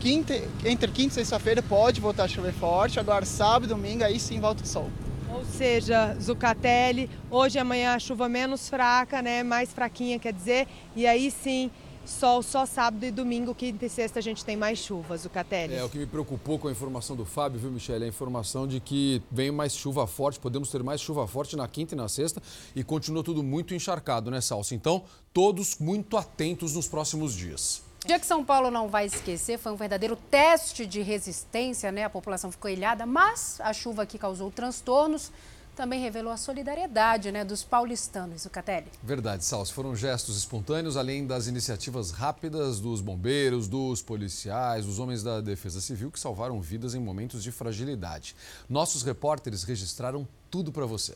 Quinta, 0.00 0.34
entre 0.64 0.90
quinta 0.90 1.08
e 1.08 1.14
sexta-feira 1.14 1.62
pode 1.62 2.00
voltar 2.00 2.24
a 2.24 2.28
chover 2.28 2.52
forte. 2.52 2.98
Agora, 2.98 3.24
sábado 3.24 3.66
e 3.66 3.68
domingo, 3.68 4.04
aí 4.04 4.18
sim 4.18 4.40
volta 4.40 4.64
o 4.64 4.66
sol. 4.66 4.90
Ou 5.32 5.44
seja, 5.44 6.16
Zucatelli, 6.20 7.08
hoje 7.30 7.58
e 7.58 7.60
amanhã 7.60 7.94
a 7.94 7.98
chuva 7.98 8.28
menos 8.28 8.68
fraca, 8.68 9.20
né? 9.22 9.42
Mais 9.42 9.72
fraquinha, 9.72 10.18
quer 10.18 10.32
dizer. 10.32 10.66
E 10.96 11.06
aí 11.06 11.30
sim, 11.30 11.70
sol 12.08 12.42
só 12.42 12.64
sábado 12.64 13.04
e 13.04 13.10
domingo, 13.10 13.54
quinta 13.54 13.84
e 13.84 13.88
sexta 13.88 14.18
a 14.18 14.22
gente 14.22 14.44
tem 14.44 14.56
mais 14.56 14.78
chuvas, 14.78 15.24
o 15.24 15.30
Catelli. 15.30 15.74
É, 15.74 15.84
o 15.84 15.88
que 15.88 15.98
me 15.98 16.06
preocupou 16.06 16.58
com 16.58 16.68
a 16.68 16.72
informação 16.72 17.14
do 17.14 17.24
Fábio, 17.24 17.60
viu, 17.60 17.70
Michele? 17.70 18.04
A 18.04 18.08
informação 18.08 18.66
de 18.66 18.80
que 18.80 19.22
vem 19.30 19.50
mais 19.50 19.74
chuva 19.76 20.06
forte, 20.06 20.40
podemos 20.40 20.70
ter 20.70 20.82
mais 20.82 21.00
chuva 21.00 21.26
forte 21.26 21.54
na 21.54 21.68
quinta 21.68 21.94
e 21.94 21.96
na 21.96 22.08
sexta 22.08 22.42
e 22.74 22.82
continua 22.82 23.22
tudo 23.22 23.42
muito 23.42 23.74
encharcado, 23.74 24.30
né, 24.30 24.40
Salsa? 24.40 24.74
Então, 24.74 25.04
todos 25.32 25.78
muito 25.78 26.16
atentos 26.16 26.74
nos 26.74 26.88
próximos 26.88 27.34
dias. 27.34 27.82
O 28.04 28.06
dia 28.08 28.18
que 28.18 28.26
São 28.26 28.44
Paulo 28.44 28.70
não 28.70 28.88
vai 28.88 29.06
esquecer 29.06 29.58
foi 29.58 29.72
um 29.72 29.76
verdadeiro 29.76 30.16
teste 30.16 30.86
de 30.86 31.02
resistência, 31.02 31.92
né? 31.92 32.04
A 32.04 32.10
população 32.10 32.50
ficou 32.50 32.70
ilhada, 32.70 33.04
mas 33.04 33.60
a 33.60 33.72
chuva 33.72 34.04
aqui 34.04 34.16
causou 34.16 34.50
transtornos 34.50 35.30
também 35.78 36.00
revelou 36.00 36.32
a 36.32 36.36
solidariedade 36.36 37.30
né, 37.30 37.44
dos 37.44 37.62
paulistanos, 37.62 38.44
o 38.44 38.50
Catelli. 38.50 38.88
Verdade, 39.00 39.44
Salso. 39.44 39.72
Foram 39.72 39.94
gestos 39.94 40.36
espontâneos, 40.36 40.96
além 40.96 41.24
das 41.24 41.46
iniciativas 41.46 42.10
rápidas 42.10 42.80
dos 42.80 43.00
bombeiros, 43.00 43.68
dos 43.68 44.02
policiais, 44.02 44.84
dos 44.84 44.98
homens 44.98 45.22
da 45.22 45.40
Defesa 45.40 45.80
Civil 45.80 46.10
que 46.10 46.18
salvaram 46.18 46.60
vidas 46.60 46.96
em 46.96 47.00
momentos 47.00 47.44
de 47.44 47.52
fragilidade. 47.52 48.34
Nossos 48.68 49.04
repórteres 49.04 49.62
registraram 49.62 50.26
tudo 50.50 50.72
para 50.72 50.84
você. 50.84 51.14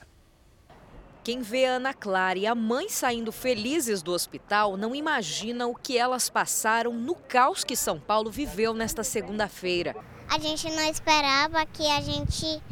Quem 1.25 1.43
vê 1.43 1.67
a 1.67 1.73
Ana 1.73 1.93
Clara 1.93 2.39
e 2.39 2.47
a 2.47 2.55
mãe 2.55 2.89
saindo 2.89 3.33
felizes 3.33 4.01
do 4.01 4.13
hospital 4.13 4.77
não 4.77 4.95
imagina 4.95 5.67
o 5.67 5.75
que 5.75 5.99
elas 5.99 6.31
passaram 6.31 6.95
no 6.95 7.17
caos 7.17 7.65
que 7.65 7.75
São 7.75 7.99
Paulo 7.99 8.31
viveu 8.31 8.73
nesta 8.75 9.03
segunda-feira. 9.03 9.97
A 10.29 10.39
gente 10.39 10.71
não 10.71 10.89
esperava 10.89 11.67
que 11.67 11.87
a 11.87 12.01
gente 12.01 12.63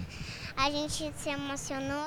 a 0.56 0.70
gente 0.70 1.12
se 1.16 1.28
emocionou. 1.28 2.06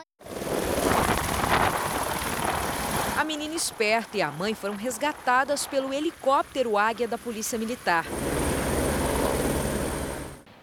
A 3.18 3.24
menina 3.24 3.54
esperta 3.56 4.18
e 4.18 4.22
a 4.22 4.32
mãe 4.32 4.54
foram 4.54 4.76
resgatadas 4.76 5.66
pelo 5.66 5.94
helicóptero 5.94 6.78
Águia 6.78 7.08
da 7.08 7.18
Polícia 7.18 7.58
Militar. 7.58 8.06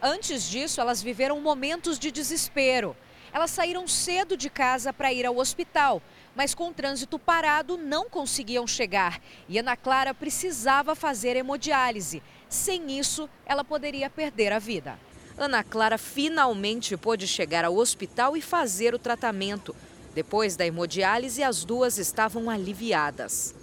Antes 0.02 0.44
disso, 0.48 0.80
elas 0.80 1.02
viveram 1.02 1.40
momentos 1.40 1.98
de 1.98 2.10
desespero. 2.10 2.96
Elas 3.32 3.50
saíram 3.50 3.86
cedo 3.86 4.36
de 4.36 4.50
casa 4.50 4.92
para 4.92 5.12
ir 5.12 5.24
ao 5.24 5.36
hospital, 5.36 6.02
mas 6.34 6.54
com 6.54 6.68
o 6.68 6.74
trânsito 6.74 7.18
parado 7.18 7.76
não 7.76 8.10
conseguiam 8.10 8.66
chegar. 8.66 9.20
E 9.48 9.58
Ana 9.58 9.76
Clara 9.76 10.12
precisava 10.12 10.94
fazer 10.94 11.36
hemodiálise. 11.36 12.22
Sem 12.48 12.98
isso, 12.98 13.28
ela 13.46 13.62
poderia 13.62 14.10
perder 14.10 14.52
a 14.52 14.58
vida. 14.58 14.98
Ana 15.40 15.64
Clara 15.64 15.96
finalmente 15.96 16.98
pôde 16.98 17.26
chegar 17.26 17.64
ao 17.64 17.74
hospital 17.74 18.37
e 18.37 18.42
fazer 18.42 18.94
o 18.94 18.98
tratamento. 18.98 19.74
Depois 20.14 20.55
da 20.55 20.66
hemodiálise, 20.66 21.42
as 21.42 21.64
duas 21.64 21.96
estavam 21.96 22.50
aliviadas. 22.50 23.55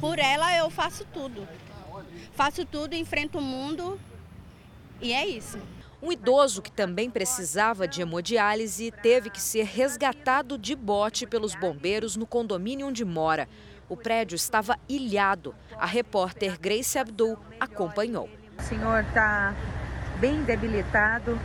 Por 0.00 0.18
ela, 0.18 0.56
eu 0.56 0.70
faço 0.70 1.04
tudo. 1.12 1.46
Faço 2.32 2.64
tudo, 2.64 2.94
enfrento 2.94 3.36
o 3.36 3.42
mundo 3.42 4.00
e 5.02 5.12
é 5.12 5.26
isso. 5.26 5.58
Um 6.00 6.10
idoso 6.10 6.62
que 6.62 6.70
também 6.70 7.10
precisava 7.10 7.86
de 7.86 8.00
hemodiálise 8.00 8.90
teve 9.02 9.28
que 9.28 9.40
ser 9.40 9.66
resgatado 9.66 10.56
de 10.56 10.74
bote 10.74 11.26
pelos 11.26 11.54
bombeiros 11.54 12.16
no 12.16 12.26
condomínio 12.26 12.86
onde 12.86 13.04
mora. 13.04 13.46
O 13.86 13.96
prédio 13.96 14.36
estava 14.36 14.78
ilhado. 14.88 15.54
A 15.76 15.84
repórter 15.84 16.58
Grace 16.58 16.98
Abdul 16.98 17.36
acompanhou. 17.60 18.30
O 18.58 18.62
senhor 18.62 19.04
está 19.04 19.54
bem 20.20 20.42
debilitado. 20.42 21.38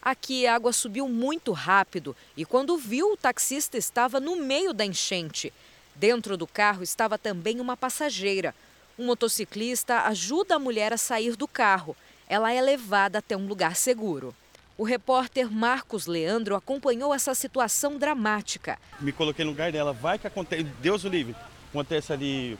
Aqui 0.00 0.46
a 0.46 0.54
água 0.54 0.72
subiu 0.72 1.08
muito 1.08 1.52
rápido 1.52 2.16
e 2.36 2.44
quando 2.44 2.76
viu, 2.78 3.12
o 3.12 3.16
taxista 3.16 3.76
estava 3.76 4.18
no 4.18 4.36
meio 4.36 4.72
da 4.72 4.84
enchente. 4.84 5.52
Dentro 5.94 6.36
do 6.36 6.46
carro 6.46 6.82
estava 6.82 7.18
também 7.18 7.60
uma 7.60 7.76
passageira. 7.76 8.54
Um 8.98 9.06
motociclista 9.06 10.02
ajuda 10.02 10.56
a 10.56 10.58
mulher 10.58 10.92
a 10.92 10.96
sair 10.96 11.36
do 11.36 11.46
carro. 11.46 11.96
Ela 12.28 12.52
é 12.52 12.60
levada 12.60 13.18
até 13.18 13.36
um 13.36 13.46
lugar 13.46 13.76
seguro. 13.76 14.34
O 14.78 14.84
repórter 14.84 15.50
Marcos 15.50 16.06
Leandro 16.06 16.54
acompanhou 16.54 17.14
essa 17.14 17.34
situação 17.34 17.98
dramática. 17.98 18.78
Me 19.00 19.12
coloquei 19.12 19.44
no 19.44 19.50
lugar 19.50 19.72
dela. 19.72 19.92
Vai 19.92 20.18
que 20.18 20.26
acontece, 20.26 20.64
Deus 20.80 21.04
o 21.04 21.08
livre, 21.08 21.34
acontece 21.70 22.12
ali, 22.12 22.58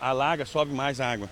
alaga, 0.00 0.44
sobe 0.44 0.72
mais 0.72 1.00
água. 1.00 1.28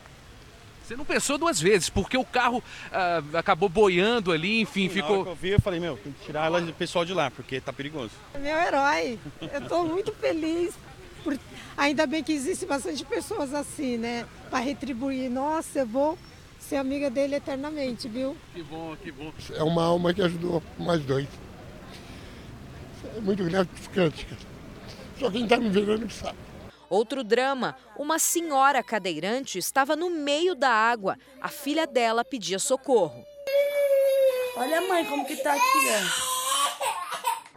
Você 0.90 0.96
não 0.96 1.04
pensou 1.04 1.38
duas 1.38 1.60
vezes, 1.60 1.88
porque 1.88 2.16
o 2.16 2.24
carro 2.24 2.60
ah, 2.90 3.22
acabou 3.34 3.68
boiando 3.68 4.32
ali, 4.32 4.60
enfim, 4.60 4.88
Sim, 4.88 4.94
ficou. 4.94 5.10
Na 5.10 5.16
hora 5.18 5.24
que 5.24 5.30
eu 5.30 5.36
vi, 5.36 5.48
eu 5.50 5.60
falei, 5.60 5.78
meu, 5.78 5.96
tem 5.96 6.12
que 6.12 6.26
tirar 6.26 6.46
ela 6.46 6.60
do 6.60 6.72
pessoal 6.72 7.04
de 7.04 7.14
lá, 7.14 7.30
porque 7.30 7.60
tá 7.60 7.72
perigoso. 7.72 8.10
Meu 8.40 8.56
herói. 8.56 9.16
Eu 9.40 9.60
estou 9.60 9.86
muito 9.86 10.12
feliz. 10.14 10.74
Por... 11.22 11.38
Ainda 11.76 12.08
bem 12.08 12.24
que 12.24 12.32
existe 12.32 12.66
bastante 12.66 13.04
pessoas 13.04 13.54
assim, 13.54 13.98
né? 13.98 14.26
Para 14.50 14.58
retribuir. 14.58 15.30
Nossa, 15.30 15.78
eu 15.78 15.86
vou 15.86 16.18
ser 16.58 16.74
amiga 16.74 17.08
dele 17.08 17.36
eternamente, 17.36 18.08
viu? 18.08 18.36
Que 18.52 18.64
bom, 18.64 18.96
que 19.00 19.12
bom. 19.12 19.32
É 19.54 19.62
uma 19.62 19.84
alma 19.84 20.12
que 20.12 20.22
ajudou 20.22 20.60
mais 20.76 21.04
dois. 21.04 21.28
É 23.16 23.20
muito 23.20 23.44
gratificante. 23.44 24.26
Só 25.20 25.30
quem 25.30 25.44
está 25.44 25.56
me 25.56 25.68
vendo 25.68 26.04
que 26.08 26.12
sabe. 26.12 26.49
Outro 26.90 27.22
drama: 27.22 27.76
uma 27.96 28.18
senhora 28.18 28.82
cadeirante 28.82 29.58
estava 29.58 29.94
no 29.94 30.10
meio 30.10 30.56
da 30.56 30.70
água. 30.70 31.16
A 31.40 31.48
filha 31.48 31.86
dela 31.86 32.24
pedia 32.24 32.58
socorro. 32.58 33.24
Olha 34.56 34.78
a 34.78 34.80
mãe 34.82 35.04
como 35.04 35.24
que 35.24 35.36
tá 35.36 35.52
aqui, 35.52 35.62
ó. 35.62 36.30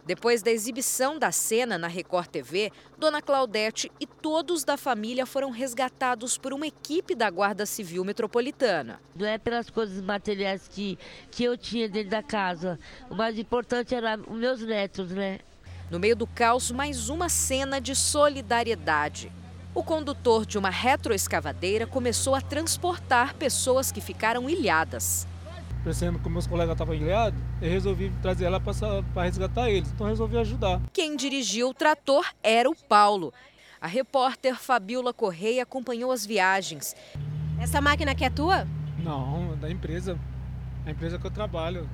Depois 0.06 0.42
da 0.42 0.50
exibição 0.50 1.18
da 1.18 1.32
cena 1.32 1.78
na 1.78 1.88
Record 1.88 2.28
TV, 2.28 2.70
Dona 2.98 3.22
Claudete 3.22 3.90
e 3.98 4.06
todos 4.06 4.62
da 4.62 4.76
família 4.76 5.24
foram 5.24 5.50
resgatados 5.50 6.36
por 6.36 6.52
uma 6.52 6.66
equipe 6.66 7.14
da 7.14 7.30
Guarda 7.30 7.64
Civil 7.64 8.04
Metropolitana. 8.04 9.00
Não 9.16 9.26
é 9.26 9.38
pelas 9.38 9.70
coisas 9.70 10.02
materiais 10.02 10.68
que, 10.68 10.98
que 11.30 11.42
eu 11.42 11.56
tinha 11.56 11.88
dentro 11.88 12.10
da 12.10 12.22
casa. 12.22 12.78
O 13.10 13.14
mais 13.14 13.38
importante 13.38 13.94
era 13.94 14.18
os 14.28 14.36
meus 14.36 14.60
netos, 14.60 15.10
né? 15.10 15.40
No 15.90 16.00
meio 16.00 16.16
do 16.16 16.26
caos, 16.26 16.70
mais 16.70 17.08
uma 17.08 17.28
cena 17.28 17.80
de 17.80 17.94
solidariedade. 17.94 19.30
O 19.74 19.82
condutor 19.82 20.46
de 20.46 20.56
uma 20.56 20.70
retroescavadeira 20.70 21.86
começou 21.86 22.34
a 22.34 22.40
transportar 22.40 23.34
pessoas 23.34 23.92
que 23.92 24.00
ficaram 24.00 24.48
ilhadas. 24.48 25.26
Percebendo 25.82 26.18
que 26.18 26.28
meus 26.30 26.46
colegas 26.46 26.74
estavam 26.74 26.94
ilhados, 26.94 27.38
eu 27.60 27.70
resolvi 27.70 28.10
trazer 28.22 28.46
ela 28.46 28.58
para 28.58 29.22
resgatar 29.22 29.68
eles. 29.68 29.90
Então, 29.92 30.06
resolvi 30.06 30.38
ajudar. 30.38 30.80
Quem 30.92 31.16
dirigiu 31.16 31.68
o 31.68 31.74
trator 31.74 32.24
era 32.42 32.70
o 32.70 32.74
Paulo. 32.74 33.34
A 33.78 33.86
repórter 33.86 34.56
Fabiola 34.56 35.12
Correia 35.12 35.64
acompanhou 35.64 36.10
as 36.10 36.24
viagens. 36.24 36.96
Essa 37.60 37.82
máquina 37.82 38.12
aqui 38.12 38.24
é 38.24 38.30
tua? 38.30 38.66
Não, 38.98 39.52
é 39.52 39.56
da 39.56 39.70
empresa. 39.70 40.18
A 40.86 40.90
empresa 40.90 41.18
que 41.18 41.26
eu 41.26 41.30
trabalho. 41.30 41.86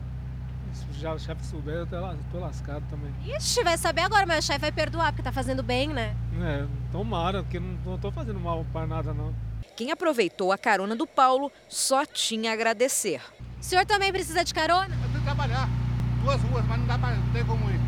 Se 0.72 1.00
já 1.00 1.12
o 1.12 1.18
chefe 1.18 1.44
souber, 1.46 1.74
eu 1.74 1.86
tô 2.30 2.38
lascado 2.38 2.84
também. 2.88 3.12
Ixi, 3.36 3.62
vai 3.62 3.76
saber 3.76 4.02
agora, 4.02 4.26
mas 4.26 4.44
o 4.44 4.46
chefe 4.46 4.60
vai 4.60 4.72
perdoar, 4.72 5.12
porque 5.12 5.22
tá 5.22 5.32
fazendo 5.32 5.62
bem, 5.62 5.88
né? 5.88 6.14
É, 6.42 6.66
tomara, 6.92 7.42
porque 7.42 7.58
não, 7.58 7.78
não 7.84 7.98
tô 7.98 8.10
fazendo 8.10 8.38
mal 8.40 8.64
para 8.72 8.86
nada, 8.86 9.12
não. 9.12 9.34
Quem 9.76 9.90
aproveitou 9.90 10.52
a 10.52 10.58
carona 10.58 10.94
do 10.94 11.06
Paulo 11.06 11.50
só 11.68 12.04
tinha 12.04 12.50
a 12.50 12.54
agradecer. 12.54 13.20
O 13.60 13.64
senhor 13.64 13.84
também 13.86 14.12
precisa 14.12 14.44
de 14.44 14.52
carona? 14.54 14.94
Eu 14.94 15.08
tenho 15.08 15.18
que 15.18 15.24
trabalhar. 15.24 15.68
Duas 16.22 16.40
ruas, 16.42 16.64
mas 16.66 16.78
não 16.78 16.86
dá 16.86 16.98
pra 16.98 17.14
não 17.14 17.32
ter 17.32 17.46
como 17.46 17.70
ir. 17.70 17.80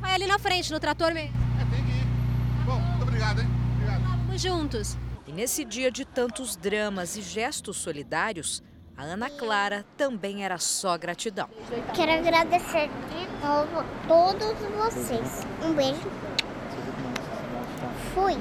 Vai 0.00 0.14
ali 0.14 0.26
na 0.26 0.38
frente, 0.38 0.72
no 0.72 0.78
trator 0.78 1.12
mesmo. 1.12 1.34
É, 1.60 1.64
tem 1.74 1.84
que 1.84 1.92
ir. 1.92 2.06
Bom, 2.64 2.78
muito 2.78 3.02
obrigado, 3.02 3.40
hein? 3.40 3.48
Obrigado. 3.76 4.02
Vamos 4.02 4.40
juntos. 4.40 4.96
E 5.26 5.32
nesse 5.32 5.64
dia 5.64 5.90
de 5.90 6.04
tantos 6.04 6.56
dramas 6.56 7.16
e 7.16 7.22
gestos 7.22 7.76
solidários, 7.78 8.62
a 8.98 9.04
Ana 9.04 9.30
Clara 9.30 9.86
também 9.96 10.44
era 10.44 10.58
só 10.58 10.98
gratidão. 10.98 11.48
Quero 11.94 12.10
agradecer 12.10 12.90
de 13.08 13.46
novo 13.46 13.78
a 13.78 13.84
todos 14.08 14.58
vocês. 14.76 15.46
Um 15.64 15.72
beijo. 15.72 16.10
Fui. 18.12 18.34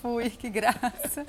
Fui, 0.00 0.30
que 0.30 0.48
graça. 0.48 1.26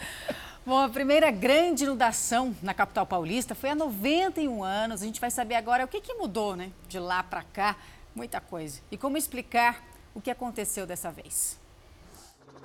Bom, 0.63 0.77
a 0.77 0.88
primeira 0.88 1.31
grande 1.31 1.86
inundação 1.86 2.55
na 2.61 2.71
capital 2.71 3.07
paulista 3.07 3.55
foi 3.55 3.71
há 3.71 3.75
91 3.75 4.63
anos. 4.63 5.01
A 5.01 5.05
gente 5.05 5.19
vai 5.19 5.31
saber 5.31 5.55
agora 5.55 5.86
o 5.86 5.88
que, 5.88 6.01
que 6.01 6.13
mudou, 6.13 6.55
né? 6.55 6.71
De 6.88 6.99
lá 6.99 7.23
para 7.23 7.41
cá, 7.41 7.75
muita 8.13 8.39
coisa. 8.39 8.79
E 8.91 8.97
como 8.97 9.17
explicar 9.17 9.84
o 10.13 10.21
que 10.21 10.29
aconteceu 10.29 10.86
dessa 10.86 11.11
vez. 11.11 11.59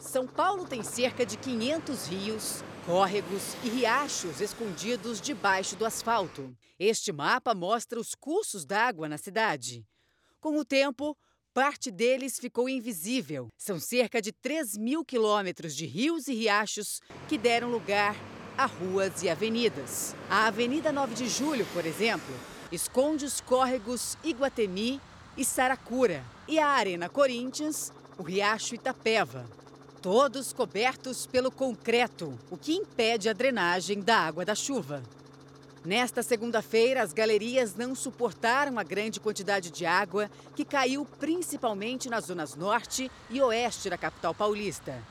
São 0.01 0.27
Paulo 0.27 0.65
tem 0.65 0.83
cerca 0.83 1.27
de 1.27 1.37
500 1.37 2.07
rios, 2.07 2.65
córregos 2.87 3.55
e 3.65 3.69
riachos 3.69 4.41
escondidos 4.41 5.21
debaixo 5.21 5.75
do 5.75 5.85
asfalto. 5.85 6.57
Este 6.79 7.13
mapa 7.13 7.53
mostra 7.53 7.99
os 7.99 8.15
cursos 8.15 8.65
d'água 8.65 9.09
na 9.09 9.19
cidade. 9.19 9.85
Com 10.41 10.57
o 10.57 10.65
tempo, 10.65 11.17
parte 11.53 11.91
deles 11.91 12.39
ficou 12.39 12.69
invisível. 12.69 13.49
São 13.59 13.81
cerca 13.81 14.23
de 14.23 14.31
3 14.31 14.77
mil 14.77 15.05
quilômetros 15.05 15.75
de 15.75 15.85
rios 15.85 16.29
e 16.29 16.35
riachos 16.35 17.01
que 17.29 17.37
deram 17.37 17.69
lugar 17.69 18.15
a 18.57 18.67
ruas 18.67 19.23
e 19.25 19.29
avenidas. 19.29 20.15
A 20.31 20.47
Avenida 20.47 20.93
9 20.93 21.15
de 21.15 21.29
Julho, 21.29 21.67
por 21.73 21.85
exemplo, 21.85 22.35
esconde 22.71 23.25
os 23.25 23.41
córregos 23.41 24.17
Iguatemi 24.23 25.01
e 25.37 25.45
Saracura. 25.45 26.25
E 26.47 26.59
a 26.61 26.69
Arena 26.69 27.09
Corinthians, 27.09 27.93
o 28.17 28.23
Riacho 28.23 28.77
Itapeva. 28.77 29.45
Todos 30.01 30.53
cobertos 30.53 31.27
pelo 31.27 31.51
concreto, 31.51 32.39
o 32.53 32.57
que 32.57 32.73
impede 32.73 33.29
a 33.29 33.33
drenagem 33.33 34.01
da 34.01 34.17
água 34.17 34.45
da 34.45 34.55
chuva. 34.55 35.03
Nesta 35.85 36.23
segunda-feira, 36.23 37.03
as 37.03 37.13
galerias 37.13 37.75
não 37.75 37.97
suportaram 37.97 38.79
a 38.79 38.85
grande 38.85 39.19
quantidade 39.19 39.73
de 39.73 39.85
água 39.85 40.31
que 40.55 40.65
caiu 40.65 41.05
principalmente 41.05 42.09
nas 42.09 42.27
zonas 42.27 42.55
norte 42.55 43.11
e 43.29 43.43
oeste 43.43 43.91
da 43.91 43.99
capital 43.99 44.33
paulista. 44.33 45.03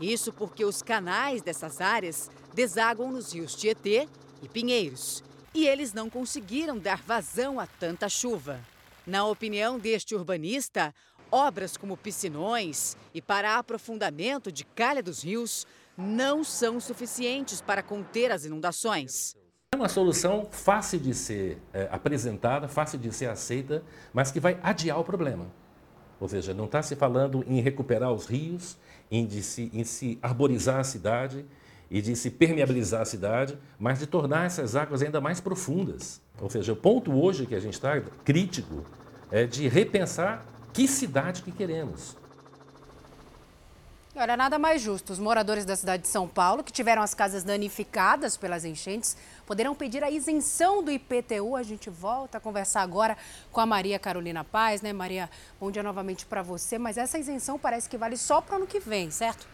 Isso 0.00 0.32
porque 0.32 0.64
os 0.64 0.80
canais 0.80 1.42
dessas 1.42 1.80
áreas 1.80 2.30
desaguam 2.54 3.10
nos 3.10 3.32
rios 3.32 3.56
Tietê 3.56 4.08
e 4.40 4.48
Pinheiros. 4.48 5.24
E 5.52 5.66
eles 5.66 5.92
não 5.92 6.08
conseguiram 6.08 6.78
dar 6.78 7.02
vazão 7.02 7.58
a 7.58 7.66
tanta 7.66 8.08
chuva. 8.08 8.60
Na 9.06 9.24
opinião 9.24 9.78
deste 9.78 10.14
urbanista, 10.14 10.94
obras 11.30 11.76
como 11.76 11.96
piscinões 11.96 12.96
e 13.14 13.20
para 13.20 13.58
aprofundamento 13.58 14.50
de 14.52 14.64
calha 14.64 15.02
dos 15.02 15.22
rios 15.22 15.66
não 15.96 16.44
são 16.44 16.78
suficientes 16.78 17.60
para 17.60 17.82
conter 17.82 18.30
as 18.30 18.44
inundações. 18.44 19.34
É 19.72 19.76
uma 19.76 19.88
solução 19.88 20.46
fácil 20.50 20.98
de 20.98 21.14
ser 21.14 21.58
é, 21.72 21.88
apresentada, 21.90 22.68
fácil 22.68 22.98
de 22.98 23.12
ser 23.12 23.26
aceita, 23.26 23.82
mas 24.12 24.30
que 24.30 24.40
vai 24.40 24.58
adiar 24.62 24.98
o 24.98 25.04
problema. 25.04 25.46
Ou 26.18 26.28
seja, 26.28 26.54
não 26.54 26.64
está 26.64 26.82
se 26.82 26.96
falando 26.96 27.44
em 27.46 27.60
recuperar 27.60 28.12
os 28.12 28.26
rios, 28.26 28.78
em, 29.10 29.28
se, 29.42 29.70
em 29.72 29.84
se 29.84 30.18
arborizar 30.22 30.80
a 30.80 30.84
cidade 30.84 31.44
e 31.90 32.00
de 32.00 32.16
se 32.16 32.30
permeabilizar 32.30 33.02
a 33.02 33.04
cidade, 33.04 33.58
mas 33.78 33.98
de 33.98 34.06
tornar 34.06 34.46
essas 34.46 34.74
águas 34.74 35.02
ainda 35.02 35.20
mais 35.20 35.40
profundas. 35.40 36.20
Ou 36.40 36.48
seja, 36.48 36.72
o 36.72 36.76
ponto 36.76 37.12
hoje 37.12 37.46
que 37.46 37.54
a 37.54 37.60
gente 37.60 37.74
está 37.74 38.00
crítico 38.24 38.84
é 39.30 39.46
de 39.46 39.68
repensar 39.68 40.44
que 40.76 40.86
cidade 40.86 41.40
que 41.40 41.50
queremos. 41.50 42.14
Olha, 44.14 44.36
nada 44.36 44.58
mais 44.58 44.82
justo. 44.82 45.10
Os 45.10 45.18
moradores 45.18 45.64
da 45.64 45.74
cidade 45.74 46.02
de 46.02 46.08
São 46.08 46.28
Paulo, 46.28 46.62
que 46.62 46.70
tiveram 46.70 47.00
as 47.00 47.14
casas 47.14 47.42
danificadas 47.42 48.36
pelas 48.36 48.62
enchentes, 48.62 49.16
poderão 49.46 49.74
pedir 49.74 50.04
a 50.04 50.10
isenção 50.10 50.82
do 50.82 50.90
IPTU. 50.90 51.56
A 51.56 51.62
gente 51.62 51.88
volta 51.88 52.36
a 52.36 52.40
conversar 52.40 52.82
agora 52.82 53.16
com 53.50 53.60
a 53.60 53.64
Maria 53.64 53.98
Carolina 53.98 54.44
Paz, 54.44 54.82
né, 54.82 54.92
Maria? 54.92 55.30
Bom 55.58 55.70
dia 55.70 55.82
novamente 55.82 56.26
para 56.26 56.42
você. 56.42 56.76
Mas 56.76 56.98
essa 56.98 57.18
isenção 57.18 57.58
parece 57.58 57.88
que 57.88 57.96
vale 57.96 58.18
só 58.18 58.42
para 58.42 58.54
o 58.54 58.56
ano 58.58 58.66
que 58.66 58.78
vem, 58.78 59.10
certo? 59.10 59.48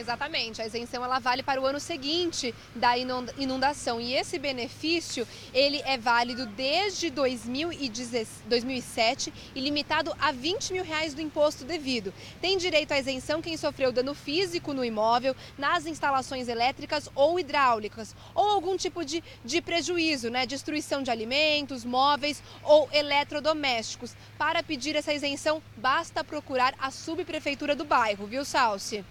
Exatamente, 0.00 0.62
a 0.62 0.66
isenção 0.66 1.04
ela 1.04 1.18
vale 1.18 1.42
para 1.42 1.60
o 1.60 1.66
ano 1.66 1.78
seguinte 1.78 2.54
da 2.74 2.96
inundação 2.96 4.00
e 4.00 4.14
esse 4.14 4.38
benefício 4.38 5.28
ele 5.52 5.82
é 5.84 5.98
válido 5.98 6.46
desde 6.46 7.10
2007 7.10 9.30
e 9.54 9.60
limitado 9.60 10.16
a 10.18 10.32
20 10.32 10.72
mil 10.72 10.82
reais 10.82 11.12
do 11.12 11.20
imposto 11.20 11.66
devido. 11.66 12.14
Tem 12.40 12.56
direito 12.56 12.92
à 12.92 12.98
isenção 12.98 13.42
quem 13.42 13.58
sofreu 13.58 13.92
dano 13.92 14.14
físico 14.14 14.72
no 14.72 14.82
imóvel, 14.82 15.36
nas 15.58 15.84
instalações 15.84 16.48
elétricas 16.48 17.10
ou 17.14 17.38
hidráulicas 17.38 18.16
ou 18.34 18.48
algum 18.48 18.78
tipo 18.78 19.04
de, 19.04 19.22
de 19.44 19.60
prejuízo, 19.60 20.30
né? 20.30 20.46
Destruição 20.46 21.02
de 21.02 21.10
alimentos, 21.10 21.84
móveis 21.84 22.42
ou 22.62 22.88
eletrodomésticos. 22.90 24.16
Para 24.38 24.62
pedir 24.62 24.96
essa 24.96 25.12
isenção, 25.12 25.62
basta 25.76 26.24
procurar 26.24 26.74
a 26.78 26.90
subprefeitura 26.90 27.76
do 27.76 27.84
bairro, 27.84 28.26
viu, 28.26 28.46
Salsi? 28.46 29.04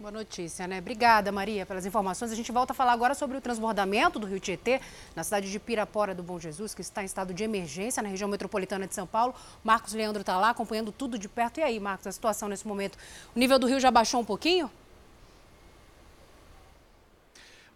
Boa 0.00 0.10
notícia, 0.10 0.66
né? 0.66 0.78
Obrigada, 0.78 1.30
Maria, 1.30 1.66
pelas 1.66 1.84
informações. 1.84 2.32
A 2.32 2.34
gente 2.34 2.50
volta 2.50 2.72
a 2.72 2.74
falar 2.74 2.92
agora 2.92 3.14
sobre 3.14 3.36
o 3.36 3.40
transbordamento 3.40 4.18
do 4.18 4.26
Rio 4.26 4.40
Tietê, 4.40 4.80
na 5.14 5.22
cidade 5.22 5.50
de 5.50 5.60
Pirapora 5.60 6.14
do 6.14 6.22
Bom 6.22 6.40
Jesus, 6.40 6.74
que 6.74 6.80
está 6.80 7.02
em 7.02 7.04
estado 7.04 7.34
de 7.34 7.44
emergência 7.44 8.02
na 8.02 8.08
região 8.08 8.26
metropolitana 8.26 8.86
de 8.86 8.94
São 8.94 9.06
Paulo. 9.06 9.34
Marcos 9.62 9.92
Leandro 9.92 10.22
está 10.22 10.38
lá 10.38 10.48
acompanhando 10.48 10.90
tudo 10.90 11.18
de 11.18 11.28
perto. 11.28 11.60
E 11.60 11.62
aí, 11.62 11.78
Marcos, 11.78 12.06
a 12.06 12.12
situação 12.12 12.48
nesse 12.48 12.66
momento? 12.66 12.96
O 13.36 13.38
nível 13.38 13.58
do 13.58 13.66
rio 13.66 13.78
já 13.78 13.90
baixou 13.90 14.22
um 14.22 14.24
pouquinho? 14.24 14.70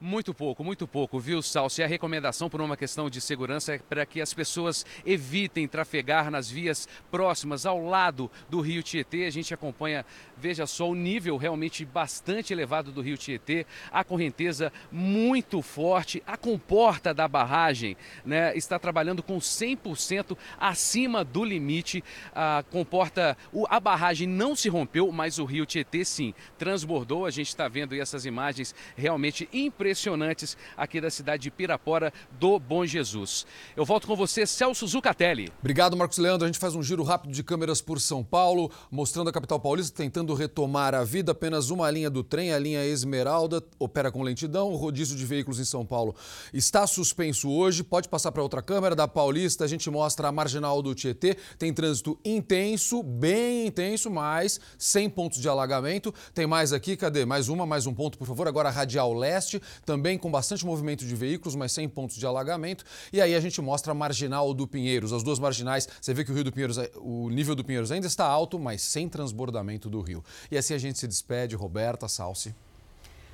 Muito 0.06 0.34
pouco, 0.34 0.62
muito 0.62 0.86
pouco, 0.86 1.18
viu, 1.18 1.40
Salsi? 1.40 1.82
A 1.82 1.86
recomendação 1.86 2.50
por 2.50 2.60
uma 2.60 2.76
questão 2.76 3.08
de 3.08 3.22
segurança 3.22 3.72
é 3.72 3.78
para 3.78 4.04
que 4.04 4.20
as 4.20 4.34
pessoas 4.34 4.84
evitem 5.06 5.66
trafegar 5.66 6.30
nas 6.30 6.50
vias 6.50 6.86
próximas 7.10 7.64
ao 7.64 7.82
lado 7.82 8.30
do 8.50 8.60
rio 8.60 8.82
Tietê. 8.82 9.24
A 9.24 9.30
gente 9.30 9.54
acompanha, 9.54 10.04
veja 10.36 10.66
só, 10.66 10.90
o 10.90 10.94
nível 10.94 11.38
realmente 11.38 11.86
bastante 11.86 12.52
elevado 12.52 12.92
do 12.92 13.00
rio 13.00 13.16
Tietê, 13.16 13.64
a 13.90 14.04
correnteza 14.04 14.70
muito 14.92 15.62
forte, 15.62 16.22
a 16.26 16.36
comporta 16.36 17.14
da 17.14 17.26
barragem 17.26 17.96
né, 18.26 18.54
está 18.54 18.78
trabalhando 18.78 19.22
com 19.22 19.38
100% 19.38 20.36
acima 20.60 21.24
do 21.24 21.42
limite. 21.42 22.04
A 22.34 22.62
comporta, 22.70 23.38
a 23.70 23.80
barragem 23.80 24.28
não 24.28 24.54
se 24.54 24.68
rompeu, 24.68 25.10
mas 25.10 25.38
o 25.38 25.46
rio 25.46 25.64
Tietê 25.64 26.04
sim 26.04 26.34
transbordou. 26.58 27.24
A 27.24 27.30
gente 27.30 27.48
está 27.48 27.68
vendo 27.68 27.94
aí 27.94 28.00
essas 28.00 28.26
imagens 28.26 28.74
realmente 28.94 29.48
impressionantes 29.50 29.93
impressionantes 29.94 30.56
aqui 30.76 31.00
da 31.00 31.08
cidade 31.08 31.44
de 31.44 31.50
Pirapora 31.52 32.12
do 32.32 32.58
Bom 32.58 32.84
Jesus. 32.84 33.46
Eu 33.76 33.84
volto 33.84 34.08
com 34.08 34.16
você, 34.16 34.44
Celso 34.44 34.86
Zucatelli. 34.88 35.52
Obrigado, 35.60 35.96
Marcos 35.96 36.18
Leandro. 36.18 36.44
A 36.44 36.48
gente 36.48 36.58
faz 36.58 36.74
um 36.74 36.82
giro 36.82 37.04
rápido 37.04 37.32
de 37.32 37.44
câmeras 37.44 37.80
por 37.80 38.00
São 38.00 38.24
Paulo, 38.24 38.70
mostrando 38.90 39.30
a 39.30 39.32
capital 39.32 39.60
paulista 39.60 39.96
tentando 39.96 40.34
retomar 40.34 40.94
a 40.94 41.04
vida. 41.04 41.30
Apenas 41.30 41.70
uma 41.70 41.88
linha 41.90 42.10
do 42.10 42.24
trem, 42.24 42.52
a 42.52 42.58
linha 42.58 42.84
Esmeralda, 42.84 43.62
opera 43.78 44.10
com 44.10 44.22
lentidão. 44.22 44.72
O 44.72 44.76
rodízio 44.76 45.16
de 45.16 45.24
veículos 45.24 45.60
em 45.60 45.64
São 45.64 45.86
Paulo 45.86 46.16
está 46.52 46.86
suspenso 46.88 47.48
hoje. 47.48 47.84
Pode 47.84 48.08
passar 48.08 48.32
para 48.32 48.42
outra 48.42 48.60
câmera 48.60 48.96
da 48.96 49.06
Paulista. 49.06 49.64
A 49.64 49.68
gente 49.68 49.88
mostra 49.88 50.26
a 50.26 50.32
marginal 50.32 50.82
do 50.82 50.92
Tietê. 50.92 51.36
Tem 51.56 51.72
trânsito 51.72 52.18
intenso, 52.24 53.00
bem 53.00 53.68
intenso, 53.68 54.10
mas 54.10 54.58
sem 54.76 55.08
pontos 55.08 55.38
de 55.40 55.48
alagamento. 55.48 56.12
Tem 56.34 56.48
mais 56.48 56.72
aqui, 56.72 56.96
cadê? 56.96 57.24
Mais 57.24 57.48
uma, 57.48 57.64
mais 57.64 57.86
um 57.86 57.94
ponto, 57.94 58.18
por 58.18 58.26
favor. 58.26 58.48
Agora 58.48 58.68
a 58.68 58.72
Radial 58.72 59.12
Leste 59.12 59.62
também 59.84 60.18
com 60.18 60.30
bastante 60.30 60.64
movimento 60.64 61.04
de 61.04 61.14
veículos, 61.14 61.54
mas 61.54 61.72
sem 61.72 61.88
pontos 61.88 62.16
de 62.16 62.26
alagamento. 62.26 62.84
E 63.12 63.20
aí 63.20 63.34
a 63.34 63.40
gente 63.40 63.60
mostra 63.60 63.92
a 63.92 63.94
marginal 63.94 64.52
do 64.52 64.66
Pinheiros, 64.66 65.12
as 65.12 65.22
duas 65.22 65.38
marginais. 65.38 65.88
Você 66.00 66.14
vê 66.14 66.24
que 66.24 66.30
o 66.30 66.34
Rio 66.34 66.44
do 66.44 66.52
Pinheiros, 66.52 66.78
o 66.96 67.28
nível 67.30 67.54
do 67.54 67.64
Pinheiros 67.64 67.92
ainda 67.92 68.06
está 68.06 68.24
alto, 68.24 68.58
mas 68.58 68.82
sem 68.82 69.08
transbordamento 69.08 69.88
do 69.88 70.00
rio. 70.00 70.24
E 70.50 70.56
assim 70.56 70.74
a 70.74 70.78
gente 70.78 70.98
se 70.98 71.06
despede, 71.06 71.54
Roberta, 71.54 72.08
Salsi. 72.08 72.54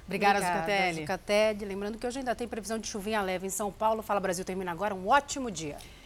Obrigada, 0.06 0.38
Obrigada 0.38 0.60
Zucatelli. 0.60 1.00
Zucatelli. 1.02 1.64
Lembrando 1.64 1.96
que 1.96 2.06
hoje 2.06 2.18
ainda 2.18 2.34
tem 2.34 2.48
previsão 2.48 2.78
de 2.78 2.88
chuvinha 2.88 3.22
leve 3.22 3.46
em 3.46 3.50
São 3.50 3.70
Paulo. 3.70 4.02
Fala 4.02 4.18
Brasil 4.18 4.44
termina 4.44 4.72
agora. 4.72 4.92
Um 4.92 5.06
ótimo 5.06 5.50
dia. 5.50 5.76